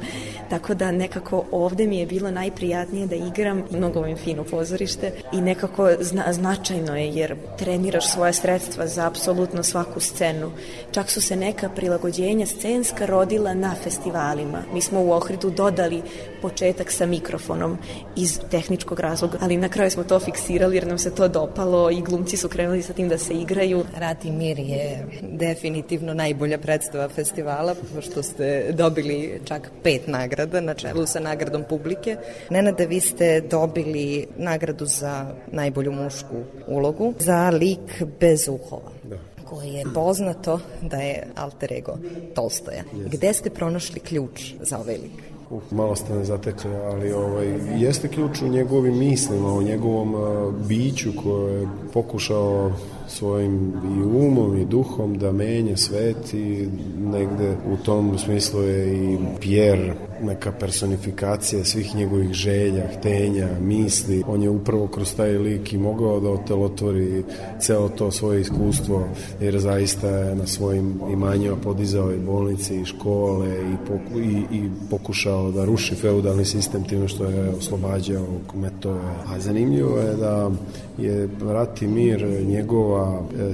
Tako 0.50 0.74
da 0.74 0.92
nekako 0.92 1.46
ovde 1.52 1.88
mi 1.88 1.98
je 1.98 2.06
bilo 2.06 2.32
najprijatnije 2.32 3.08
da 3.08 3.16
igram, 3.16 3.64
mnogo 3.72 4.06
im 4.06 4.18
fino 4.18 4.44
pozorište 4.44 5.12
i 5.34 5.42
nekako 5.42 5.90
zna, 6.00 6.34
značajno 6.34 6.96
je 6.98 7.10
jer 7.10 7.36
treniraš 7.58 8.12
svoje 8.12 8.34
sredstva 8.34 8.88
za 8.88 9.08
apsolutno 9.08 9.64
svaku 9.64 10.00
scenu. 10.00 10.52
Čak 10.92 11.10
su 11.10 11.22
se 11.22 11.36
neka 11.36 11.70
prilagođenja 12.00 12.46
scenska 12.46 13.06
rodila 13.06 13.54
na 13.54 13.76
festivalima. 13.84 14.64
Mi 14.74 14.82
smo 14.82 15.02
u 15.02 15.12
Ohridu 15.12 15.50
dodali 15.50 16.02
početak 16.42 16.92
sa 16.92 17.06
mikrofonom 17.06 17.78
iz 18.16 18.40
tehničkog 18.52 19.00
razloga, 19.00 19.38
ali 19.42 19.58
na 19.58 19.70
kraju 19.70 19.92
smo 19.92 20.04
to 20.04 20.20
fiksirali 20.20 20.76
jer 20.76 20.88
nam 20.88 20.98
se 20.98 21.16
to 21.16 21.28
dopalo 21.28 21.90
i 21.92 22.02
glumci 22.02 22.38
su 22.38 22.50
krenuli 22.50 22.82
sa 22.82 22.94
tim 22.94 23.10
da 23.10 23.18
se 23.18 23.34
igraju. 23.34 23.84
Rat 23.98 24.26
i 24.26 24.32
mir 24.32 24.60
je 24.60 25.08
definitivno 25.22 26.14
najbolja 26.14 26.58
predstava 26.58 27.10
festivala, 27.10 27.76
pošto 27.96 28.24
ste 28.24 28.72
dobili 28.72 29.42
čak 29.46 29.72
pet 29.84 30.08
nagrada 30.08 30.62
na 30.62 30.74
čelu 30.74 31.06
sa 31.06 31.20
nagradom 31.20 31.64
publike. 31.70 32.18
Nenade, 32.50 32.88
vi 32.88 33.00
ste 33.00 33.42
dobili 33.42 34.28
nagradu 34.38 34.86
za 34.86 35.36
najbolju 35.52 35.92
mušku 35.92 36.36
ulogu, 36.68 37.14
za 37.20 37.50
lik 37.50 38.04
bez 38.20 38.48
uhova. 38.48 38.92
Da 39.04 39.39
koje 39.50 39.68
je 39.68 39.86
poznato 39.94 40.60
da 40.82 40.98
je 40.98 41.28
alter 41.36 41.74
ego 41.74 41.98
Tolstoja. 42.36 42.84
Gde 43.06 43.34
ste 43.34 43.50
pronašli 43.50 44.00
ključ 44.00 44.54
za 44.62 44.78
ovaj 44.80 44.98
lik? 44.98 45.30
Uh, 45.50 45.62
malo 45.72 45.96
ste 45.96 46.14
ne 46.14 46.26
zatekli, 46.26 46.76
ali 46.76 47.12
ovaj, 47.12 47.48
jeste 47.78 48.08
ključ 48.08 48.42
u 48.42 48.48
njegovim 48.48 48.98
mislima, 48.98 49.54
u 49.54 49.62
njegovom 49.62 50.14
uh, 50.14 50.54
biću 50.68 51.10
koje 51.24 51.62
je 51.62 51.68
pokušao 51.94 52.72
svojim 53.10 53.74
i 53.98 54.02
umom 54.02 54.58
i 54.58 54.66
duhom 54.66 55.18
da 55.18 55.32
menja 55.32 55.78
svet 55.78 56.34
i 56.34 56.68
negde 56.98 57.58
u 57.74 57.78
tom 57.86 58.18
smislu 58.18 58.62
je 58.62 59.14
i 59.14 59.18
Pierre 59.40 59.96
neka 60.22 60.52
personifikacija 60.52 61.66
svih 61.66 61.96
njegovih 61.96 62.34
želja, 62.34 62.88
htenja, 62.98 63.48
misli. 63.62 64.24
On 64.28 64.44
je 64.44 64.50
upravo 64.50 64.88
kroz 64.88 65.16
taj 65.16 65.38
lik 65.38 65.74
i 65.74 65.78
mogao 65.78 66.20
da 66.20 66.30
otelotvori 66.30 67.24
celo 67.60 67.90
to 67.90 68.12
svoje 68.12 68.42
iskustvo, 68.42 69.08
jer 69.42 69.60
zaista 69.60 70.08
je 70.08 70.36
na 70.36 70.48
svojim 70.48 71.00
imanjima 71.12 71.56
podizao 71.56 72.14
i 72.14 72.18
bolnice 72.18 72.82
i 72.82 72.86
škole 72.86 73.48
i, 73.50 73.88
poku, 73.88 74.20
i, 74.20 74.58
i 74.58 74.70
pokušao 74.90 75.52
da 75.52 75.66
ruši 75.66 75.96
feudalni 75.96 76.46
sistem 76.46 76.84
time 76.84 77.08
što 77.08 77.26
je 77.26 77.50
oslobađao 77.50 78.26
kmetove. 78.52 79.16
A 79.28 79.40
zanimljivo 79.40 79.98
je 79.98 80.16
da 80.16 80.52
je 80.98 81.30
Rat 81.42 81.82
i 81.82 81.88
mir 81.88 82.44
njegova 82.48 82.99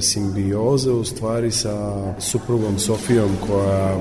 simbioza 0.01 0.93
u 0.93 1.03
stvari 1.03 1.51
sa 1.51 2.03
suprugom 2.19 2.79
Sofijom 2.79 3.29
koja 3.47 3.97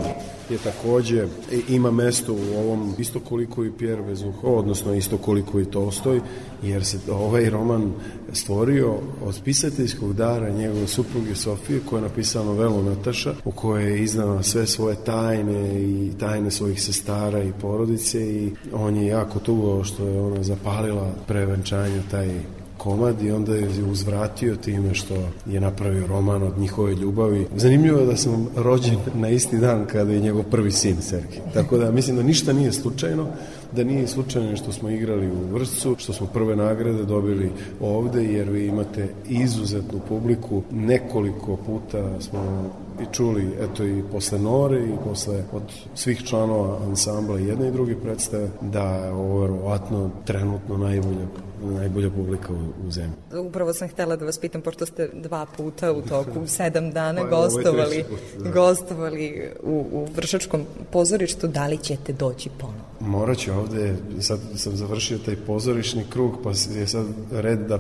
je 0.51 0.59
takođe 0.59 1.27
ima 1.69 1.91
mesto 1.91 2.33
u 2.33 2.59
ovom 2.59 2.95
isto 2.99 3.21
koliko 3.21 3.65
i 3.65 3.73
Pierre 3.73 4.03
Bezuho, 4.03 4.49
odnosno 4.49 4.95
isto 4.95 5.19
koliko 5.19 5.61
i 5.61 5.65
Tolstoj, 5.65 6.21
jer 6.63 6.85
se 6.85 6.99
ovaj 7.11 7.51
roman 7.51 7.93
stvorio 8.33 8.95
od 9.25 9.41
pisateljskog 9.45 10.13
dara 10.13 10.51
njegove 10.51 10.87
supruge 10.87 11.35
Sofije 11.35 11.81
koja 11.87 11.99
je 11.99 12.09
napisala 12.09 12.47
novelu 12.47 12.83
Nataša 12.83 13.35
u 13.45 13.51
kojoj 13.51 13.91
je 13.91 14.03
iznala 14.03 14.43
sve 14.43 14.67
svoje 14.67 14.97
tajne 15.05 15.83
i 15.83 16.11
tajne 16.19 16.51
svojih 16.51 16.83
sestara 16.83 17.43
i 17.43 17.53
porodice 17.61 18.21
i 18.21 18.51
on 18.73 18.97
je 18.97 19.07
jako 19.07 19.39
tugo 19.39 19.85
što 19.85 20.07
je 20.07 20.21
ona 20.21 20.43
zapalila 20.43 21.13
prevenčanja 21.27 22.03
taj 22.11 22.41
komad 22.79 23.23
i 23.23 23.31
onda 23.31 23.55
je 23.55 23.85
uzvratio 23.91 24.57
time 24.57 24.95
što 24.95 25.15
je 25.47 25.61
napravio 25.61 26.07
roman 26.07 26.43
od 26.43 26.59
njihove 26.59 26.95
ljubavi. 26.95 27.47
Zanimljivo 27.57 27.99
je 27.99 28.07
da 28.07 28.17
sam 28.17 28.49
rođen 28.57 28.97
na 29.15 29.29
isti 29.29 29.59
dan 29.59 29.87
kada 29.87 30.13
je 30.13 30.21
njegov 30.21 30.43
prvi 30.43 30.73
sin 30.73 30.97
Sergij. 31.03 31.41
Tako 31.55 31.79
da 31.79 31.91
mislim 31.91 32.17
da 32.17 32.23
ništa 32.23 32.53
nije 32.53 32.73
slučajno, 32.73 33.27
da 33.73 33.85
nije 33.85 34.07
slučajno 34.07 34.57
što 34.57 34.73
smo 34.73 34.91
igrali 34.91 35.27
u 35.27 35.55
Vršcu, 35.55 35.97
što 35.99 36.13
smo 36.13 36.27
prve 36.27 36.57
nagrade 36.57 37.05
dobili 37.05 37.51
ovde, 37.81 38.25
jer 38.25 38.51
vi 38.51 38.67
imate 38.67 39.09
izuzetnu 39.29 40.01
publiku. 40.09 40.63
Nekoliko 40.71 41.57
puta 41.57 42.21
smo 42.21 42.71
i 43.03 43.05
čuli, 43.13 43.53
eto 43.61 43.85
i 43.85 44.03
posle 44.13 44.39
Nore 44.39 44.85
i 44.85 45.05
posle 45.05 45.45
od 45.53 45.63
svih 45.95 46.23
članova 46.23 46.79
ansambla 46.87 47.39
jedne 47.39 47.69
i 47.69 47.73
druge 47.73 47.97
predstave, 47.97 48.49
da 48.61 48.83
je 48.83 49.13
ovo 49.13 49.41
verovatno 49.41 50.11
trenutno 50.25 50.77
najbolja 50.77 51.27
najbolja 51.71 52.11
publika 52.11 52.53
u, 52.53 52.87
u 52.87 52.91
zemlji. 52.91 53.13
Upravo 53.47 53.73
sam 53.73 53.89
htela 53.89 54.17
da 54.17 54.25
vas 54.25 54.39
pitam, 54.39 54.61
pošto 54.61 54.87
ste 54.87 55.09
dva 55.13 55.47
puta 55.57 55.93
u 55.93 56.03
toku 56.03 56.47
sedam 56.57 56.91
dana 56.91 57.21
Pa, 57.21 57.29
gostovali, 57.29 58.05
put, 58.11 58.45
da. 58.45 58.51
gostovali 58.51 59.51
u, 59.63 59.87
u 59.93 60.09
Vršačkom 60.17 60.67
pozorištu, 60.91 61.47
da 61.47 61.67
li 61.67 61.79
ćete 61.79 62.13
doći 62.13 62.51
ponovo? 62.59 62.85
Morat 63.01 63.39
ću 63.39 63.53
ovde, 63.53 63.97
sad 64.21 64.41
sam 64.57 64.77
završio 64.77 65.19
taj 65.19 65.37
pozorišni 65.37 66.05
krug, 66.11 66.39
pa 66.43 66.51
je 66.51 66.87
sad 66.87 67.07
red 67.33 67.59
da 67.59 67.79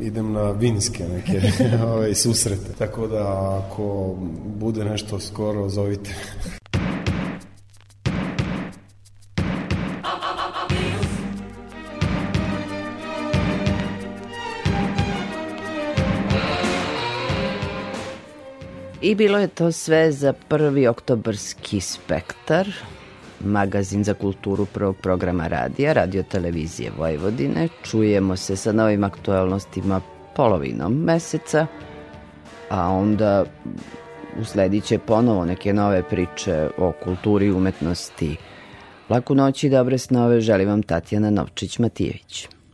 idem 0.00 0.32
na 0.32 0.50
vinske 0.50 1.04
neke 1.08 1.40
ovaj, 1.92 2.14
susrete. 2.14 2.72
Tako 2.78 3.06
da 3.06 3.62
ako 3.64 4.14
bude 4.44 4.84
nešto 4.84 5.20
skoro, 5.20 5.68
zovite. 5.68 6.10
I 19.06 19.14
bilo 19.14 19.38
je 19.38 19.48
to 19.48 19.72
sve 19.72 20.12
za 20.12 20.32
prvi 20.32 20.86
oktobarski 20.86 21.80
spektar, 21.80 22.68
magazin 23.40 24.04
za 24.04 24.14
kulturu 24.14 24.66
prvog 24.66 24.96
programa 24.96 25.46
radija, 25.46 25.92
radio 25.92 26.22
televizije 26.22 26.90
Vojvodine. 26.98 27.68
Čujemo 27.82 28.36
se 28.36 28.56
sa 28.56 28.72
novim 28.72 29.04
aktualnostima 29.04 30.00
polovinom 30.36 30.92
meseca, 31.04 31.66
a 32.70 32.88
onda 32.88 33.44
usledit 34.40 34.84
će 34.84 34.98
ponovo 34.98 35.44
neke 35.44 35.72
nove 35.72 36.02
priče 36.02 36.70
o 36.78 36.92
kulturi 37.04 37.46
i 37.46 37.52
umetnosti. 37.52 38.36
Laku 39.08 39.34
noć 39.34 39.64
i 39.64 39.70
dobre 39.70 39.98
snove 39.98 40.40
želim 40.40 40.68
vam 40.68 40.82
Tatjana 40.82 41.30
Novčić-Matijević. 41.30 42.55